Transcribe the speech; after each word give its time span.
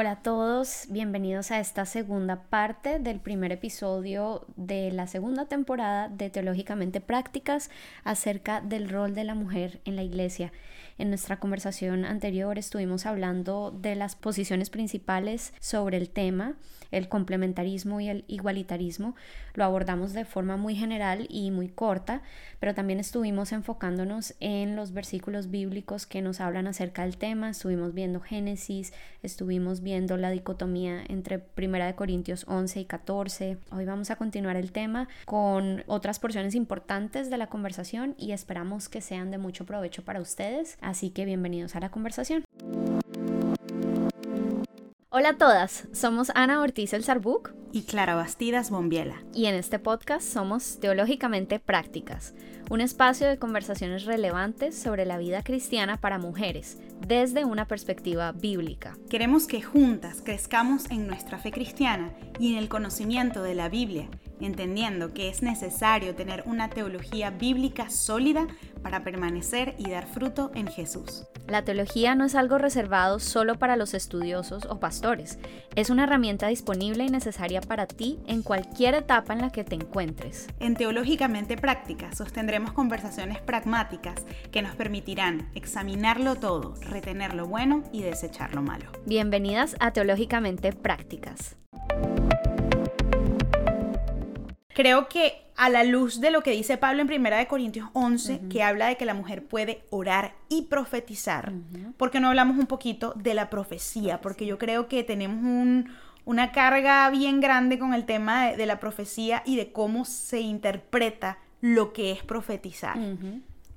Hola 0.00 0.12
a 0.12 0.22
todos, 0.22 0.84
bienvenidos 0.90 1.50
a 1.50 1.58
esta 1.58 1.84
segunda 1.84 2.44
parte 2.44 3.00
del 3.00 3.18
primer 3.18 3.50
episodio 3.50 4.46
de 4.54 4.92
la 4.92 5.08
segunda 5.08 5.46
temporada 5.46 6.08
de 6.08 6.30
Teológicamente 6.30 7.00
Prácticas 7.00 7.68
acerca 8.04 8.60
del 8.60 8.88
rol 8.90 9.16
de 9.16 9.24
la 9.24 9.34
mujer 9.34 9.80
en 9.84 9.96
la 9.96 10.04
iglesia. 10.04 10.52
En 10.98 11.10
nuestra 11.10 11.38
conversación 11.38 12.04
anterior 12.04 12.58
estuvimos 12.58 13.06
hablando 13.06 13.70
de 13.70 13.94
las 13.94 14.16
posiciones 14.16 14.68
principales 14.68 15.54
sobre 15.60 15.96
el 15.96 16.10
tema, 16.10 16.56
el 16.90 17.08
complementarismo 17.08 18.00
y 18.00 18.08
el 18.08 18.24
igualitarismo. 18.26 19.14
Lo 19.54 19.62
abordamos 19.62 20.12
de 20.12 20.24
forma 20.24 20.56
muy 20.56 20.74
general 20.74 21.26
y 21.28 21.52
muy 21.52 21.68
corta, 21.68 22.22
pero 22.58 22.74
también 22.74 22.98
estuvimos 22.98 23.52
enfocándonos 23.52 24.34
en 24.40 24.74
los 24.74 24.92
versículos 24.92 25.50
bíblicos 25.50 26.06
que 26.06 26.20
nos 26.20 26.40
hablan 26.40 26.66
acerca 26.66 27.02
del 27.02 27.16
tema. 27.16 27.50
Estuvimos 27.50 27.94
viendo 27.94 28.20
Génesis, 28.20 28.92
estuvimos 29.22 29.82
viendo 29.82 30.16
la 30.16 30.30
dicotomía 30.30 31.04
entre 31.08 31.44
1 31.56 31.94
Corintios 31.94 32.44
11 32.48 32.80
y 32.80 32.84
14. 32.86 33.58
Hoy 33.70 33.84
vamos 33.84 34.10
a 34.10 34.16
continuar 34.16 34.56
el 34.56 34.72
tema 34.72 35.08
con 35.26 35.84
otras 35.86 36.18
porciones 36.18 36.56
importantes 36.56 37.30
de 37.30 37.38
la 37.38 37.46
conversación 37.46 38.16
y 38.18 38.32
esperamos 38.32 38.88
que 38.88 39.00
sean 39.00 39.30
de 39.30 39.38
mucho 39.38 39.64
provecho 39.64 40.04
para 40.04 40.20
ustedes. 40.20 40.76
Así 40.88 41.10
que 41.10 41.26
bienvenidos 41.26 41.76
a 41.76 41.80
la 41.80 41.90
conversación. 41.90 42.44
Hola 45.10 45.28
a 45.28 45.36
todas, 45.36 45.86
somos 45.92 46.32
Ana 46.34 46.62
Ortiz 46.62 46.94
El 46.94 47.04
Sarbuc 47.04 47.52
y 47.72 47.82
Clara 47.82 48.14
Bastidas 48.14 48.70
Bombiela. 48.70 49.22
Y 49.34 49.44
en 49.46 49.54
este 49.54 49.78
podcast 49.78 50.26
somos 50.26 50.80
Teológicamente 50.80 51.58
Prácticas, 51.58 52.34
un 52.70 52.80
espacio 52.80 53.28
de 53.28 53.36
conversaciones 53.36 54.06
relevantes 54.06 54.78
sobre 54.78 55.04
la 55.04 55.18
vida 55.18 55.42
cristiana 55.42 56.00
para 56.00 56.16
mujeres, 56.16 56.78
desde 57.06 57.44
una 57.44 57.66
perspectiva 57.66 58.32
bíblica. 58.32 58.96
Queremos 59.10 59.46
que 59.46 59.60
juntas 59.60 60.22
crezcamos 60.24 60.90
en 60.90 61.06
nuestra 61.06 61.36
fe 61.38 61.50
cristiana 61.50 62.14
y 62.38 62.54
en 62.54 62.58
el 62.58 62.70
conocimiento 62.70 63.42
de 63.42 63.54
la 63.54 63.68
Biblia 63.68 64.08
entendiendo 64.46 65.12
que 65.12 65.28
es 65.28 65.42
necesario 65.42 66.14
tener 66.14 66.42
una 66.46 66.70
teología 66.70 67.30
bíblica 67.30 67.90
sólida 67.90 68.46
para 68.82 69.02
permanecer 69.02 69.74
y 69.78 69.90
dar 69.90 70.06
fruto 70.06 70.50
en 70.54 70.66
Jesús. 70.68 71.24
La 71.46 71.64
teología 71.64 72.14
no 72.14 72.24
es 72.24 72.34
algo 72.34 72.58
reservado 72.58 73.18
solo 73.18 73.58
para 73.58 73.76
los 73.76 73.94
estudiosos 73.94 74.66
o 74.66 74.80
pastores, 74.80 75.38
es 75.74 75.90
una 75.90 76.04
herramienta 76.04 76.48
disponible 76.48 77.04
y 77.04 77.08
necesaria 77.08 77.60
para 77.60 77.86
ti 77.86 78.18
en 78.26 78.42
cualquier 78.42 78.94
etapa 78.94 79.32
en 79.32 79.40
la 79.40 79.50
que 79.50 79.64
te 79.64 79.74
encuentres. 79.74 80.46
En 80.60 80.74
Teológicamente 80.74 81.56
Práctica 81.56 82.12
sostendremos 82.14 82.72
conversaciones 82.72 83.40
pragmáticas 83.40 84.26
que 84.50 84.62
nos 84.62 84.74
permitirán 84.76 85.50
examinarlo 85.54 86.36
todo, 86.36 86.74
retener 86.82 87.34
lo 87.34 87.46
bueno 87.46 87.82
y 87.92 88.02
desechar 88.02 88.54
lo 88.54 88.62
malo. 88.62 88.90
Bienvenidas 89.06 89.76
a 89.80 89.92
Teológicamente 89.92 90.72
Prácticas. 90.72 91.56
Creo 94.78 95.08
que 95.08 95.42
a 95.56 95.70
la 95.70 95.82
luz 95.82 96.20
de 96.20 96.30
lo 96.30 96.44
que 96.44 96.52
dice 96.52 96.76
Pablo 96.76 97.02
en 97.02 97.10
1 97.12 97.48
Corintios 97.48 97.88
11, 97.94 98.42
que 98.48 98.62
habla 98.62 98.86
de 98.86 98.96
que 98.96 99.06
la 99.06 99.12
mujer 99.12 99.44
puede 99.44 99.82
orar 99.90 100.36
y 100.48 100.66
profetizar, 100.66 101.52
¿por 101.96 102.12
qué 102.12 102.20
no 102.20 102.28
hablamos 102.28 102.58
un 102.58 102.68
poquito 102.68 103.12
de 103.16 103.34
la 103.34 103.50
profecía? 103.50 104.20
Porque 104.20 104.46
yo 104.46 104.56
creo 104.56 104.86
que 104.86 105.02
tenemos 105.02 105.84
una 106.24 106.52
carga 106.52 107.10
bien 107.10 107.40
grande 107.40 107.80
con 107.80 107.92
el 107.92 108.06
tema 108.06 108.52
de, 108.52 108.66
la 108.66 108.78
profecía 108.78 109.42
y 109.44 109.56
de 109.56 109.72
cómo 109.72 110.04
se 110.04 110.38
interpreta 110.42 111.38
lo 111.60 111.92
que 111.92 112.12
es 112.12 112.22
profetizar. 112.22 112.96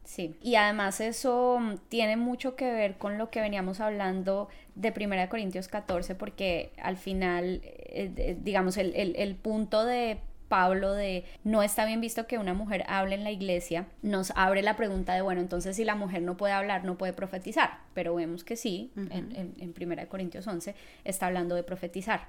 Sí, 0.03 0.35
y 0.39 0.53
además 0.53 1.01
eso 1.01 1.59
tiene 1.89 2.15
mucho 2.15 2.55
que 2.55 2.71
ver 2.71 2.99
con 2.99 3.17
lo 3.17 3.31
que 3.31 3.41
veníamos 3.41 3.79
hablando 3.79 4.49
de 4.75 4.93
1 4.95 5.29
Corintios 5.29 5.67
14, 5.67 6.13
porque 6.13 6.73
al 6.79 6.97
final, 6.97 7.61
eh, 7.63 8.13
eh, 8.17 8.37
digamos, 8.39 8.77
el, 8.77 8.93
el 8.95 9.35
punto 9.35 9.83
de 9.83 10.19
Pablo 10.51 10.91
de 10.91 11.23
no 11.45 11.63
está 11.63 11.85
bien 11.85 12.01
visto 12.01 12.27
que 12.27 12.37
una 12.37 12.53
mujer 12.53 12.83
hable 12.89 13.15
en 13.15 13.23
la 13.23 13.31
iglesia, 13.31 13.87
nos 14.01 14.33
abre 14.35 14.61
la 14.61 14.75
pregunta 14.75 15.13
de, 15.13 15.21
bueno, 15.21 15.39
entonces 15.39 15.77
si 15.77 15.85
la 15.85 15.95
mujer 15.95 16.23
no 16.23 16.35
puede 16.35 16.51
hablar, 16.51 16.83
no 16.83 16.97
puede 16.97 17.13
profetizar, 17.13 17.77
pero 17.93 18.13
vemos 18.15 18.43
que 18.43 18.57
sí, 18.57 18.91
en, 18.97 19.55
en, 19.57 19.73
1 19.81 20.09
Corintios 20.09 20.45
11 20.45 20.75
está 21.05 21.27
hablando 21.27 21.55
de 21.55 21.63
profetizar. 21.63 22.27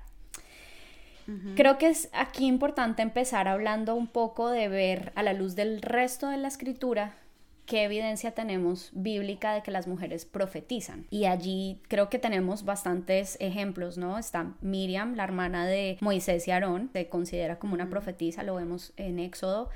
Creo 1.56 1.78
que 1.78 1.88
es 1.88 2.10
aquí 2.12 2.46
importante 2.46 3.02
empezar 3.02 3.48
hablando 3.48 3.96
un 3.96 4.06
poco 4.06 4.50
de 4.50 4.68
ver 4.68 5.12
a 5.16 5.24
la 5.24 5.32
luz 5.32 5.56
del 5.56 5.82
resto 5.82 6.28
de 6.28 6.36
la 6.36 6.46
escritura 6.46 7.16
qué 7.66 7.84
evidencia 7.84 8.32
tenemos 8.32 8.90
bíblica 8.92 9.54
de 9.54 9.62
que 9.62 9.70
las 9.70 9.86
mujeres 9.86 10.24
profetizan. 10.24 11.06
Y 11.10 11.26
allí 11.26 11.80
creo 11.88 12.08
que 12.08 12.18
tenemos 12.18 12.64
bastantes 12.64 13.36
ejemplos, 13.40 13.98
¿no? 13.98 14.18
Está 14.18 14.54
Miriam, 14.60 15.14
la 15.14 15.24
hermana 15.24 15.66
de 15.66 15.98
Moisés 16.00 16.46
y 16.48 16.50
Aarón, 16.50 16.90
se 16.92 17.08
considera 17.08 17.58
como 17.58 17.74
una 17.74 17.88
profetisa, 17.88 18.42
lo 18.42 18.56
vemos 18.56 18.92
en 18.96 19.18
Éxodo. 19.18 19.70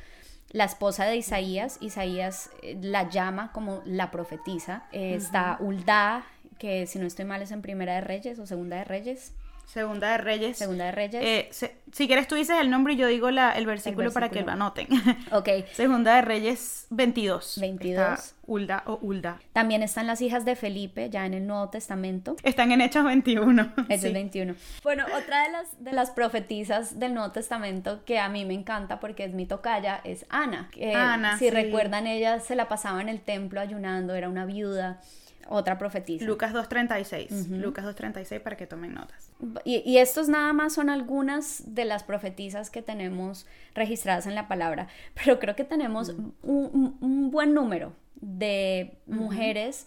La 0.51 0.65
esposa 0.65 1.05
de 1.07 1.17
Isaías, 1.17 1.79
Isaías 1.81 2.51
eh, 2.63 2.79
la 2.81 3.09
llama 3.09 3.53
como 3.53 3.83
la 3.85 4.11
profetisa. 4.11 4.87
está 4.93 5.57
Ulda, 5.61 6.25
que 6.59 6.87
si 6.87 6.99
no 6.99 7.07
estoy 7.07 7.25
mal 7.25 7.43
es 7.43 7.51
en 7.51 7.63
Primera 7.63 7.95
de 7.95 8.01
Reyes 8.01 8.39
o 8.39 8.47
Segunda 8.47 8.77
de 8.77 8.85
Reyes. 8.85 9.35
Segunda 9.67 10.13
de 10.13 10.19
Reyes. 10.19 10.57
Segunda 10.57 10.85
de 10.87 10.93
Reyes. 10.93 11.23
Eh, 11.23 11.71
si 11.93 12.07
quieres 12.07 12.29
tú 12.29 12.37
dices 12.37 12.57
el 12.61 12.71
nombre 12.71 12.95
y 12.95 12.97
yo 12.97 13.09
digo 13.09 13.31
la, 13.33 13.53
el, 13.53 13.67
versículo 13.67 14.13
para 14.13 14.31
que 14.31 14.43
lo 14.43 14.53
anoten. 14.53 14.87
Ok. 15.33 15.49
Segunda 15.73 16.15
de 16.17 16.23
Reyes 16.23 16.87
22. 16.91 17.59
22. 17.61 18.35
Ulda 18.47 18.85
o 18.87 18.99
Ulda. 19.03 19.41
También 19.53 19.83
están 19.83 20.07
las 20.07 20.23
hijas 20.23 20.45
de 20.45 20.55
Felipe, 20.55 21.11
ya 21.11 21.27
en 21.27 21.35
el 21.35 21.47
Nuevo 21.47 21.69
Testamento. 21.69 22.37
Están 22.45 22.71
en 22.71 22.81
Hechos 22.81 23.05
21. 23.05 23.73
Hechos 23.89 24.13
21. 24.13 24.55
Bueno, 24.85 25.05
otra 25.17 25.43
de 25.43 25.51
las, 25.51 25.85
de 25.85 25.93
las 25.93 26.11
profetizas 26.11 27.01
del 27.01 27.15
Nuevo 27.15 27.33
Testamento 27.33 28.05
que 28.05 28.21
a 28.21 28.29
mí 28.29 28.45
me 28.45 28.55
encanta 28.55 29.01
porque 29.01 29.25
es 29.25 29.35
mi 29.35 29.47
tocaya 29.47 30.01
es 30.05 30.27
Ana. 30.29 30.71
Ana. 30.95 31.39
Si 31.39 31.51
recuerdan, 31.51 32.07
ella 32.07 32.39
se 32.39 32.55
la 32.55 32.69
pasaba 32.69 33.01
en 33.01 33.09
el 33.09 33.21
templo 33.21 33.61
ayunando, 33.61 34.15
era 34.15 34.29
una 34.29 34.47
viuda 34.47 35.01
otra 35.49 35.79
profetisa. 35.79 36.25
Lucas 36.25 36.53
2.36. 36.53 37.49
Lucas 37.49 37.85
2.36 37.85 38.41
para 38.41 38.57
que 38.57 38.67
tomen 38.67 38.95
notas. 38.95 39.31
Y, 39.65 39.83
y, 39.85 39.99
estos 39.99 40.29
nada 40.29 40.53
más 40.53 40.75
son 40.75 40.91
algunas 40.91 41.75
de 41.75 41.85
las 41.85 42.03
profetizas 42.03 42.71
que 42.71 42.83
tenemos 42.83 43.47
registradas 43.75 44.27
en 44.27 44.35
la 44.35 44.49
palabra, 44.49 44.89
pero 45.15 45.39
creo 45.39 45.57
que 45.57 45.65
tenemos 45.65 46.15
un, 46.43 47.31
buen 47.31 47.55
número 47.55 47.93
de 48.21 48.99
mujeres 49.07 49.87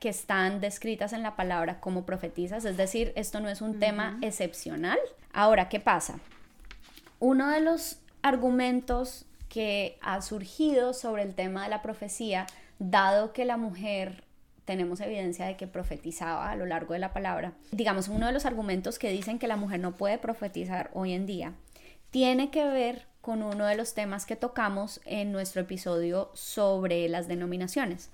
que 0.00 0.08
están 0.08 0.60
descritas 0.60 1.12
en 1.12 1.22
la 1.22 1.34
palabra 1.34 1.80
como 1.80 2.04
profetizas, 2.04 2.64
es 2.64 2.76
decir, 2.76 3.12
esto 3.16 3.40
no 3.40 3.48
es 3.48 3.62
un 3.62 3.78
tema 3.78 4.18
excepcional. 4.22 4.98
Ahora, 5.32 5.68
¿qué 5.68 5.80
pasa? 5.80 6.18
Uno 7.20 7.50
de 7.50 7.60
los 7.60 8.00
argumentos 8.22 9.24
que 9.48 9.98
ha 10.02 10.20
surgido 10.20 10.92
sobre 10.94 11.22
el 11.22 11.34
tema 11.34 11.64
de 11.64 11.70
la 11.70 11.80
profecía, 11.80 12.46
dado 12.78 13.32
que 13.32 13.44
la 13.44 13.56
mujer 13.56 14.24
tenemos 14.64 15.00
evidencia 15.00 15.46
de 15.46 15.56
que 15.56 15.66
profetizaba 15.66 16.50
a 16.50 16.56
lo 16.56 16.66
largo 16.66 16.94
de 16.94 16.98
la 16.98 17.12
palabra. 17.12 17.52
Digamos, 17.70 18.08
uno 18.08 18.26
de 18.26 18.32
los 18.32 18.46
argumentos 18.46 18.98
que 18.98 19.10
dicen 19.10 19.38
que 19.38 19.48
la 19.48 19.56
mujer 19.56 19.80
no 19.80 19.96
puede 19.96 20.18
profetizar 20.18 20.90
hoy 20.94 21.12
en 21.12 21.26
día 21.26 21.52
tiene 22.10 22.50
que 22.50 22.64
ver 22.64 23.06
con 23.20 23.42
uno 23.42 23.66
de 23.66 23.76
los 23.76 23.94
temas 23.94 24.26
que 24.26 24.36
tocamos 24.36 25.00
en 25.04 25.32
nuestro 25.32 25.62
episodio 25.62 26.30
sobre 26.34 27.08
las 27.08 27.26
denominaciones 27.26 28.10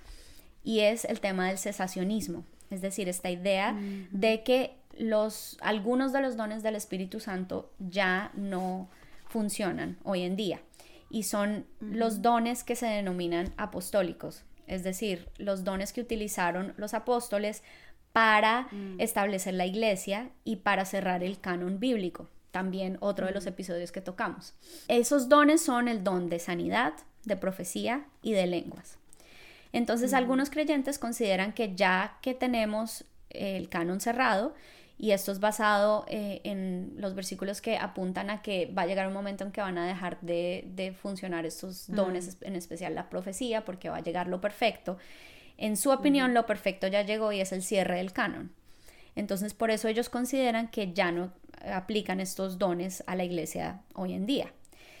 y 0.63 0.79
es 0.79 1.05
el 1.05 1.19
tema 1.19 1.47
del 1.47 1.57
cesacionismo, 1.57 2.45
es 2.69 2.81
decir, 2.81 3.09
esta 3.09 3.29
idea 3.29 3.77
de 4.11 4.43
que 4.43 4.75
los 4.97 5.57
algunos 5.61 6.13
de 6.13 6.21
los 6.21 6.37
dones 6.37 6.63
del 6.63 6.75
Espíritu 6.75 7.19
Santo 7.19 7.71
ya 7.79 8.31
no 8.35 8.89
funcionan 9.27 9.97
hoy 10.03 10.21
en 10.21 10.35
día 10.35 10.61
y 11.09 11.23
son 11.23 11.65
los 11.79 12.21
dones 12.21 12.63
que 12.63 12.75
se 12.75 12.85
denominan 12.85 13.53
apostólicos, 13.57 14.43
es 14.71 14.83
decir, 14.83 15.27
los 15.37 15.65
dones 15.65 15.91
que 15.91 15.99
utilizaron 15.99 16.73
los 16.77 16.93
apóstoles 16.93 17.61
para 18.13 18.69
mm. 18.71 18.99
establecer 18.99 19.53
la 19.53 19.65
iglesia 19.65 20.29
y 20.45 20.57
para 20.57 20.85
cerrar 20.85 21.23
el 21.23 21.41
canon 21.41 21.79
bíblico. 21.79 22.29
También 22.51 22.97
otro 23.01 23.27
de 23.27 23.33
los 23.33 23.43
mm. 23.43 23.49
episodios 23.49 23.91
que 23.91 23.99
tocamos. 23.99 24.53
Esos 24.87 25.27
dones 25.27 25.61
son 25.61 25.89
el 25.89 26.05
don 26.05 26.29
de 26.29 26.39
sanidad, 26.39 26.93
de 27.25 27.35
profecía 27.35 28.05
y 28.21 28.31
de 28.31 28.47
lenguas. 28.47 28.97
Entonces, 29.73 30.13
mm. 30.13 30.15
algunos 30.15 30.49
creyentes 30.49 30.97
consideran 30.97 31.51
que 31.51 31.75
ya 31.75 32.17
que 32.21 32.33
tenemos 32.33 33.03
el 33.29 33.67
canon 33.67 33.99
cerrado, 33.99 34.53
y 35.01 35.13
esto 35.13 35.31
es 35.31 35.39
basado 35.39 36.05
eh, 36.09 36.41
en 36.43 36.93
los 36.97 37.15
versículos 37.15 37.59
que 37.59 37.75
apuntan 37.75 38.29
a 38.29 38.43
que 38.43 38.67
va 38.67 38.83
a 38.83 38.85
llegar 38.85 39.07
un 39.07 39.13
momento 39.13 39.43
en 39.43 39.51
que 39.51 39.59
van 39.59 39.79
a 39.79 39.87
dejar 39.87 40.21
de, 40.21 40.95
funcionar 41.01 41.43
estos 41.47 41.87
dones, 41.87 42.37
en 42.41 42.55
especial 42.55 42.93
la 42.93 43.09
profecía, 43.09 43.65
porque 43.65 43.89
va 43.89 43.97
a 43.97 44.03
llegar 44.03 44.27
lo 44.27 44.39
perfecto. 44.41 44.99
En 45.57 45.75
su 45.75 45.89
opinión, 45.89 46.35
lo 46.35 46.45
perfecto 46.45 46.85
ya 46.85 47.01
llegó 47.01 47.31
y 47.31 47.41
es 47.41 47.51
el 47.51 47.63
cierre 47.63 47.97
del 47.97 48.13
canon. 48.13 48.53
Entonces, 49.15 49.55
por 49.55 49.71
eso 49.71 49.87
ellos 49.87 50.09
consideran 50.09 50.67
que 50.67 50.93
ya 50.93 51.11
no 51.11 51.33
aplican 51.65 52.19
estos 52.19 52.59
dones 52.59 53.03
a 53.07 53.15
la 53.15 53.23
iglesia 53.23 53.81
hoy 53.95 54.13
en 54.13 54.27
día. 54.27 54.53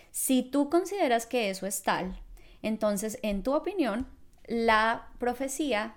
Si 0.09 0.41
tú 0.41 0.71
consideras 0.71 1.27
que 1.27 1.51
eso 1.51 1.67
es 1.67 1.83
tal, 1.83 2.19
entonces, 2.63 3.19
en 3.21 3.43
tu 3.43 3.53
opinión, 3.53 4.07
la 4.47 5.09
profecía, 5.19 5.93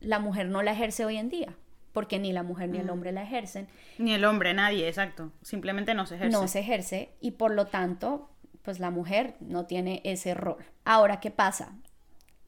la 0.00 0.18
mujer 0.18 0.48
no 0.48 0.60
la 0.62 0.72
ejerce 0.72 1.06
hoy 1.06 1.16
en 1.16 1.30
día 1.30 1.56
porque 1.92 2.18
ni 2.18 2.32
la 2.32 2.42
mujer 2.42 2.68
ni 2.70 2.78
el 2.78 2.86
Mm. 2.86 2.90
hombre 2.90 3.12
la 3.12 3.22
ejercen. 3.22 3.68
Ni 3.98 4.12
el 4.14 4.24
hombre, 4.24 4.54
nadie, 4.54 4.88
exacto. 4.88 5.32
Simplemente 5.42 5.94
no 5.94 6.06
se 6.06 6.14
ejerce. 6.16 6.32
No 6.32 6.48
se 6.48 6.60
ejerce 6.60 7.10
y 7.20 7.32
por 7.32 7.52
lo 7.52 7.66
tanto, 7.66 8.30
pues 8.62 8.80
la 8.80 8.90
mujer 8.90 9.34
no 9.40 9.66
tiene 9.66 10.00
ese 10.04 10.34
rol. 10.34 10.64
Ahora, 10.84 11.20
¿qué 11.20 11.30
pasa? 11.30 11.76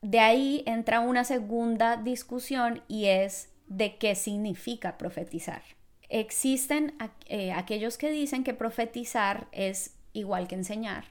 De 0.02 0.20
ahí 0.20 0.62
entra 0.66 1.00
una 1.00 1.24
segunda 1.24 1.96
discusión 1.96 2.82
y 2.88 3.06
es 3.06 3.50
de 3.66 3.96
qué 3.96 4.14
significa 4.14 4.98
profetizar. 4.98 5.62
Existen 6.10 6.94
eh, 7.26 7.52
aquellos 7.52 7.96
que 7.98 8.10
dicen 8.10 8.44
que 8.44 8.54
profetizar 8.54 9.48
es 9.52 9.96
igual 10.12 10.46
que 10.46 10.54
enseñar 10.54 11.04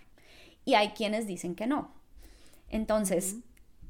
y 0.63 0.75
hay 0.75 0.89
quienes 0.89 1.27
dicen 1.27 1.55
que 1.55 1.67
no. 1.67 1.91
Entonces, 2.69 3.37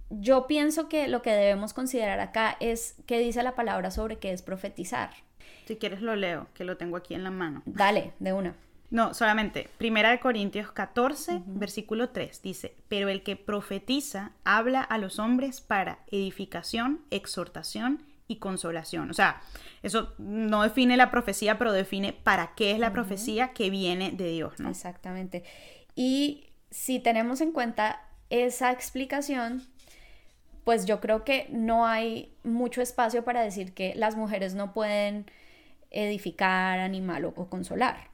yo 0.09 0.47
pienso 0.47 0.89
que 0.89 1.07
lo 1.07 1.21
que 1.21 1.31
debemos 1.31 1.73
considerar 1.73 2.19
acá 2.19 2.57
es 2.59 2.95
qué 3.05 3.19
dice 3.19 3.43
la 3.43 3.55
palabra 3.55 3.91
sobre 3.91 4.19
qué 4.19 4.31
es 4.31 4.41
profetizar. 4.41 5.11
Si 5.65 5.77
quieres 5.77 6.01
lo 6.01 6.15
leo, 6.15 6.47
que 6.53 6.63
lo 6.63 6.77
tengo 6.77 6.97
aquí 6.97 7.13
en 7.13 7.23
la 7.23 7.31
mano. 7.31 7.63
Dale, 7.65 8.13
de 8.19 8.33
una. 8.33 8.55
No, 8.93 9.15
solamente. 9.15 9.69
Primera 9.79 10.11
de 10.11 10.19
Corintios 10.19 10.71
14, 10.71 11.41
versículo 11.47 12.09
3 12.09 12.41
dice, 12.43 12.75
pero 12.89 13.09
el 13.09 13.23
que 13.23 13.35
profetiza 13.35 14.33
habla 14.43 14.81
a 14.81 14.99
los 14.99 15.17
hombres 15.17 15.61
para 15.61 15.99
edificación, 16.11 17.01
exhortación 17.09 18.03
y 18.27 18.35
consolación. 18.35 19.09
O 19.09 19.13
sea, 19.13 19.41
eso 19.81 20.13
no 20.19 20.61
define 20.61 20.95
la 20.95 21.09
profecía, 21.09 21.57
pero 21.57 21.71
define 21.71 22.13
para 22.13 22.53
qué 22.55 22.71
es 22.71 22.79
la 22.79 22.93
profecía 22.93 23.53
que 23.53 23.71
viene 23.71 24.11
de 24.11 24.29
Dios, 24.29 24.59
¿no? 24.59 24.69
Exactamente. 24.69 25.43
Y 25.95 26.51
si 26.69 26.99
tenemos 26.99 27.41
en 27.41 27.51
cuenta 27.51 27.99
esa 28.29 28.71
explicación, 28.71 29.63
pues 30.63 30.85
yo 30.85 30.99
creo 31.01 31.23
que 31.23 31.47
no 31.51 31.85
hay 31.85 32.33
mucho 32.43 32.81
espacio 32.81 33.23
para 33.23 33.41
decir 33.41 33.73
que 33.73 33.93
las 33.95 34.15
mujeres 34.15 34.55
no 34.55 34.73
pueden 34.73 35.25
edificar, 35.91 36.79
animar 36.79 37.25
o, 37.25 37.33
consolar. 37.33 38.11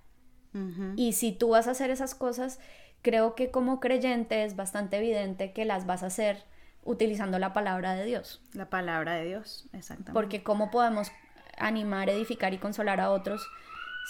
Y 0.95 1.13
si 1.13 1.31
tú 1.31 1.49
vas 1.49 1.67
a 1.67 1.71
hacer 1.71 1.91
esas 1.91 2.15
cosas, 2.15 2.59
creo 3.03 3.35
que 3.35 3.51
como 3.51 3.79
creyente 3.79 4.43
es 4.43 4.55
bastante 4.55 4.97
evidente 4.97 5.53
que 5.53 5.63
las 5.63 5.85
vas 5.85 6.01
a 6.01 6.07
hacer 6.07 6.43
utilizando 6.83 7.37
la 7.37 7.53
palabra 7.53 7.93
de 7.93 8.05
Dios. 8.05 8.41
La 8.53 8.69
palabra 8.69 9.13
de 9.13 9.25
Dios, 9.25 9.67
exactamente. 9.73 10.13
Porque 10.13 10.43
¿cómo 10.43 10.71
podemos 10.71 11.11
animar, 11.57 12.09
edificar 12.09 12.53
y 12.53 12.57
consolar 12.57 12.99
a 12.99 13.11
otros 13.11 13.47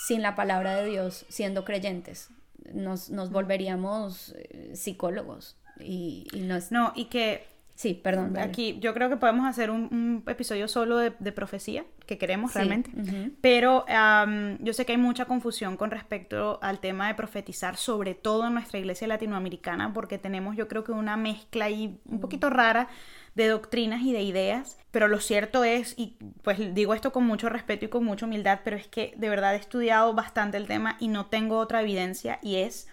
sin 0.08 0.22
la 0.22 0.36
palabra 0.36 0.76
de 0.78 0.86
Dios 0.90 1.26
siendo 1.28 1.66
creyentes? 1.66 2.30
Nos, 2.74 3.10
nos 3.10 3.32
volveríamos 3.32 4.34
eh, 4.38 4.72
psicólogos. 4.76 5.58
Y, 5.80 6.28
y 6.32 6.42
no 6.42 6.56
es... 6.56 6.72
No, 6.72 6.94
y 6.96 7.06
que 7.06 7.46
Sí, 7.80 7.94
perdón. 7.94 8.34
dale. 8.34 8.46
aquí 8.46 8.78
yo 8.82 8.94
creo 8.94 9.08
que 9.08 9.16
podemos 9.16 9.48
hacer 9.48 9.72
un, 9.72 9.84
un 9.90 10.24
episodio 10.28 10.68
solo 10.68 10.98
de, 10.98 11.14
de 11.18 11.32
profecía, 11.32 11.86
que 12.06 12.18
queremos 12.18 12.52
Sí, 12.52 12.58
realmente. 12.58 12.92
Pero 13.40 13.86
am, 13.88 14.58
yo 14.62 14.74
sé 14.74 14.86
que 14.86 14.92
hay 14.92 14.98
mucha 14.98 15.24
confusión 15.24 15.78
con 15.78 15.90
respecto 15.90 16.60
al 16.62 16.82
tema 16.82 17.08
de 17.08 17.16
profetizar, 17.16 17.78
sobre 17.78 18.16
todo 18.16 18.48
en 18.48 18.56
nuestra 18.56 18.80
iglesia 18.80 19.08
latinoamericana, 19.08 19.94
porque 19.94 20.18
tenemos 20.18 20.58
yo 20.58 20.68
creo 20.68 20.84
que 20.84 20.92
una 20.92 21.16
mezcla 21.16 21.66
ahí 21.66 22.02
un 22.04 22.20
poquito 22.20 22.50
rara 22.50 22.90
de 23.36 23.48
doctrinas 23.48 24.02
y 24.02 24.12
de 24.12 24.24
ideas. 24.24 24.78
Pero 24.92 25.08
lo 25.08 25.22
cierto 25.22 25.64
es, 25.64 25.94
y 25.98 26.18
pues 26.44 26.58
digo 26.76 26.94
esto 26.94 27.14
con 27.14 27.26
mucho 27.26 27.48
respeto 27.48 27.86
y 27.86 27.88
con 27.88 28.04
mucha 28.04 28.26
humildad, 28.26 28.60
pero 28.66 28.76
es 28.76 28.88
que 28.88 29.14
de 29.16 29.30
verdad 29.30 29.54
he 29.56 29.58
estudiado 29.58 30.14
bastante 30.14 30.58
el 30.58 30.68
tema 30.68 30.98
y 31.00 31.08
no 31.08 31.28
tengo 31.28 31.58
otra 31.58 31.82
evidencia 31.82 32.40
y 32.42 32.58
es 32.58 32.90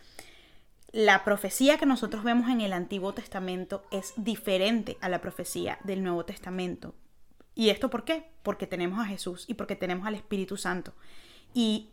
la 0.97 1.25
profecía 1.25 1.77
que 1.77 1.85
nosotros 1.85 2.25
vemos 2.25 2.49
en 2.49 2.63
el 2.63 2.73
Antiguo 2.73 3.13
Testamento 3.13 3.85
es 3.91 4.15
diferente 4.17 4.97
a 5.03 5.11
la 5.11 5.21
profecía 5.21 5.79
del 5.85 6.03
Nuevo 6.03 6.25
Testamento. 6.25 6.95
¿Y 7.55 7.69
esto 7.69 7.91
por 7.91 8.05
qué? 8.05 8.31
Porque 8.43 8.67
tenemos 8.67 8.99
a 8.99 9.05
Jesús 9.05 9.45
y 9.47 9.55
porque 9.55 9.77
tenemos 9.77 10.07
al 10.07 10.15
Espíritu 10.15 10.57
Santo. 10.57 10.95
Y 11.53 11.91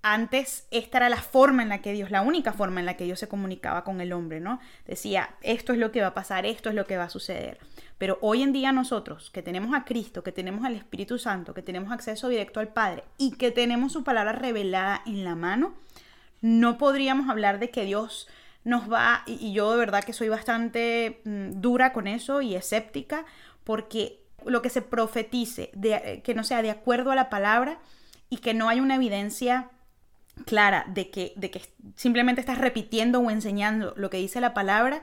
antes 0.00 0.66
esta 0.70 0.96
era 0.96 1.10
la 1.10 1.20
forma 1.20 1.64
en 1.64 1.68
la 1.68 1.82
que 1.82 1.92
Dios, 1.92 2.10
la 2.10 2.22
única 2.22 2.54
forma 2.54 2.80
en 2.80 2.86
la 2.86 2.96
que 2.96 3.04
Dios 3.04 3.20
se 3.20 3.28
comunicaba 3.28 3.84
con 3.84 4.00
el 4.00 4.14
hombre, 4.14 4.40
¿no? 4.40 4.58
Decía, 4.86 5.36
esto 5.42 5.74
es 5.74 5.78
lo 5.78 5.92
que 5.92 6.00
va 6.00 6.06
a 6.06 6.14
pasar, 6.14 6.46
esto 6.46 6.70
es 6.70 6.74
lo 6.74 6.86
que 6.86 6.96
va 6.96 7.04
a 7.04 7.10
suceder. 7.10 7.58
Pero 7.98 8.16
hoy 8.22 8.40
en 8.40 8.54
día 8.54 8.72
nosotros, 8.72 9.28
que 9.28 9.42
tenemos 9.42 9.74
a 9.74 9.84
Cristo, 9.84 10.22
que 10.22 10.32
tenemos 10.32 10.64
al 10.64 10.76
Espíritu 10.76 11.18
Santo, 11.18 11.52
que 11.52 11.60
tenemos 11.60 11.92
acceso 11.92 12.30
directo 12.30 12.60
al 12.60 12.68
Padre 12.68 13.04
y 13.18 13.32
que 13.32 13.50
tenemos 13.50 13.92
su 13.92 14.02
palabra 14.02 14.32
revelada 14.32 15.02
en 15.04 15.24
la 15.24 15.34
mano, 15.34 15.74
no 16.40 16.78
podríamos 16.78 17.28
hablar 17.28 17.58
de 17.58 17.68
que 17.68 17.84
Dios 17.84 18.28
nos 18.66 18.92
va, 18.92 19.22
y, 19.26 19.52
yo 19.52 19.70
de 19.70 19.78
verdad 19.78 20.02
que 20.02 20.12
soy 20.12 20.28
bastante 20.28 21.20
mm, 21.24 21.60
dura 21.60 21.92
con 21.92 22.08
eso 22.08 22.42
y 22.42 22.56
escéptica, 22.56 23.24
porque 23.62 24.20
lo 24.44 24.60
que 24.60 24.70
se 24.70 24.82
profetice, 24.82 25.70
de, 25.72 25.94
eh, 25.94 26.22
que 26.22 26.34
no 26.34 26.42
sea 26.42 26.62
de 26.62 26.70
acuerdo 26.70 27.12
a 27.12 27.14
la 27.14 27.30
palabra 27.30 27.78
y 28.28 28.38
que 28.38 28.54
no 28.54 28.68
hay 28.68 28.80
una 28.80 28.96
evidencia 28.96 29.70
clara 30.46 30.84
de 30.88 31.10
que, 31.10 31.32
de 31.36 31.52
que 31.52 31.62
simplemente 31.94 32.40
estás 32.40 32.58
repitiendo 32.58 33.20
o 33.20 33.30
enseñando 33.30 33.94
lo 33.96 34.10
que 34.10 34.16
dice 34.16 34.40
la 34.40 34.52
palabra, 34.52 35.00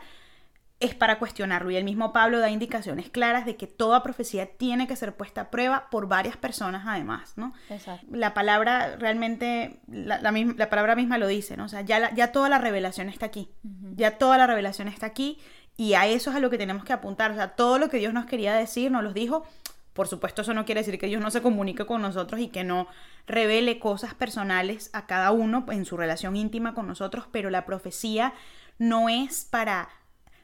es 0.83 0.93
para 0.95 1.17
cuestionarlo. 1.19 1.71
Y 1.71 1.75
el 1.77 1.83
mismo 1.83 2.13
Pablo 2.13 2.39
da 2.39 2.49
indicaciones 2.49 3.09
claras 3.09 3.45
de 3.45 3.55
que 3.55 3.67
toda 3.67 4.03
profecía 4.03 4.45
tiene 4.57 4.87
que 4.87 4.95
ser 4.95 5.15
puesta 5.15 5.41
a 5.41 5.49
prueba 5.49 5.87
por 5.89 6.07
varias 6.07 6.37
personas 6.37 6.83
además, 6.85 7.33
¿no? 7.37 7.53
Exacto. 7.69 8.05
La 8.11 8.33
palabra 8.33 8.95
realmente, 8.97 9.79
la, 9.87 10.19
la 10.21 10.31
misma- 10.31 10.55
la 10.57 10.69
palabra 10.69 10.95
misma 10.95 11.17
lo 11.17 11.27
dice, 11.27 11.57
¿no? 11.57 11.65
O 11.65 11.69
sea, 11.69 11.81
ya, 11.81 11.99
la- 11.99 12.13
ya 12.13 12.31
toda 12.31 12.49
la 12.49 12.57
revelación 12.57 13.09
está 13.09 13.25
aquí. 13.25 13.49
Ya 13.95 14.17
toda 14.17 14.37
la 14.37 14.45
revelación 14.47 14.87
está 14.87 15.05
aquí 15.07 15.39
y 15.77 15.93
a 15.95 16.05
eso 16.05 16.29
es 16.29 16.35
a 16.35 16.39
lo 16.39 16.49
que 16.49 16.57
tenemos 16.57 16.83
que 16.83 16.93
apuntar. 16.93 17.31
O 17.31 17.35
sea, 17.35 17.49
todo 17.55 17.79
lo 17.79 17.89
que 17.89 17.97
Dios 17.97 18.13
nos 18.13 18.25
quería 18.25 18.53
decir, 18.53 18.91
nos 18.91 19.03
los 19.03 19.13
dijo. 19.13 19.45
Por 19.93 20.07
supuesto, 20.07 20.41
eso 20.41 20.55
no 20.55 20.65
quiere 20.65 20.81
decir 20.81 20.99
que 20.99 21.05
Dios 21.05 21.21
no 21.21 21.29
se 21.29 21.43
comunique 21.43 21.85
con 21.85 22.01
nosotros 22.01 22.41
y 22.41 22.47
que 22.47 22.63
no 22.63 22.87
revele 23.27 23.77
cosas 23.77 24.15
personales 24.15 24.89
a 24.91 25.05
cada 25.05 25.31
uno 25.31 25.65
en 25.69 25.85
su 25.85 25.97
relación 25.97 26.35
íntima 26.35 26.73
con 26.73 26.87
nosotros, 26.87 27.25
pero 27.31 27.51
la 27.51 27.63
profecía 27.65 28.33
no 28.79 29.07
es 29.07 29.45
para, 29.45 29.89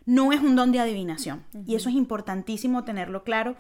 no 0.10 0.34
es 0.34 0.42
un 0.42 0.56
don 0.56 0.72
de 0.72 0.80
adivinación. 0.80 1.46
Y 1.68 1.76
eso 1.76 1.88
es 1.88 1.94
importantísimo 1.94 2.84
tenerlo 2.84 3.24
claro. 3.24 3.56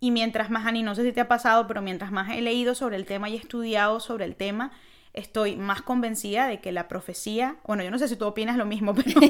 Y 0.00 0.12
mientras 0.12 0.48
más, 0.48 0.64
Ani, 0.64 0.82
no 0.82 0.94
sé 0.94 1.04
si 1.04 1.12
te 1.12 1.20
ha 1.20 1.28
pasado, 1.28 1.66
pero 1.66 1.82
mientras 1.82 2.10
más 2.10 2.30
he 2.30 2.40
leído 2.40 2.74
sobre 2.74 2.96
el 2.96 3.04
tema 3.04 3.28
y 3.28 3.34
he 3.34 3.36
estudiado 3.36 4.00
sobre 4.00 4.24
el 4.24 4.34
tema, 4.34 4.72
estoy 5.12 5.56
más 5.56 5.82
convencida 5.82 6.46
de 6.46 6.58
que 6.58 6.72
la 6.72 6.88
profecía, 6.88 7.56
bueno, 7.66 7.82
yo 7.82 7.90
no 7.90 7.98
sé 7.98 8.08
si 8.08 8.16
tú 8.16 8.24
opinas 8.24 8.56
lo 8.56 8.64
mismo, 8.64 8.94
pero 9.04 9.20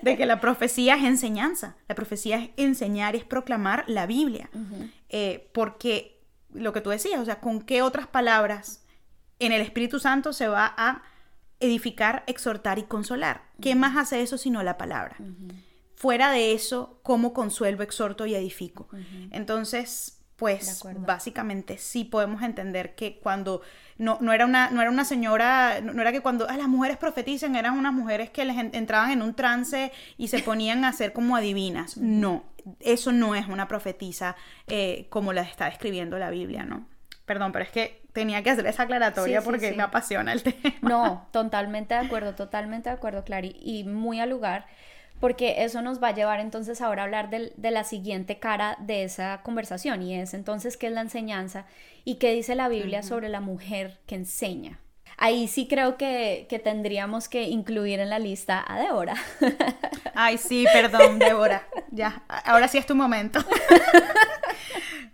de 0.00 0.16
que 0.16 0.24
la 0.24 0.40
profecía 0.40 0.94
es 0.94 1.04
enseñanza. 1.04 1.76
La 1.88 1.94
profecía 1.94 2.38
es 2.38 2.50
enseñar, 2.56 3.14
es 3.14 3.24
proclamar 3.24 3.84
la 3.86 4.06
Biblia. 4.06 4.48
Eh, 5.10 5.50
porque 5.52 6.22
lo 6.54 6.72
que 6.72 6.80
tú 6.80 6.88
decías, 6.88 7.20
o 7.20 7.24
sea, 7.26 7.40
¿con 7.40 7.60
qué 7.60 7.82
otras 7.82 8.06
palabras 8.06 8.82
en 9.40 9.52
el 9.52 9.60
Espíritu 9.60 10.00
Santo 10.00 10.32
se 10.32 10.48
va 10.48 10.72
a 10.78 11.02
edificar, 11.60 12.24
exhortar 12.26 12.78
y 12.78 12.84
consolar? 12.84 13.42
¿Qué 13.60 13.74
más 13.74 13.94
hace 13.98 14.22
eso 14.22 14.38
sino 14.38 14.62
la 14.62 14.78
palabra? 14.78 15.16
Fuera 15.96 16.30
de 16.32 16.52
eso, 16.52 16.98
¿cómo 17.02 17.32
consuelvo, 17.32 17.82
exhorto 17.82 18.26
y 18.26 18.34
edifico? 18.34 18.88
Entonces, 19.30 20.20
pues 20.36 20.82
básicamente 20.98 21.78
sí 21.78 22.04
podemos 22.04 22.42
entender 22.42 22.94
que 22.96 23.18
cuando 23.20 23.62
no, 23.98 24.18
no, 24.20 24.32
era, 24.32 24.44
una, 24.44 24.70
no 24.70 24.82
era 24.82 24.90
una 24.90 25.04
señora, 25.04 25.80
no, 25.80 25.92
no 25.92 26.02
era 26.02 26.10
que 26.10 26.20
cuando 26.20 26.46
ah, 26.50 26.56
las 26.56 26.66
mujeres 26.68 26.96
profetizan, 26.96 27.54
eran 27.54 27.78
unas 27.78 27.92
mujeres 27.92 28.30
que 28.30 28.44
les 28.44 28.56
en- 28.58 28.74
entraban 28.74 29.12
en 29.12 29.22
un 29.22 29.34
trance 29.34 29.92
y 30.18 30.28
se 30.28 30.40
ponían 30.40 30.84
a 30.84 30.92
ser 30.92 31.12
como 31.12 31.36
adivinas. 31.36 31.96
No, 32.00 32.44
eso 32.80 33.12
no 33.12 33.34
es 33.34 33.46
una 33.46 33.68
profetisa 33.68 34.36
eh, 34.66 35.06
como 35.10 35.32
la 35.32 35.42
está 35.42 35.66
describiendo 35.66 36.18
la 36.18 36.30
Biblia, 36.30 36.64
¿no? 36.64 36.86
Perdón, 37.26 37.52
pero 37.52 37.64
es 37.64 37.70
que 37.70 38.02
tenía 38.12 38.42
que 38.42 38.50
hacer 38.50 38.66
esa 38.66 38.82
aclaratoria 38.84 39.40
Sí, 39.40 39.44
sí, 39.44 39.50
porque 39.50 39.70
sí. 39.70 39.76
me 39.76 39.82
apasiona 39.84 40.32
el 40.32 40.42
tema. 40.42 40.74
No, 40.82 41.28
totalmente 41.30 41.94
de 41.94 42.00
acuerdo, 42.00 42.34
totalmente 42.34 42.88
de 42.90 42.96
acuerdo, 42.96 43.24
Clary, 43.24 43.56
y 43.62 43.84
muy 43.84 44.18
al 44.20 44.30
lugar, 44.30 44.66
porque 45.24 45.64
eso 45.64 45.80
nos 45.80 46.02
va 46.02 46.08
a 46.08 46.14
llevar 46.14 46.38
entonces 46.38 46.82
ahora 46.82 47.00
a 47.00 47.04
hablar 47.06 47.30
de, 47.30 47.70
la 47.70 47.84
siguiente 47.84 48.38
cara 48.38 48.76
de 48.78 49.04
esa 49.04 49.40
conversación, 49.42 50.02
y 50.02 50.16
es 50.20 50.34
entonces 50.34 50.76
qué 50.76 50.88
es 50.88 50.92
la 50.92 51.00
enseñanza 51.00 51.64
y 52.04 52.16
qué 52.16 52.34
dice 52.34 52.54
la 52.54 52.68
Biblia 52.68 53.02
sobre 53.02 53.30
la 53.30 53.40
mujer 53.40 53.96
que 54.06 54.16
enseña. 54.16 54.80
Ahí 55.16 55.48
sí 55.48 55.66
creo 55.68 55.96
que, 55.96 56.46
que 56.48 56.58
tendríamos 56.58 57.28
que 57.28 57.44
incluir 57.44 58.00
en 58.00 58.10
la 58.10 58.18
lista 58.18 58.64
a 58.66 58.78
Débora. 58.80 59.14
Ay, 60.14 60.38
sí, 60.38 60.66
perdón, 60.72 61.18
Débora. 61.18 61.66
Ya, 61.90 62.22
ahora 62.28 62.68
sí 62.68 62.78
es 62.78 62.86
tu 62.86 62.94
momento. 62.94 63.38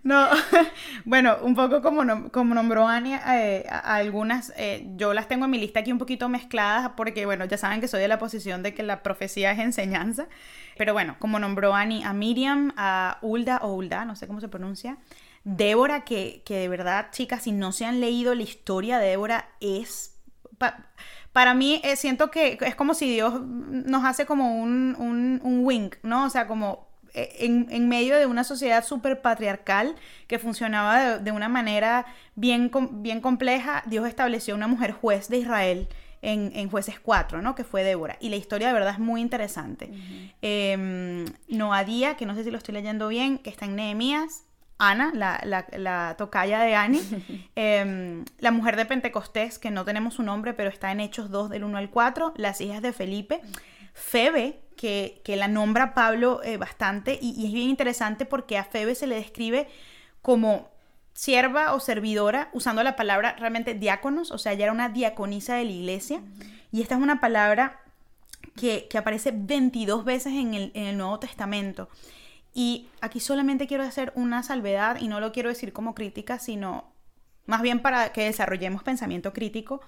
No, 0.02 0.28
bueno, 1.04 1.36
un 1.42 1.54
poco 1.54 1.82
como, 1.82 2.30
como 2.30 2.54
nombró 2.54 2.88
Ani, 2.88 3.14
eh, 3.14 3.66
algunas, 3.68 4.52
eh, 4.56 4.86
yo 4.96 5.12
las 5.12 5.28
tengo 5.28 5.44
en 5.44 5.50
mi 5.50 5.58
lista 5.58 5.80
aquí 5.80 5.92
un 5.92 5.98
poquito 5.98 6.28
mezcladas 6.28 6.92
porque, 6.96 7.26
bueno, 7.26 7.44
ya 7.44 7.58
saben 7.58 7.80
que 7.80 7.88
soy 7.88 8.00
de 8.00 8.08
la 8.08 8.18
posición 8.18 8.62
de 8.62 8.72
que 8.72 8.82
la 8.82 9.02
profecía 9.02 9.52
es 9.52 9.58
enseñanza, 9.58 10.26
pero 10.78 10.94
bueno, 10.94 11.16
como 11.18 11.38
nombró 11.38 11.74
Ani, 11.74 12.02
a 12.02 12.14
Miriam, 12.14 12.72
a 12.76 13.18
Hulda 13.20 13.58
o 13.62 13.74
Hulda, 13.74 14.06
no 14.06 14.16
sé 14.16 14.26
cómo 14.26 14.40
se 14.40 14.48
pronuncia, 14.48 14.96
Débora, 15.44 16.04
que, 16.04 16.42
que 16.46 16.56
de 16.56 16.68
verdad, 16.68 17.08
chicas, 17.12 17.42
si 17.42 17.52
no 17.52 17.72
se 17.72 17.84
han 17.84 18.00
leído 18.00 18.34
la 18.34 18.42
historia 18.42 18.98
de 18.98 19.08
Débora, 19.08 19.50
es... 19.60 19.99
pa- 20.60 20.76
para 21.32 21.54
mí 21.54 21.80
eh, 21.82 21.96
siento 21.96 22.30
que 22.30 22.58
es 22.60 22.74
como 22.76 22.94
si 22.94 23.10
Dios 23.10 23.40
nos 23.42 24.04
hace 24.04 24.26
como 24.26 24.60
un, 24.60 24.94
un, 24.98 25.40
un 25.42 25.64
wink, 25.64 25.96
¿no? 26.02 26.26
O 26.26 26.30
sea, 26.30 26.46
como 26.46 26.86
eh, 27.14 27.36
en, 27.40 27.88
medio 27.88 28.16
de 28.18 28.26
una 28.26 28.44
sociedad 28.44 28.84
súper 28.84 29.22
patriarcal 29.22 29.96
que 30.28 30.38
funcionaba 30.38 31.18
de, 31.18 31.32
una 31.32 31.48
manera 31.48 32.06
bien, 32.34 32.70
bien 32.92 33.20
compleja, 33.20 33.82
Dios 33.86 34.06
estableció 34.06 34.54
una 34.54 34.68
mujer 34.68 34.92
juez 34.92 35.28
de 35.28 35.38
Israel 35.38 35.88
en, 36.22 36.68
Jueces 36.68 37.00
4, 37.00 37.40
¿no? 37.40 37.54
Que 37.54 37.64
fue 37.64 37.82
Débora. 37.82 38.18
Y 38.20 38.28
la 38.28 38.36
historia 38.36 38.68
de 38.68 38.74
verdad 38.74 38.92
es 38.92 38.98
muy 38.98 39.22
interesante. 39.22 39.90
Em, 40.42 41.24
Noadía, 41.48 42.16
que 42.16 42.26
no 42.26 42.34
sé 42.34 42.44
si 42.44 42.50
lo 42.50 42.58
estoy 42.58 42.74
leyendo 42.74 43.08
bien, 43.08 43.38
que 43.38 43.48
está 43.48 43.64
en 43.64 43.76
Nehemías. 43.76 44.44
Ana, 44.80 45.12
la, 45.14 45.40
la, 45.76 46.16
tocaya 46.16 46.60
de 46.60 46.74
Ani. 46.74 47.00
Em, 47.54 48.24
la 48.38 48.50
mujer 48.50 48.76
de 48.76 48.86
Pentecostés, 48.86 49.58
que 49.58 49.70
no 49.70 49.84
tenemos 49.84 50.14
su 50.14 50.22
nombre, 50.22 50.54
pero 50.54 50.70
está 50.70 50.90
en 50.90 51.00
Hechos 51.00 51.30
2 51.30 51.50
del 51.50 51.64
1 51.64 51.78
al 51.78 51.90
4. 51.90 52.34
Las 52.36 52.60
hijas 52.60 52.82
de 52.82 52.92
Felipe. 52.92 53.40
Febe, 53.92 54.60
que, 54.76 55.22
la 55.26 55.48
nombra 55.48 55.94
Pablo 55.94 56.40
eh, 56.42 56.56
bastante. 56.56 57.18
Y, 57.20 57.34
y 57.36 57.46
es 57.46 57.52
bien 57.52 57.68
interesante 57.68 58.24
porque 58.24 58.58
a 58.58 58.64
Febe 58.64 58.94
se 58.94 59.06
le 59.06 59.16
describe 59.16 59.68
como 60.22 60.70
sierva 61.12 61.74
o 61.74 61.80
servidora, 61.80 62.48
usando 62.52 62.82
la 62.82 62.96
palabra 62.96 63.36
realmente 63.38 63.74
diáconos, 63.74 64.30
o 64.30 64.38
sea, 64.38 64.52
ella 64.52 64.64
era 64.64 64.72
una 64.72 64.88
diaconisa 64.88 65.54
de 65.56 65.64
la 65.64 65.70
iglesia. 65.70 66.22
Y 66.72 66.80
esta 66.82 66.94
es 66.94 67.02
una 67.02 67.20
palabra 67.20 67.80
que, 68.56 68.88
aparece 68.96 69.32
22 69.34 70.04
veces 70.04 70.32
en 70.32 70.54
el, 70.54 70.70
en 70.74 70.86
el, 70.86 70.96
Nuevo 70.96 71.18
Testamento. 71.18 71.88
Y 72.52 72.88
aquí 73.00 73.20
solamente 73.20 73.66
quiero 73.66 73.84
hacer 73.84 74.12
una 74.14 74.42
salvedad, 74.42 74.98
y 75.00 75.08
no 75.08 75.20
lo 75.20 75.32
quiero 75.32 75.48
decir 75.48 75.72
como 75.72 75.94
crítica, 75.94 76.38
sino 76.38 76.92
más 77.46 77.62
bien 77.62 77.80
para 77.80 78.12
que 78.12 78.24
desarrollemos 78.24 78.82
pensamiento 78.82 79.32
crítico. 79.32 79.80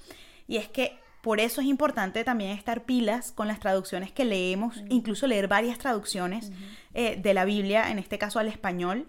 Y 0.47 0.57
es 0.57 0.69
que 0.69 0.99
por 1.23 1.39
eso 1.39 1.61
es 1.61 1.69
importante 1.69 2.25
también 2.25 2.51
estar 2.51 2.85
pilas 2.85 3.31
con 3.31 3.47
las 3.47 3.61
traducciones 3.61 4.11
que 4.11 4.25
leemos, 4.25 4.83
incluso 4.89 5.29
leer 5.29 5.47
varias 5.47 5.79
traducciones 5.79 6.51
eh, 6.95 7.17
de 7.17 7.35
la 7.35 7.45
Biblia, 7.45 7.91
en 7.91 8.01
este 8.01 8.19
caso 8.19 8.41
al 8.41 8.49
español, 8.49 9.07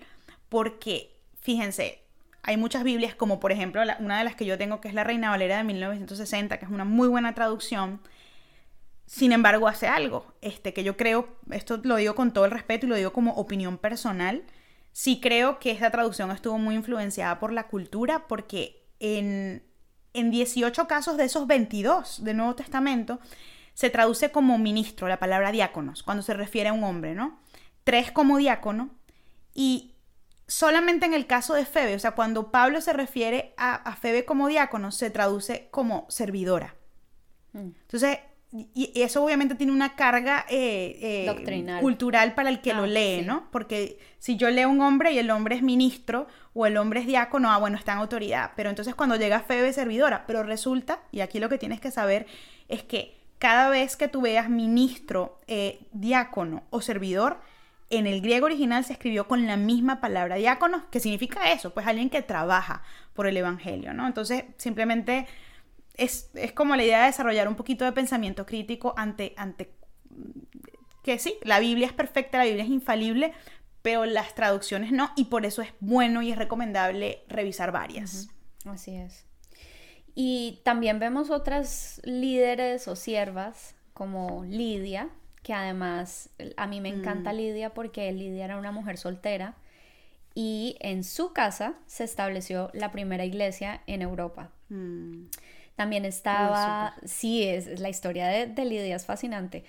porque 0.48 1.16
fíjense, 1.42 2.04
hay 2.44 2.58
muchas 2.58 2.84
Biblias, 2.84 3.16
como 3.16 3.40
por 3.40 3.52
ejemplo 3.52 3.82
una 4.00 4.20
de 4.20 4.24
las 4.24 4.36
que 4.36 4.46
yo 4.46 4.60
tengo, 4.60 4.80
que 4.80 4.90
es 4.90 4.94
la 4.94 5.04
Reina 5.04 5.32
Valera 5.32 5.58
de 5.58 5.64
1960, 5.64 6.60
que 6.60 6.66
es 6.66 6.72
una 6.72 6.86
muy 6.86 7.08
buena 7.08 7.34
traducción. 7.34 8.00
Sin 9.06 9.32
embargo, 9.32 9.68
hace 9.68 9.88
algo, 9.88 10.34
este, 10.42 10.74
que 10.74 10.84
yo 10.84 10.98
creo, 10.98 11.28
esto 11.52 11.80
lo 11.84 11.98
digo 11.98 12.16
con 12.16 12.34
todo 12.34 12.46
el 12.46 12.52
respeto 12.52 12.86
y 12.86 12.90
lo 12.90 12.96
digo 12.96 13.14
como 13.14 13.34
opinión 13.34 13.78
personal, 13.78 14.44
sí 14.92 15.20
creo 15.20 15.60
que 15.60 15.72
esta 15.72 15.92
traducción 15.92 16.32
estuvo 16.32 16.58
muy 16.58 16.76
influenciada 16.76 17.40
por 17.40 17.52
la 17.52 17.68
cultura, 17.68 18.28
porque 18.28 18.86
en, 19.00 19.64
en 20.14 20.32
18 20.32 20.88
casos 20.88 21.18
de 21.18 21.26
esos 21.26 21.48
22 21.48 22.24
del 22.24 22.38
Nuevo 22.38 22.56
Testamento 22.56 23.20
se 23.74 23.90
traduce 23.90 24.32
como 24.32 24.58
ministro 24.58 25.08
la 25.08 25.20
palabra 25.20 25.52
diáconos, 25.52 26.04
cuando 26.04 26.24
se 26.24 26.34
refiere 26.34 26.70
a 26.70 26.74
un 26.74 26.84
hombre, 26.84 27.16
¿no? 27.16 27.40
Tres 27.84 28.12
como 28.12 28.38
diácono 28.38 28.92
y 29.54 29.94
solamente 30.48 31.06
en 31.06 31.14
el 31.14 31.28
caso 31.28 31.54
de 31.54 31.66
Febe, 31.66 31.96
o 31.96 32.00
sea, 32.00 32.12
cuando 32.12 32.52
Pablo 32.52 32.82
se 32.82 32.94
refiere 32.94 33.54
a, 33.58 33.96
Febe 33.96 34.26
como 34.26 34.48
diácono, 34.48 34.92
se 34.92 35.10
traduce 35.10 35.68
como 35.72 36.06
servidora. 36.10 36.76
Mm. 37.54 37.72
Entonces, 37.82 38.20
y 38.56 38.92
eso 38.94 39.24
obviamente 39.24 39.56
tiene 39.56 39.72
una 39.72 39.96
carga 39.96 40.46
eh, 40.48 41.26
eh, 41.28 41.80
cultural 41.82 42.36
para 42.36 42.50
el 42.50 42.62
que 42.62 42.76
lo 42.76 42.84
ah, 42.84 42.88
lee, 42.88 43.24
¿no? 43.26 43.48
Porque 43.52 43.98
si 44.20 44.38
yo 44.38 44.52
leo 44.52 44.70
un 44.70 44.80
hombre 44.82 45.12
y 45.12 45.18
el 45.18 45.32
hombre 45.32 45.56
es 45.56 45.64
ministro 45.64 46.28
o 46.54 46.68
el 46.68 46.78
hombre 46.78 47.00
es 47.00 47.08
diácono, 47.08 47.50
ah, 47.50 47.58
bueno, 47.58 47.78
está 47.78 47.94
en 47.94 47.98
autoridad. 47.98 48.52
Pero 48.56 48.70
entonces 48.70 48.94
cuando 48.94 49.16
llega 49.16 49.40
Febe, 49.40 49.74
servidora. 49.74 50.26
Pero 50.28 50.44
resulta, 50.44 51.00
y 51.12 51.22
aquí 51.22 51.40
lo 51.40 51.50
que 51.50 51.58
tienes 51.58 51.82
que 51.82 51.90
saber 51.90 52.28
es 52.70 52.84
que 52.84 53.18
cada 53.40 53.70
vez 53.70 53.98
que 53.98 54.08
tú 54.08 54.22
veas 54.22 54.50
ministro, 54.50 55.40
eh, 55.48 55.80
diácono 55.92 56.62
o 56.70 56.80
servidor, 56.80 57.40
en 57.90 58.06
el 58.06 58.22
griego 58.22 58.46
original 58.46 58.86
se 58.86 58.94
escribió 58.94 59.28
con 59.28 59.48
la 59.48 59.58
misma 59.58 60.00
palabra 60.00 60.36
diácono, 60.36 60.84
que 60.92 61.00
significa 61.00 61.52
eso, 61.52 61.74
pues 61.74 61.88
alguien 61.88 62.12
que 62.12 62.22
trabaja 62.22 62.84
por 63.16 63.26
el 63.26 63.36
Evangelio, 63.36 63.96
¿no? 63.96 64.06
Entonces, 64.06 64.46
simplemente 64.58 65.28
es, 65.96 66.32
como 66.54 66.76
la 66.76 66.84
idea 66.84 67.02
de 67.02 67.08
desarrollar 67.08 67.48
un 67.48 67.56
poquito 67.56 67.86
de 67.86 67.92
pensamiento 67.92 68.46
crítico 68.46 68.94
ante, 68.98 69.34
ante 69.38 69.74
que 71.04 71.20
sí, 71.20 71.36
la 71.44 71.60
Biblia 71.60 71.88
es 71.88 71.94
perfecta, 71.94 72.38
la 72.38 72.46
Biblia 72.46 72.64
es 72.64 72.70
infalible, 72.70 73.34
pero 73.82 74.06
las 74.06 74.34
traducciones 74.36 74.92
no, 74.92 75.12
y 75.16 75.26
por 75.26 75.46
eso 75.46 75.62
es 75.62 75.70
bueno 75.80 76.22
y 76.22 76.32
es 76.32 76.38
recomendable 76.38 77.24
revisar 77.28 77.72
varias. 77.72 78.30
Así 78.66 78.96
es. 78.96 79.26
Y 80.16 80.62
también 80.64 81.00
vemos 81.00 81.30
otras 81.30 82.00
líderes 82.06 82.88
o 82.88 82.96
siervas 82.96 83.76
como 83.94 84.46
Lidia, 84.46 85.10
que 85.42 85.54
además 85.54 86.30
a 86.56 86.68
mí 86.68 86.80
me 86.80 86.90
encanta 86.90 87.34
mm. 87.34 87.36
Lidia 87.36 87.74
porque 87.74 88.12
Lidia 88.12 88.46
era 88.46 88.58
una 88.58 88.72
mujer 88.72 88.98
soltera 88.98 89.56
y 90.36 90.78
en 90.80 91.04
su 91.04 91.34
casa 91.34 91.76
se 91.86 92.04
estableció 92.04 92.70
la 92.74 92.92
primera 92.92 93.26
iglesia 93.26 93.82
en 93.88 94.02
Europa. 94.02 94.52
Mm. 94.70 95.26
También 95.76 96.06
estaba, 96.06 96.96
sí, 97.04 97.44
es, 97.44 97.80
la 97.80 97.90
historia 97.90 98.28
de, 98.28 98.66
Lidia 98.66 98.96
es 98.96 99.06
fascinante. 99.06 99.64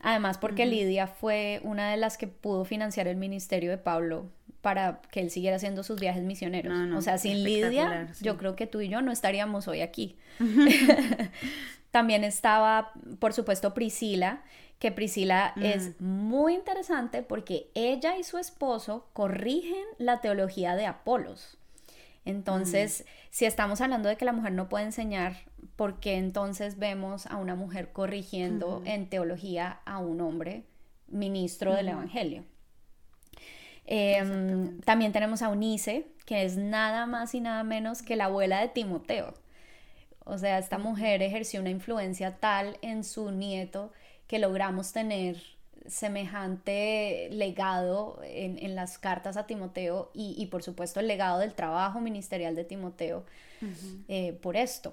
Además 0.00 0.38
porque 0.38 0.64
Lidia 0.64 1.06
fue 1.06 1.60
una 1.62 1.90
de 1.90 1.96
las 1.96 2.16
que 2.16 2.26
pudo 2.26 2.64
financiar 2.64 3.06
el 3.06 3.16
ministerio 3.16 3.70
de 3.70 3.78
Pablo 3.78 4.30
para 4.62 5.00
que 5.10 5.20
él 5.20 5.30
siguiera 5.30 5.56
haciendo 5.56 5.82
sus 5.82 6.00
viajes 6.00 6.22
misioneros. 6.22 6.72
o 6.96 7.00
sea, 7.00 7.18
sin 7.18 7.44
Lidia, 7.44 8.08
yo 8.20 8.36
creo 8.38 8.56
que 8.56 8.66
tú 8.66 8.80
y 8.80 8.88
yo 8.88 9.02
no 9.02 9.12
estaríamos 9.12 9.68
hoy 9.68 9.80
aquí. 9.80 10.16
También 11.90 12.22
estaba, 12.22 12.92
por 13.18 13.32
supuesto, 13.32 13.74
Priscila, 13.74 14.42
que 14.78 14.92
Priscila 14.92 15.52
es 15.60 16.00
muy 16.00 16.54
interesante 16.54 17.22
porque 17.22 17.70
ella 17.74 18.16
y 18.16 18.24
su 18.24 18.38
esposo 18.38 19.08
corrigen 19.12 19.84
la 19.98 20.20
teología 20.20 20.74
de 20.76 20.86
Apolos. 20.86 21.58
Entonces, 22.30 23.04
si 23.30 23.44
estamos 23.44 23.80
hablando 23.80 24.08
de 24.08 24.16
que 24.16 24.24
la 24.24 24.32
mujer 24.32 24.52
no 24.52 24.68
puede 24.68 24.84
enseñar, 24.84 25.36
¿por 25.76 26.00
qué 26.00 26.16
entonces 26.16 26.78
vemos 26.78 27.26
a 27.26 27.36
una 27.36 27.54
mujer 27.54 27.92
corrigiendo 27.92 28.82
en 28.84 29.08
teología 29.08 29.80
a 29.84 29.98
un 29.98 30.20
hombre 30.20 30.64
ministro 31.08 31.74
del 31.74 31.88
Evangelio? 31.88 32.44
Em, 33.86 34.80
también 34.82 35.12
tenemos 35.12 35.42
a 35.42 35.48
Unice, 35.48 36.06
que 36.24 36.44
es 36.44 36.56
nada 36.56 37.06
más 37.06 37.34
y 37.34 37.40
nada 37.40 37.64
menos 37.64 38.02
que 38.02 38.16
la 38.16 38.26
abuela 38.26 38.60
de 38.60 38.68
Timoteo. 38.68 39.34
O 40.24 40.38
sea, 40.38 40.58
esta 40.58 40.78
mujer 40.78 41.22
ejerció 41.22 41.60
una 41.60 41.70
influencia 41.70 42.36
tal 42.38 42.78
en 42.82 43.02
su 43.02 43.32
nieto 43.32 43.92
que 44.28 44.38
logramos 44.38 44.92
tener 44.92 45.42
semejante 45.86 47.28
legado 47.32 48.20
en, 48.22 48.74
las 48.74 48.98
cartas 48.98 49.36
a 49.36 49.46
Timoteo 49.46 50.10
y, 50.14 50.46
por 50.46 50.62
supuesto 50.62 51.00
el 51.00 51.08
legado 51.08 51.38
del 51.38 51.54
trabajo 51.54 52.00
ministerial 52.00 52.54
de 52.54 52.64
Timoteo 52.64 53.24
eh, 54.08 54.38
por 54.40 54.56
esto. 54.56 54.92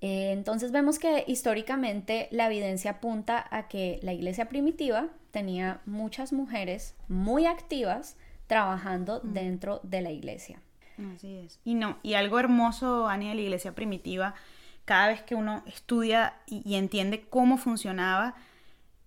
Eh, 0.00 0.32
entonces 0.32 0.72
vemos 0.72 0.98
que 0.98 1.24
históricamente 1.26 2.28
la 2.30 2.46
evidencia 2.46 2.92
apunta 2.92 3.46
a 3.50 3.68
que 3.68 4.00
la 4.02 4.12
iglesia 4.12 4.48
primitiva 4.48 5.08
tenía 5.30 5.80
muchas 5.84 6.32
mujeres 6.32 6.94
muy 7.08 7.46
activas 7.46 8.16
trabajando 8.46 9.20
dentro 9.20 9.80
de 9.82 10.00
la 10.00 10.10
iglesia. 10.10 10.60
Así 11.14 11.38
es. 11.38 11.58
Y 11.64 11.74
no, 11.74 11.98
y 12.02 12.14
algo 12.14 12.38
hermoso, 12.38 13.08
Ani, 13.08 13.28
de 13.28 13.34
la 13.34 13.40
iglesia 13.40 13.74
primitiva 13.74 14.34
cada 14.84 15.08
vez 15.08 15.22
que 15.22 15.34
uno 15.34 15.62
estudia 15.66 16.34
y, 16.46 16.74
entiende 16.74 17.22
cómo 17.28 17.56
funcionaba, 17.56 18.34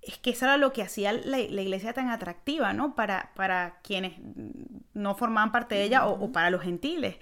es 0.02 0.18
que 0.18 0.32
eso 0.32 0.46
era 0.46 0.58
lo 0.58 0.74
que 0.74 0.82
hacía 0.82 1.14
la, 1.14 1.40
iglesia 1.40 1.94
tan 1.94 2.10
atractiva, 2.10 2.74
¿no? 2.74 2.96
Para, 2.96 3.32
para 3.36 3.80
quienes 3.82 4.14
no 4.94 5.16
formaban 5.16 5.52
parte 5.52 5.76
de 5.76 5.84
ella 5.84 6.08
o, 6.08 6.32
para 6.32 6.50
los 6.50 6.62
gentiles, 6.62 7.18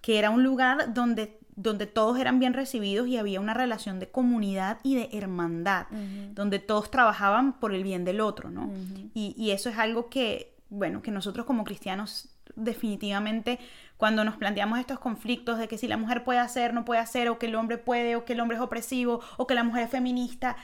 que 0.00 0.18
era 0.18 0.30
un 0.30 0.42
lugar 0.42 0.94
donde, 0.94 1.38
donde 1.56 1.86
todos 1.86 2.18
eran 2.18 2.38
bien 2.38 2.54
recibidos 2.54 3.08
y 3.08 3.18
había 3.18 3.40
una 3.40 3.54
relación 3.54 3.98
de 3.98 4.10
comunidad 4.10 4.78
y 4.82 4.94
de 4.94 5.10
hermandad, 5.12 5.86
donde 6.32 6.58
todos 6.58 6.90
trabajaban 6.90 7.60
por 7.60 7.74
el 7.74 7.82
bien 7.82 8.04
del 8.04 8.20
otro, 8.20 8.50
¿no? 8.50 8.72
y, 9.14 9.34
y 9.36 9.50
eso 9.50 9.68
es 9.68 9.76
algo 9.76 10.08
que, 10.08 10.56
bueno, 10.70 11.02
que 11.02 11.10
nosotros 11.10 11.44
como 11.44 11.64
cristianos 11.64 12.30
definitivamente 12.56 13.58
cuando 13.96 14.24
nos 14.24 14.36
planteamos 14.36 14.78
estos 14.78 14.98
conflictos 14.98 15.58
de 15.58 15.68
que 15.68 15.76
si 15.76 15.86
la 15.86 15.98
mujer 15.98 16.24
puede 16.24 16.38
hacer, 16.38 16.72
no 16.72 16.86
puede 16.86 17.00
hacer, 17.00 17.28
o 17.28 17.38
que 17.38 17.46
el 17.46 17.54
hombre 17.54 17.76
puede, 17.76 18.16
o 18.16 18.24
que 18.24 18.32
el 18.32 18.40
hombre 18.40 18.56
es 18.56 18.62
opresivo, 18.62 19.20
o 19.36 19.46
que 19.46 19.54
la 19.54 19.62
mujer 19.62 19.84
es 19.84 19.90
feminista, 19.90 20.56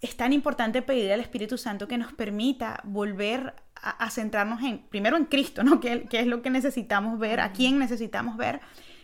es 0.00 0.16
tan 0.16 0.32
importante 0.32 0.82
pedir 0.82 1.12
al 1.12 1.20
Espíritu 1.20 1.58
Santo 1.58 1.88
que 1.88 1.98
nos 1.98 2.12
permita 2.12 2.80
volver 2.84 3.54
a, 3.80 4.10
centrarnos 4.10 4.62
en, 4.62 4.78
primero 4.88 5.16
en 5.16 5.24
Cristo, 5.24 5.62
¿no? 5.62 5.80
Que, 5.80 6.04
que, 6.04 6.20
es 6.20 6.26
lo 6.26 6.42
que 6.42 6.50
necesitamos 6.50 7.18
ver, 7.18 7.40
a 7.40 7.52
quién 7.52 7.78
necesitamos 7.78 8.36
ver, 8.36 8.60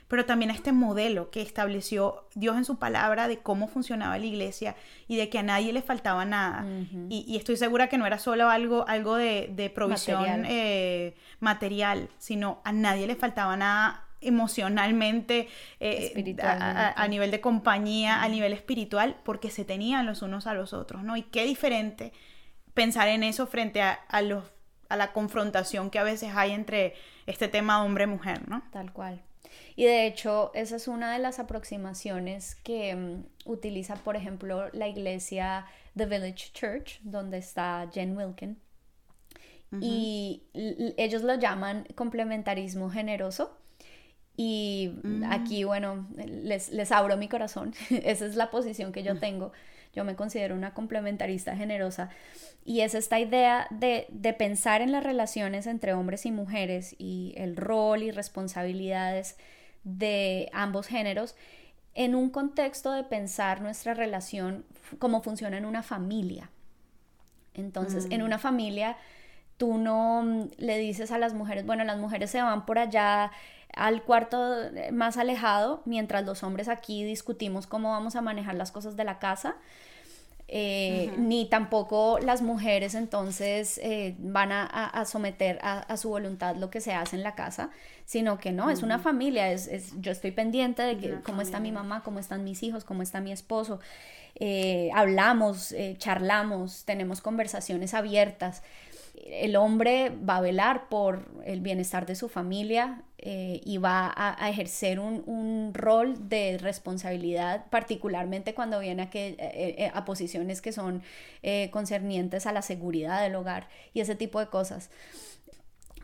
pero 0.09 0.27
también 0.27 0.51
a 0.51 0.55
este 0.55 0.73
modelo 0.73 1.31
que 1.31 1.43
estableció 1.43 2.29
Dios 2.35 2.57
en 2.57 2.65
su 2.65 2.79
palabra 2.79 3.29
de 3.29 3.39
cómo 3.39 3.69
funcionaba 3.69 4.19
la 4.19 4.27
iglesia 4.27 4.77
y 5.09 5.17
de 5.17 5.29
que 5.29 5.39
a 5.39 5.43
nadie 5.43 5.73
le 5.73 5.83
faltaba 5.83 6.25
nada. 6.25 6.67
y, 7.09 7.37
estoy 7.37 7.57
segura 7.57 7.89
que 7.89 7.99
no 7.99 8.07
era 8.07 8.19
solo 8.19 8.49
algo, 8.49 8.87
algo 8.87 9.17
de, 9.17 9.73
provisión 9.75 10.45
eh, 10.47 11.15
material. 11.41 12.09
sino 12.19 12.61
a 12.65 12.73
nadie 12.73 13.07
le 13.07 13.17
faltaba 13.17 13.57
nada 13.57 14.04
emocionalmente, 14.25 15.49
eh, 15.81 16.37
a, 16.43 17.09
nivel 17.09 17.31
de 17.31 17.41
compañía, 17.41 18.23
a 18.23 18.29
nivel 18.29 18.53
espiritual, 18.53 19.17
porque 19.25 19.51
se 19.51 19.65
tenían 19.65 20.07
los 20.07 20.23
unos 20.23 20.47
a 20.47 20.55
los 20.55 20.73
otros, 20.73 21.03
¿no? 21.03 21.17
Y 21.17 21.23
qué 21.23 21.45
diferente 21.45 22.13
pensar 22.75 23.09
en 23.09 23.23
eso 23.23 23.47
frente 23.47 23.83
a, 23.83 23.99
los 24.23 24.45
a 24.89 24.97
la 24.97 25.13
confrontación 25.13 25.91
que 25.91 25.99
a 25.99 26.03
veces 26.03 26.33
hay 26.35 26.53
entre 26.53 26.95
este 27.27 27.49
tema 27.49 27.85
hombre-mujer, 27.85 28.49
¿no? 28.49 28.63
Tal 28.73 28.93
cual. 28.93 29.23
Y 29.77 29.85
de 29.85 30.07
hecho, 30.07 30.51
esa 30.55 30.77
es 30.77 30.89
una 30.89 31.13
de 31.13 31.19
las 31.19 31.39
aproximaciones 31.39 32.55
que 32.55 32.95
mm, 32.95 33.25
utiliza, 33.45 33.97
por 33.97 34.17
ejemplo, 34.17 34.69
la 34.73 34.89
iglesia 34.89 35.67
The 35.97 36.07
Village 36.07 36.53
Church, 36.53 37.01
donde 37.03 37.39
está 37.39 37.89
Jen 37.93 38.17
Wilkin. 38.17 38.59
Y 39.81 40.45
ellos 40.97 41.23
lo 41.23 41.35
llaman 41.35 41.85
complementarismo 41.97 42.91
generoso. 42.91 43.59
Y 44.37 44.93
mm. 45.03 45.25
aquí, 45.31 45.65
bueno, 45.65 46.07
les, 46.17 46.71
les 46.71 46.93
abro 46.93 47.17
mi 47.17 47.29
corazón. 47.29 47.75
Esa 47.91 48.27
es 48.27 48.37
la 48.37 48.51
posición 48.51 48.93
que 48.93 49.03
yo 49.03 49.15
mm. 49.15 49.21
tengo. 49.21 49.53
Yo 49.95 50.05
me 50.05 50.17
considero 50.17 50.57
una 50.57 50.75
complementarista 50.75 51.57
generosa. 51.57 52.11
Y 52.65 52.81
es 52.81 52.95
esta 52.95 53.21
idea 53.21 53.69
de, 53.71 54.07
de, 54.11 54.33
pensar 54.33 54.81
en 54.81 54.91
las 54.91 55.05
relaciones 55.05 55.67
entre 55.67 55.93
hombres 55.93 56.27
y 56.27 56.33
mujeres 56.33 56.97
y 56.99 57.35
el 57.37 57.57
rol 57.57 58.03
y 58.03 58.11
responsabilidades 58.11 59.37
de 59.85 60.51
ambos 60.53 60.87
géneros 60.87 61.37
en 61.95 62.15
un 62.15 62.31
contexto 62.31 62.91
de 62.91 63.05
pensar 63.05 63.61
nuestra 63.61 63.95
relación 63.95 64.65
como 64.99 65.23
funciona 65.23 65.59
en 65.59 65.65
una 65.65 65.83
familia. 65.83 66.51
Entonces, 67.55 68.09
en 68.11 68.21
mm. 68.21 68.25
una 68.25 68.39
familia, 68.39 68.97
tú 69.57 69.79
no 69.79 70.49
le 70.57 70.79
dices 70.79 71.13
a 71.13 71.19
las 71.19 71.35
mujeres, 71.35 71.65
bueno, 71.65 71.85
las 71.85 71.99
mujeres 71.99 72.31
se 72.31 72.43
van 72.43 72.67
por 72.67 72.79
allá 72.79 73.31
al 73.77 74.03
cuarto 74.03 74.55
más 74.93 75.17
alejado, 75.17 75.83
mientras 75.85 76.25
los 76.25 76.43
hombres 76.43 76.69
aquí 76.69 77.05
discutimos 77.05 77.67
cómo 77.67 77.91
vamos 77.91 78.17
a 78.17 78.23
manejar 78.23 78.55
las 78.55 78.73
cosas 78.73 78.97
de 78.97 79.05
la 79.05 79.19
casa. 79.19 79.57
Eh, 80.47 81.11
ni 81.17 81.47
tampoco 81.47 82.19
las 82.19 82.43
mujeres 82.43 82.95
entonces 82.95 83.81
eh, 83.83 84.15
van 84.19 84.53
a, 84.53 85.05
someter 85.07 85.59
a, 85.63 85.97
su 85.97 86.11
voluntad 86.11 86.55
lo 86.57 86.69
que 86.69 86.83
se 86.83 86.93
hace 86.93 87.17
en 87.17 87.23
la 87.23 87.35
casa, 87.35 87.71
sino 88.05 88.39
que 88.39 88.53
no, 88.53 88.69
es 88.69 88.83
una 88.83 88.99
familia, 88.99 89.51
es, 89.51 89.95
yo 90.01 90.13
estoy 90.13 90.33
pendiente 90.33 90.83
de 90.83 91.19
cómo 91.23 91.41
está 91.41 91.61
mi 91.61 91.73
mamá, 91.73 92.03
cómo 92.03 92.19
están 92.19 92.45
mis 92.45 92.63
hijos, 92.63 92.85
cómo 92.85 93.03
está 93.03 93.23
mi 93.23 93.33
esposo, 93.33 93.81
eh, 94.35 94.91
hablamos, 94.95 95.75
charlamos, 95.97 96.85
tenemos 96.85 97.23
conversaciones 97.23 97.95
abiertas 97.95 98.63
el 99.15 99.57
hombre 99.57 100.11
va 100.11 100.39
a 100.39 100.41
velar 100.41 100.89
por 100.89 101.27
el 101.45 101.61
bienestar 101.61 102.07
de 102.07 102.15
su 102.15 102.29
familia 102.29 103.03
eh, 103.19 103.61
y 103.65 103.79
va 103.79 104.13
a, 104.15 104.51
ejercer 104.51 105.01
un, 105.01 105.73
rol 105.73 106.29
de 106.29 106.59
responsabilidad, 106.59 107.67
particularmente 107.71 108.55
cuando 108.55 108.81
viene 108.81 109.05
a, 109.05 109.11
que, 109.11 109.29
eh, 109.29 109.37
eh, 109.79 109.91
a 109.95 110.05
posiciones 110.05 110.61
que 110.61 110.73
son 110.73 111.03
concernientes 111.71 112.47
a 112.47 112.53
la 112.53 112.63
seguridad 112.63 113.23
del 113.23 113.35
hogar 113.35 113.69
y 113.93 114.01
ese 114.01 114.15
tipo 114.15 114.41
de 114.41 114.49
cosas. 114.49 114.91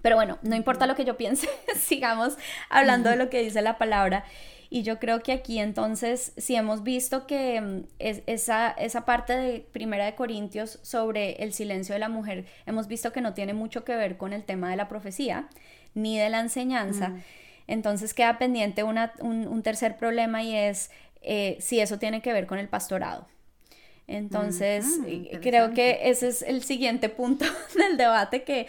Pero 0.02 0.16
bueno, 0.16 0.38
no 0.42 0.56
importa 0.56 0.86
lo 0.86 0.94
que 0.94 1.04
yo 1.04 1.16
piense, 1.16 1.48
sigamos 1.76 2.36
hablando 2.70 3.10
de 3.10 3.16
lo 3.16 3.28
que 3.28 3.42
dice 3.42 3.60
la 3.60 3.76
palabra. 3.76 4.24
Y 4.72 4.84
yo 4.84 5.00
creo 5.00 5.20
que 5.20 5.32
aquí 5.32 5.58
entonces, 5.58 6.32
si 6.36 6.54
hemos 6.54 6.84
visto 6.84 7.26
que 7.26 7.60
mm, 7.60 7.82
es, 7.98 8.22
esa, 8.26 8.70
esa 8.70 9.04
parte 9.04 9.36
de 9.36 9.66
Primera 9.72 10.04
de 10.04 10.14
Corintios 10.14 10.78
sobre 10.82 11.32
el 11.42 11.52
silencio 11.52 11.92
de 11.92 11.98
la 11.98 12.08
mujer, 12.08 12.46
hemos 12.66 12.86
visto 12.86 13.12
que 13.12 13.20
no 13.20 13.34
tiene 13.34 13.52
mucho 13.52 13.84
que 13.84 13.96
ver 13.96 14.16
con 14.16 14.32
el 14.32 14.44
tema 14.44 14.70
de 14.70 14.76
la 14.76 14.88
profecía 14.88 15.48
ni 15.94 16.16
de 16.16 16.30
la 16.30 16.38
enseñanza. 16.38 17.08
Mm. 17.08 17.22
Entonces 17.66 18.14
queda 18.14 18.38
pendiente 18.38 18.84
un, 18.84 19.62
tercer 19.62 19.96
problema 19.96 20.42
y 20.44 20.54
es 20.54 20.92
eh, 21.22 21.56
si 21.60 21.80
eso 21.80 21.98
tiene 21.98 22.22
que 22.22 22.32
ver 22.32 22.46
con 22.46 22.58
el 22.58 22.68
pastorado. 22.68 23.26
Entonces, 24.06 24.86
creo 25.40 25.72
que 25.72 26.00
ese 26.10 26.28
es 26.28 26.42
el 26.42 26.64
siguiente 26.64 27.08
punto 27.08 27.44
del 27.76 27.96
debate 27.96 28.42
que 28.42 28.66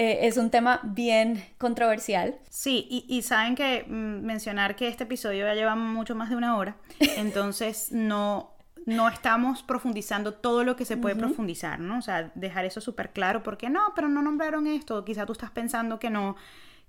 eh, 0.00 0.28
es 0.28 0.36
un 0.36 0.48
tema 0.48 0.78
bien 0.84 1.44
controversial. 1.58 2.36
Sí, 2.48 2.86
y, 2.88 3.20
saben 3.22 3.56
que 3.56 3.84
mm, 3.84 4.24
mencionar 4.24 4.76
que 4.76 4.86
este 4.86 5.02
episodio 5.02 5.44
ya 5.44 5.54
lleva 5.54 5.74
mucho 5.74 6.14
más 6.14 6.30
de 6.30 6.36
una 6.36 6.56
hora, 6.56 6.76
entonces 7.16 7.90
no, 7.90 8.52
no 8.86 9.08
estamos 9.08 9.64
profundizando 9.64 10.34
todo 10.34 10.62
lo 10.62 10.76
que 10.76 10.84
se 10.84 10.96
puede 10.96 11.16
profundizar, 11.16 11.80
¿no? 11.80 11.98
O 11.98 12.02
sea, 12.02 12.30
dejar 12.36 12.64
eso 12.64 12.80
súper 12.80 13.10
claro, 13.10 13.42
porque 13.42 13.70
no, 13.70 13.92
pero 13.96 14.08
no 14.08 14.22
nombraron 14.22 14.68
esto, 14.68 15.04
quizá 15.04 15.26
tú 15.26 15.32
estás 15.32 15.50
pensando 15.50 15.98
que 15.98 16.10
no 16.10 16.36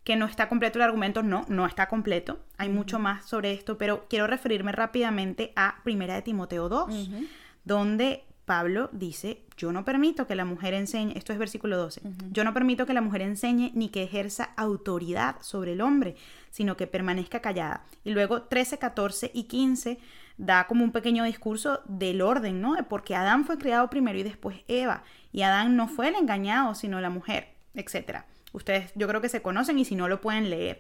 que 0.04 0.16
no 0.16 0.28
está 0.28 0.48
completo 0.48 0.78
el 0.78 0.84
argumento, 0.84 1.24
no, 1.24 1.46
no 1.50 1.66
está 1.66 1.88
completo, 1.88 2.40
hay 2.58 2.70
mucho 2.70 3.00
más 3.00 3.26
sobre 3.26 3.54
esto, 3.54 3.80
pero 3.80 4.06
quiero 4.08 4.28
referirme 4.28 4.72
rápidamente 4.72 5.52
a 5.56 5.82
Primera 5.84 6.14
de 6.14 6.22
Timoteo 6.22 6.70
2, 6.70 7.10
donde 7.66 8.24
Pablo 8.50 8.90
dice, 8.92 9.44
yo 9.58 9.72
no 9.72 9.86
permito 9.86 10.26
que 10.26 10.34
la 10.34 10.44
mujer 10.44 10.74
enseñe, 10.74 11.16
esto 11.16 11.34
es 11.34 11.38
versículo 11.38 11.78
12, 11.78 12.02
yo 12.32 12.44
no 12.44 12.52
permito 12.52 12.88
que 12.88 12.96
la 12.96 13.02
mujer 13.02 13.22
enseñe 13.22 13.70
ni 13.76 13.90
que 13.90 14.02
ejerza 14.02 14.56
autoridad 14.58 15.36
sobre 15.42 15.74
el 15.74 15.82
hombre, 15.82 16.16
sino 16.50 16.76
que 16.76 16.88
permanezca 16.88 17.42
callada. 17.42 17.86
Y 18.04 18.10
luego 18.10 18.42
13, 18.42 18.80
14 18.80 19.30
y 19.36 19.44
15 19.44 20.00
da 20.40 20.66
como 20.66 20.84
un 20.84 20.92
pequeño 20.92 21.26
discurso 21.26 21.82
del 21.86 22.24
orden, 22.24 22.60
¿no? 22.60 22.76
Porque 22.90 23.16
Adán 23.16 23.46
fue 23.46 23.60
creado 23.60 23.88
primero 23.92 24.18
y 24.18 24.24
después 24.24 24.62
Eva, 24.68 25.04
y 25.32 25.44
Adán 25.44 25.76
no 25.76 25.88
fue 25.88 26.08
el 26.08 26.16
engañado, 26.16 26.74
sino 26.74 27.00
la 27.02 27.12
mujer, 27.12 27.50
etc. 27.76 28.22
Ustedes 28.52 28.92
yo 28.96 29.08
creo 29.08 29.22
que 29.22 29.30
se 29.30 29.44
conocen 29.44 29.78
y 29.78 29.86
si 29.86 29.94
no 29.94 30.08
lo 30.08 30.22
pueden 30.22 30.50
leer. 30.50 30.80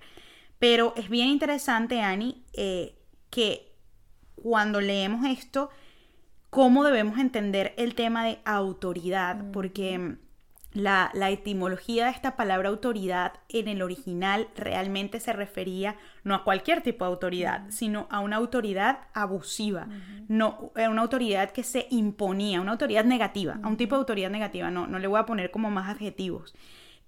Pero 0.57 0.95
es 0.97 1.07
bien 1.07 1.27
interesante, 1.27 2.01
Ani, 2.01 2.43
eh, 2.53 2.95
que 3.29 3.75
cuando 4.33 4.81
leemos 4.81 5.23
esto, 5.27 5.69
cómo 6.49 6.83
debemos 6.83 7.19
entender 7.19 7.73
el 7.77 7.95
tema 7.95 8.25
de 8.25 8.39
autoridad, 8.45 9.51
porque 9.51 10.17
la, 10.73 11.11
etimología 11.29 12.05
de 12.05 12.11
esta 12.11 12.35
palabra 12.35 12.69
autoridad 12.69 13.33
en 13.49 13.67
el 13.67 13.81
original 13.81 14.47
realmente 14.55 15.19
se 15.19 15.33
refería 15.33 15.95
no 16.23 16.35
a 16.35 16.43
cualquier 16.43 16.81
tipo 16.81 17.05
de 17.05 17.11
autoridad, 17.11 17.65
sino 17.69 18.07
a 18.09 18.19
una 18.19 18.37
autoridad 18.37 18.99
abusiva, 19.13 19.87
no 20.27 20.71
a 20.75 20.89
una 20.89 21.01
autoridad 21.01 21.51
que 21.51 21.63
se 21.63 21.87
imponía, 21.89 22.61
una 22.61 22.73
autoridad 22.73 23.05
negativa, 23.05 23.59
a 23.61 23.67
un 23.67 23.77
tipo 23.77 23.95
de 23.95 23.99
autoridad 23.99 24.29
negativa, 24.29 24.69
no, 24.69 24.87
no 24.87 24.99
le 24.99 25.07
voy 25.07 25.19
a 25.19 25.25
poner 25.25 25.51
como 25.51 25.71
más 25.71 25.89
adjetivos. 25.89 26.55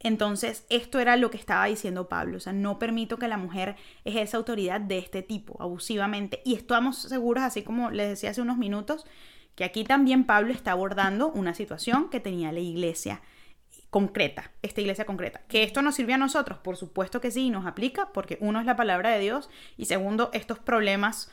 Entonces, 0.03 0.65
esto 0.69 0.99
era 0.99 1.15
lo 1.15 1.29
que 1.29 1.37
estaba 1.37 1.65
diciendo 1.65 2.09
Pablo, 2.09 2.37
o 2.37 2.39
sea, 2.39 2.53
no 2.53 2.79
permito 2.79 3.17
que 3.17 3.27
la 3.27 3.37
mujer 3.37 3.75
ejerza 4.03 4.37
autoridad 4.37 4.81
de 4.81 4.97
este 4.97 5.21
tipo, 5.21 5.61
abusivamente. 5.61 6.41
Y 6.43 6.55
estamos 6.55 6.97
seguros, 6.97 7.43
así 7.43 7.61
como 7.61 7.91
les 7.91 8.09
decía 8.09 8.31
hace 8.31 8.41
unos 8.41 8.57
minutos, 8.57 9.05
que 9.55 9.63
aquí 9.63 9.83
también 9.83 10.25
Pablo 10.25 10.53
está 10.53 10.71
abordando 10.71 11.29
una 11.29 11.53
situación 11.53 12.09
que 12.09 12.19
tenía 12.19 12.51
la 12.51 12.59
iglesia 12.59 13.21
concreta, 13.91 14.51
esta 14.61 14.81
iglesia 14.81 15.05
concreta. 15.05 15.41
¿Que 15.47 15.63
esto 15.63 15.81
nos 15.81 15.95
sirve 15.95 16.13
a 16.13 16.17
nosotros? 16.17 16.57
Por 16.59 16.77
supuesto 16.77 17.21
que 17.21 17.29
sí, 17.29 17.49
nos 17.49 17.67
aplica, 17.67 18.11
porque 18.11 18.37
uno 18.41 18.59
es 18.59 18.65
la 18.65 18.75
palabra 18.75 19.11
de 19.11 19.19
Dios 19.19 19.49
y 19.77 19.85
segundo, 19.85 20.31
estos 20.33 20.57
problemas 20.59 21.29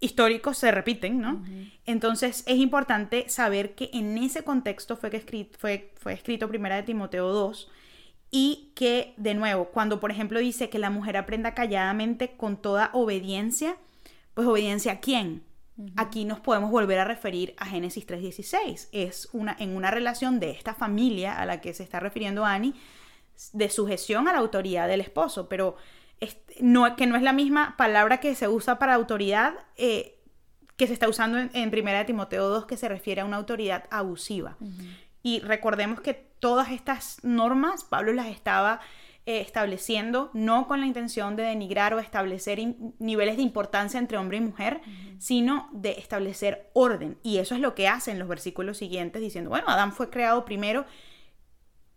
históricos 0.00 0.56
se 0.56 0.72
repiten, 0.72 1.20
¿no? 1.20 1.44
Entonces 1.84 2.42
es 2.46 2.56
importante 2.56 3.28
saber 3.28 3.74
que 3.74 3.90
en 3.92 4.16
ese 4.16 4.42
contexto 4.42 4.96
fue, 4.96 5.10
que 5.10 5.18
escrito, 5.18 5.58
fue, 5.58 5.92
fue 5.96 6.14
escrito 6.14 6.48
primera 6.48 6.76
de 6.76 6.82
Timoteo 6.84 7.28
2 7.28 7.70
y 8.30 8.72
que, 8.74 9.14
de 9.16 9.34
nuevo, 9.34 9.66
cuando 9.66 10.00
por 10.00 10.10
ejemplo 10.10 10.38
dice 10.38 10.70
que 10.70 10.78
la 10.78 10.90
mujer 10.90 11.16
aprenda 11.16 11.54
calladamente 11.54 12.36
con 12.36 12.56
toda 12.56 12.90
obediencia, 12.92 13.76
pues 14.34 14.46
obediencia 14.46 14.92
a 14.92 15.00
quién? 15.00 15.44
Aquí 15.96 16.24
nos 16.26 16.40
podemos 16.40 16.70
volver 16.70 16.98
a 16.98 17.04
referir 17.04 17.54
a 17.56 17.64
Génesis 17.64 18.06
3.16. 18.06 18.88
Es 18.92 19.28
una, 19.32 19.56
en 19.58 19.74
una 19.74 19.90
relación 19.90 20.38
de 20.38 20.50
esta 20.50 20.74
familia 20.74 21.40
a 21.40 21.46
la 21.46 21.60
que 21.60 21.72
se 21.72 21.82
está 21.82 22.00
refiriendo 22.00 22.44
Annie, 22.44 22.74
de 23.54 23.70
sujeción 23.70 24.28
a 24.28 24.32
la 24.32 24.38
autoridad 24.38 24.88
del 24.88 25.00
esposo, 25.00 25.48
pero 25.48 25.76
no, 26.60 26.96
que 26.96 27.06
no 27.06 27.16
es 27.16 27.22
la 27.22 27.32
misma 27.32 27.76
palabra 27.78 28.20
que 28.20 28.34
se 28.34 28.46
usa 28.46 28.78
para 28.78 28.94
autoridad 28.94 29.54
eh, 29.76 30.18
que 30.76 30.86
se 30.86 30.92
está 30.92 31.08
usando 31.08 31.38
en, 31.38 31.50
en 31.54 31.68
1 31.68 32.06
Timoteo 32.06 32.48
2, 32.48 32.66
que 32.66 32.76
se 32.76 32.88
refiere 32.88 33.20
a 33.20 33.24
una 33.24 33.36
autoridad 33.36 33.84
abusiva. 33.90 34.56
Y 35.22 35.40
recordemos 35.40 36.00
que 36.00 36.14
todas 36.14 36.70
estas 36.70 37.22
normas, 37.22 37.84
Pablo 37.84 38.12
las 38.12 38.26
estaba 38.26 38.80
eh, 39.26 39.40
estableciendo, 39.40 40.30
no 40.32 40.66
con 40.66 40.80
la 40.80 40.86
intención 40.86 41.36
de 41.36 41.42
denigrar 41.42 41.92
o 41.92 42.00
establecer 42.00 42.58
niveles 42.98 43.36
de 43.36 43.42
importancia 43.42 44.00
entre 44.00 44.16
hombre 44.16 44.38
y 44.38 44.40
mujer, 44.40 44.80
sino 45.18 45.68
de 45.72 45.92
establecer 45.92 46.70
orden. 46.72 47.18
Y 47.22 47.36
eso 47.36 47.54
es 47.54 47.60
lo 47.60 47.74
que 47.74 47.86
hacen 47.86 48.18
los 48.18 48.28
versículos 48.28 48.78
siguientes, 48.78 49.20
diciendo, 49.20 49.50
bueno, 49.50 49.68
Adán 49.68 49.92
fue 49.92 50.08
creado 50.08 50.46
primero, 50.46 50.86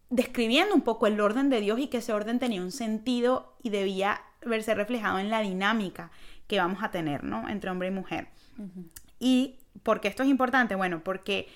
describiendo 0.10 0.76
un 0.76 0.82
poco 0.82 1.08
el 1.08 1.20
orden 1.22 1.50
de 1.50 1.62
Dios 1.62 1.80
y 1.80 1.88
que 1.88 1.98
ese 1.98 2.12
orden 2.12 2.40
tenía 2.40 2.62
un 2.62 2.72
sentido 2.72 3.56
y 3.64 3.70
debía 3.70 4.22
verse 4.46 4.76
reflejado 4.76 5.18
en 5.18 5.30
la 5.30 5.40
dinámica 5.40 6.12
que 6.48 6.60
vamos 6.60 6.84
a 6.84 6.92
tener, 6.92 7.24
¿no? 7.24 7.48
Entre 7.48 7.70
hombre 7.70 7.88
y 7.88 7.92
mujer. 7.92 8.28
¿Y 9.18 9.60
por 9.82 10.02
qué 10.02 10.10
esto 10.10 10.24
es 10.24 10.30
importante? 10.30 10.76
Bueno, 10.76 11.04
porque 11.04 11.48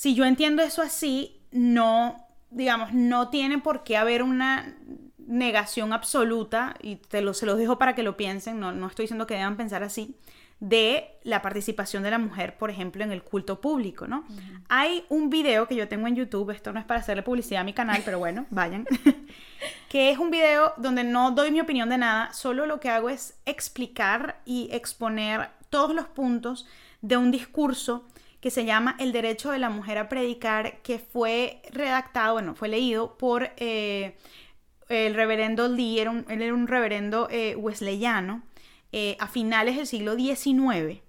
si 0.00 0.14
yo 0.14 0.24
entiendo 0.24 0.62
eso 0.62 0.80
así, 0.80 1.42
no 1.50 2.26
digamos, 2.48 2.94
no 2.94 3.28
tiene 3.28 3.58
por 3.58 3.84
qué 3.84 3.98
haber 3.98 4.22
una 4.22 4.74
negación 5.18 5.92
absoluta, 5.92 6.74
y 6.80 6.96
te 6.96 7.20
lo, 7.20 7.34
se 7.34 7.44
los 7.44 7.58
dejo 7.58 7.76
para 7.76 7.94
que 7.94 8.02
lo 8.02 8.16
piensen, 8.16 8.58
no, 8.60 8.72
no 8.72 8.86
estoy 8.86 9.02
diciendo 9.02 9.26
que 9.26 9.34
deban 9.34 9.58
pensar 9.58 9.82
así, 9.82 10.16
de 10.58 11.18
la 11.22 11.42
participación 11.42 12.02
de 12.02 12.12
la 12.12 12.18
mujer, 12.18 12.56
por 12.56 12.70
ejemplo, 12.70 13.04
en 13.04 13.12
el 13.12 13.22
culto 13.22 13.60
público, 13.60 14.06
¿no? 14.06 14.24
Hay 14.70 15.04
un 15.10 15.28
video 15.28 15.68
que 15.68 15.76
yo 15.76 15.86
tengo 15.86 16.06
en 16.06 16.16
YouTube, 16.16 16.48
esto 16.48 16.72
no 16.72 16.80
es 16.80 16.86
para 16.86 17.00
hacerle 17.00 17.22
publicidad 17.22 17.60
a 17.60 17.64
mi 17.64 17.74
canal, 17.74 18.00
pero 18.02 18.18
bueno, 18.18 18.46
vayan, 18.50 18.86
que 19.90 20.10
es 20.10 20.16
un 20.16 20.30
video 20.30 20.72
donde 20.78 21.04
no 21.04 21.32
doy 21.32 21.50
mi 21.50 21.60
opinión 21.60 21.90
de 21.90 21.98
nada, 21.98 22.32
solo 22.32 22.64
lo 22.64 22.80
que 22.80 22.88
hago 22.88 23.10
es 23.10 23.38
explicar 23.44 24.40
y 24.46 24.70
exponer 24.72 25.50
todos 25.68 25.94
los 25.94 26.06
puntos 26.06 26.66
de 27.02 27.18
un 27.18 27.30
discurso 27.30 28.06
que 28.40 28.50
se 28.50 28.64
llama 28.64 28.96
El 28.98 29.12
derecho 29.12 29.50
de 29.50 29.58
la 29.58 29.70
mujer 29.70 29.98
a 29.98 30.08
predicar, 30.08 30.80
que 30.82 30.98
fue 30.98 31.62
redactado, 31.72 32.34
bueno, 32.34 32.54
fue 32.54 32.68
leído 32.68 33.18
por 33.18 33.50
eh, 33.56 34.16
el 34.88 35.14
reverendo 35.14 35.68
Lee, 35.68 36.06
un, 36.06 36.24
él 36.28 36.42
era 36.42 36.54
un 36.54 36.66
reverendo 36.66 37.28
eh, 37.30 37.54
wesleyano, 37.56 38.42
eh, 38.92 39.16
a 39.20 39.28
finales 39.28 39.76
del 39.76 39.86
siglo 39.86 40.16
XIX. 40.16 41.00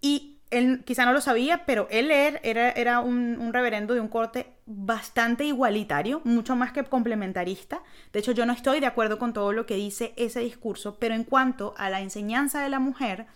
Y 0.00 0.38
él 0.50 0.82
quizá 0.84 1.04
no 1.04 1.12
lo 1.12 1.20
sabía, 1.20 1.64
pero 1.66 1.88
él 1.90 2.10
era, 2.10 2.38
era 2.42 3.00
un, 3.00 3.52
reverendo 3.52 3.94
de 3.94 4.00
un 4.00 4.08
corte 4.08 4.46
bastante 4.66 5.44
igualitario, 5.44 6.20
mucho 6.24 6.56
más 6.56 6.72
que 6.72 6.84
complementarista. 6.84 7.82
De 8.12 8.20
hecho, 8.20 8.32
yo 8.32 8.46
no 8.46 8.52
estoy 8.52 8.80
de 8.80 8.86
acuerdo 8.86 9.18
con 9.18 9.32
todo 9.32 9.52
lo 9.52 9.66
que 9.66 9.74
dice 9.74 10.14
ese 10.16 10.40
discurso, 10.40 10.98
pero 10.98 11.14
en 11.14 11.24
cuanto 11.24 11.74
a 11.76 11.90
la 11.90 12.00
enseñanza 12.00 12.62
de 12.62 12.68
la 12.70 12.78
mujer, 12.78 13.26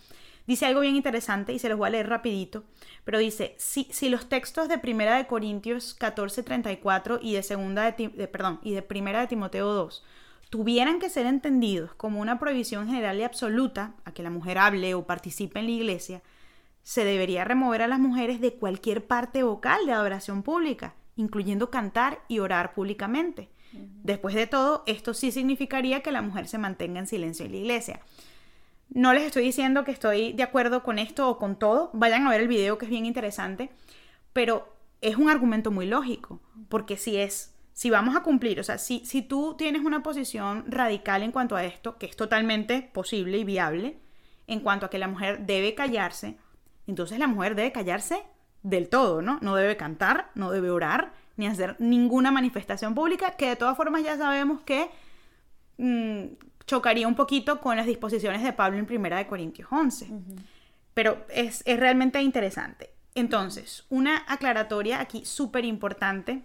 dice 0.47 0.65
algo 0.65 0.81
bien 0.81 0.95
interesante 0.95 1.53
y 1.53 1.59
se 1.59 1.69
los 1.69 1.77
voy 1.77 1.87
a 1.87 1.91
leer 1.91 2.09
rapidito, 2.09 2.63
pero 3.03 3.19
dice, 3.19 3.55
si, 3.57 3.87
si 3.91 4.09
los 4.09 4.29
textos 4.29 4.67
de 4.69 4.77
Primera 4.77 5.17
de 5.17 5.27
Corintios 5.27 5.97
14:34 5.99 7.19
y 7.21 7.33
de 7.33 7.43
segunda 7.43 7.91
de, 7.91 8.27
perdón, 8.27 8.59
y 8.63 8.73
de 8.73 8.81
Primera 8.81 9.21
de 9.21 9.27
Timoteo 9.27 9.71
2 9.71 10.03
tuvieran 10.49 10.99
que 10.99 11.09
ser 11.09 11.25
entendidos 11.25 11.95
como 11.95 12.21
una 12.21 12.37
prohibición 12.37 12.87
general 12.87 13.17
y 13.19 13.23
absoluta 13.23 13.95
a 14.05 14.11
que 14.11 14.21
la 14.21 14.29
mujer 14.29 14.59
hable 14.59 14.93
o 14.93 15.07
participe 15.07 15.59
en 15.59 15.65
la 15.65 15.71
iglesia, 15.71 16.21
se 16.83 17.05
debería 17.05 17.43
remover 17.43 17.81
a 17.81 17.87
las 17.87 17.99
mujeres 17.99 18.39
de 18.39 18.53
cualquier 18.53 19.07
parte 19.07 19.41
vocal 19.41 19.85
de 19.87 19.93
adoración 19.93 20.43
pública, 20.43 20.93
incluyendo 21.15 21.71
cantar 21.71 22.19
y 22.27 22.37
orar 22.37 22.73
públicamente. 22.73 23.49
Después 24.03 24.35
de 24.35 24.45
todo, 24.45 24.83
esto 24.85 25.15
sí 25.15 25.31
significaría 25.31 26.01
que 26.01 26.11
la 26.11 26.21
mujer 26.21 26.47
se 26.47 26.59
mantenga 26.59 26.99
en 26.99 27.07
silencio 27.07 27.45
en 27.45 27.53
la 27.53 27.57
iglesia. 27.57 28.01
No 28.93 29.13
les 29.13 29.23
estoy 29.23 29.43
diciendo 29.43 29.83
que 29.83 29.91
estoy 29.91 30.33
de 30.33 30.43
acuerdo 30.43 30.83
con 30.83 30.99
esto 30.99 31.27
o 31.27 31.37
con 31.37 31.57
todo, 31.57 31.89
vayan 31.93 32.27
a 32.27 32.29
ver 32.29 32.41
el 32.41 32.47
video 32.47 32.77
que 32.77 32.85
es 32.85 32.91
bien 32.91 33.05
interesante, 33.05 33.71
pero 34.33 34.75
es 35.01 35.17
un 35.17 35.29
argumento 35.29 35.71
muy 35.71 35.87
lógico, 35.87 36.39
porque 36.69 36.97
si 36.97 37.17
es 37.17 37.53
si 37.73 37.89
vamos 37.89 38.15
a 38.15 38.21
cumplir, 38.21 38.59
o 38.59 38.63
sea, 38.63 38.77
si, 38.77 39.03
si 39.03 39.23
tú 39.23 39.55
tienes 39.57 39.83
una 39.83 40.03
posición 40.03 40.65
radical 40.67 41.23
en 41.23 41.31
cuanto 41.31 41.55
a 41.55 41.65
esto, 41.65 41.97
que 41.97 42.05
es 42.05 42.15
totalmente 42.15 42.87
posible 42.93 43.39
y 43.39 43.43
viable, 43.43 43.97
en 44.45 44.59
cuanto 44.59 44.85
a 44.85 44.89
que 44.89 44.99
la 44.99 45.07
mujer 45.07 45.45
debe 45.47 45.73
callarse, 45.73 46.37
entonces 46.85 47.17
la 47.17 47.27
mujer 47.27 47.55
debe 47.55 47.71
callarse 47.71 48.23
del 48.61 48.89
todo, 48.89 49.23
¿no? 49.23 49.39
No 49.41 49.55
debe 49.55 49.75
cantar, 49.75 50.29
no 50.35 50.51
debe 50.51 50.69
orar, 50.69 51.13
ni 51.35 51.47
hacer 51.47 51.75
ninguna 51.79 52.31
manifestación 52.31 52.93
pública, 52.93 53.31
que 53.31 53.49
de 53.49 53.55
todas 53.55 53.75
formas 53.75 54.03
ya 54.03 54.17
sabemos 54.17 54.61
que 54.61 54.89
mm, 55.77 56.35
chocaría 56.65 57.07
un 57.07 57.15
poquito 57.15 57.59
con 57.59 57.77
las 57.77 57.85
disposiciones 57.85 58.43
de 58.43 58.53
Pablo 58.53 58.79
en 58.79 58.85
Primera 58.85 59.17
de 59.17 59.27
Corintios 59.27 59.67
11. 59.71 60.07
Pero 60.93 61.25
es, 61.29 61.63
es 61.65 61.79
realmente 61.79 62.21
interesante. 62.21 62.91
Entonces, 63.15 63.85
una 63.89 64.23
aclaratoria 64.27 64.99
aquí 64.99 65.25
súper 65.25 65.65
importante 65.65 66.43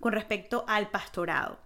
con 0.00 0.12
respecto 0.12 0.64
al 0.68 0.90
pastorado. 0.90 1.58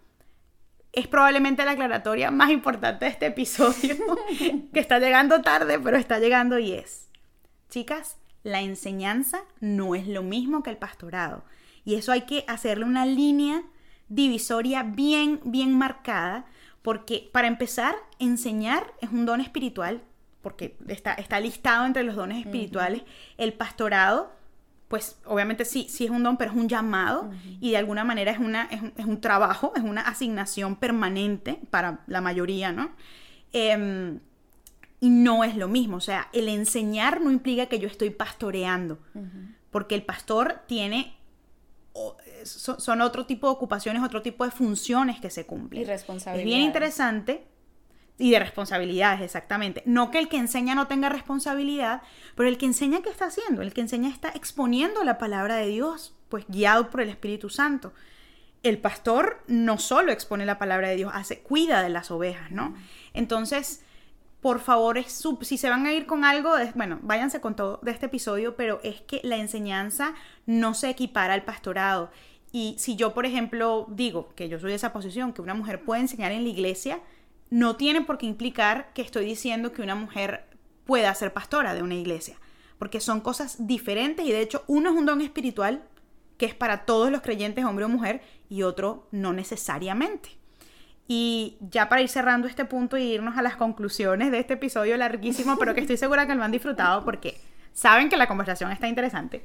Es 0.93 1.07
probablemente 1.07 1.65
la 1.65 1.73
aclaratoria 1.73 2.31
más 2.31 2.51
importante 2.51 3.05
de 3.05 3.11
este 3.11 3.27
episodio, 3.27 3.97
que 4.73 4.81
está 4.81 4.99
llegando 4.99 5.41
tarde, 5.43 5.79
pero 5.79 5.97
está 5.97 6.19
llegando 6.19 6.59
y 6.59 6.73
es. 6.73 7.09
Chicas, 7.71 8.17
la 8.43 8.61
enseñanza 8.61 9.41
no 9.61 9.95
es 9.95 10.07
lo 10.07 10.23
mismo 10.23 10.63
que 10.63 10.71
el 10.71 10.77
pastorado. 10.77 11.45
Y 11.85 11.95
eso 11.95 12.13
hay 12.13 12.23
que 12.23 12.45
hacerle 12.47 12.85
una 12.85 13.07
línea 13.07 13.63
divisoria 14.09 14.83
bien, 14.83 15.41
bien 15.45 15.77
marcada, 15.77 16.47
porque 16.83 17.31
para 17.33 17.49
empezar, 17.49 17.95
enseñar 18.19 18.93
es 19.01 19.11
un 19.11 19.25
don 19.25 19.41
espiritual, 19.41 20.03
porque 20.43 20.77
está, 20.89 21.15
está 21.15 21.39
listado 21.41 21.87
entre 21.87 22.03
los 22.03 22.17
dones 22.17 22.45
espirituales. 22.45 23.03
El 23.39 23.53
pastorado 23.53 24.33
pues 24.93 25.17
obviamente 25.25 25.65
sí, 25.65 25.87
sí 25.89 26.05
es 26.05 26.11
un 26.11 26.23
don, 26.23 26.37
pero 26.37 26.51
es 26.51 26.57
un 26.59 26.69
llamado 26.69 27.31
y 27.63 27.71
de 27.71 27.79
alguna 27.79 28.05
manera 28.05 28.31
es, 28.31 28.39
una, 28.39 28.69
es, 28.99 29.07
un 29.07 29.23
trabajo, 29.23 29.73
es 29.75 29.83
una 29.83 30.03
asignación 30.03 30.77
permanente 30.77 31.59
para 31.71 32.01
la 32.07 32.21
mayoría, 32.21 32.73
¿no? 32.73 32.91
Em, 33.55 34.21
y 35.01 35.09
no 35.09 35.45
es 35.45 35.57
lo 35.57 35.67
mismo, 35.67 35.97
o 35.97 36.01
sea, 36.03 36.29
el 36.35 36.47
enseñar 36.47 37.23
no 37.23 37.31
implica 37.31 37.65
que 37.69 37.79
yo 37.79 37.89
estoy 37.89 38.11
pastoreando, 38.11 38.99
porque 39.71 39.95
el 39.95 40.03
pastor 40.03 40.61
tiene, 40.67 41.17
son, 42.45 43.01
otro 43.01 43.27
tipo 43.27 43.47
de 43.47 43.53
ocupaciones, 43.53 44.03
otro 44.03 44.23
tipo 44.23 44.45
de 44.45 44.51
funciones 44.51 45.21
que 45.21 45.31
se 45.31 45.47
cumplen. 45.47 45.83
Y 45.83 45.85
responsabilidades. 45.85 46.41
Es 46.41 46.45
bien 46.45 46.61
interesante 46.63 47.47
y 48.19 48.31
de 48.31 48.39
responsabilidades, 48.39 49.21
exactamente. 49.21 49.83
No 49.87 50.11
que 50.11 50.19
el 50.19 50.29
que 50.29 50.37
enseña 50.37 50.75
no 50.75 50.87
tenga 50.87 51.09
responsabilidad, 51.09 52.03
pero 52.37 52.49
el 52.49 52.59
que 52.59 52.67
enseña, 52.67 53.03
¿qué 53.03 53.11
está 53.11 53.27
haciendo? 53.27 53.63
El 53.63 53.73
que 53.73 53.81
enseña 53.81 54.09
está 54.09 54.31
exponiendo 54.31 55.03
la 55.05 55.19
palabra 55.19 55.57
de 55.57 55.67
Dios, 55.67 56.15
pues 56.29 56.45
guiado 56.49 56.91
por 56.91 57.01
el 57.01 57.09
Espíritu 57.09 57.51
Santo. 57.51 57.93
El 58.63 58.79
pastor 58.79 59.43
no 59.49 59.79
solo 59.79 60.13
expone 60.13 60.47
la 60.47 60.59
palabra 60.59 60.89
de 60.89 60.97
Dios, 60.97 61.13
hace, 61.15 61.41
cuida 61.41 61.83
de 61.83 61.89
las 61.89 62.11
ovejas, 62.11 62.53
¿no? 62.53 62.77
Entonces, 63.13 63.83
por 64.43 64.59
favor, 64.59 64.99
es 64.99 65.25
si 65.43 65.57
se 65.57 65.71
van 65.71 65.87
a 65.87 65.93
ir 65.93 66.05
con 66.05 66.25
algo, 66.25 66.55
bueno, 66.75 66.99
váyanse 67.03 67.41
con 67.41 67.55
todo 67.55 67.79
de 67.83 67.93
este 67.93 68.07
episodio, 68.07 68.57
pero 68.57 68.81
es 68.83 69.01
que 69.01 69.21
la 69.23 69.37
enseñanza 69.37 70.15
no 70.47 70.75
se 70.75 70.91
equipara 70.91 71.35
al 71.35 71.45
pastorado. 71.45 72.11
Y 72.51 72.75
si 72.77 72.97
yo, 72.97 73.15
por 73.15 73.25
ejemplo, 73.25 73.87
digo 73.89 74.31
que 74.35 74.49
yo 74.49 74.59
soy 74.59 74.71
de 74.71 74.77
esa 74.77 74.93
posición, 74.93 75.33
que 75.33 75.43
una 75.43 75.55
mujer 75.55 75.85
puede 75.85 76.01
enseñar 76.01 76.33
en 76.33 76.43
la 76.43 76.49
iglesia, 76.49 77.01
no 77.51 77.77
tiene 77.77 78.03
por 78.03 78.19
qué 78.19 78.27
implicar 78.27 78.93
que 78.95 79.03
estoy 79.03 79.27
diciendo 79.27 79.73
que 79.73 79.81
una 79.81 79.95
mujer 79.95 80.45
pueda 80.87 81.15
ser 81.15 81.33
pastora 81.33 81.73
de 81.73 81.83
una 81.83 81.95
iglesia, 81.95 82.37
porque 82.81 82.99
son 82.99 83.21
cosas 83.21 83.69
diferentes 83.69 84.27
y 84.27 84.33
de 84.33 84.41
hecho 84.41 84.65
uno 84.67 84.91
es 84.91 84.97
un 84.97 85.07
don 85.07 85.21
espiritual 85.21 85.85
que 86.37 86.47
es 86.47 86.55
para 86.57 86.85
todos 86.85 87.13
los 87.13 87.21
creyentes, 87.21 87.65
hombre 87.65 87.85
o 87.85 87.89
mujer, 87.89 88.23
y 88.49 88.65
otro 88.65 89.07
no 89.13 89.33
necesariamente. 89.33 90.42
Y 91.09 91.57
ya 91.61 91.89
para 91.89 92.01
ir 92.01 92.09
cerrando 92.09 92.47
este 92.47 92.65
punto 92.65 92.97
y 92.97 93.03
irnos 93.03 93.37
a 93.37 93.43
las 93.43 93.57
conclusiones 93.57 94.31
de 94.31 94.39
este 94.39 94.55
episodio 94.55 94.97
larguísimo, 94.97 95.59
pero 95.59 95.75
que 95.75 95.81
estoy 95.81 95.97
segura 95.99 96.27
que 96.27 96.35
lo 96.35 96.45
han 96.45 96.53
disfrutado 96.53 97.05
porque 97.05 97.41
saben 97.73 98.09
que 98.09 98.17
la 98.17 98.29
conversación 98.29 98.71
está 98.73 98.89
interesante. 98.89 99.43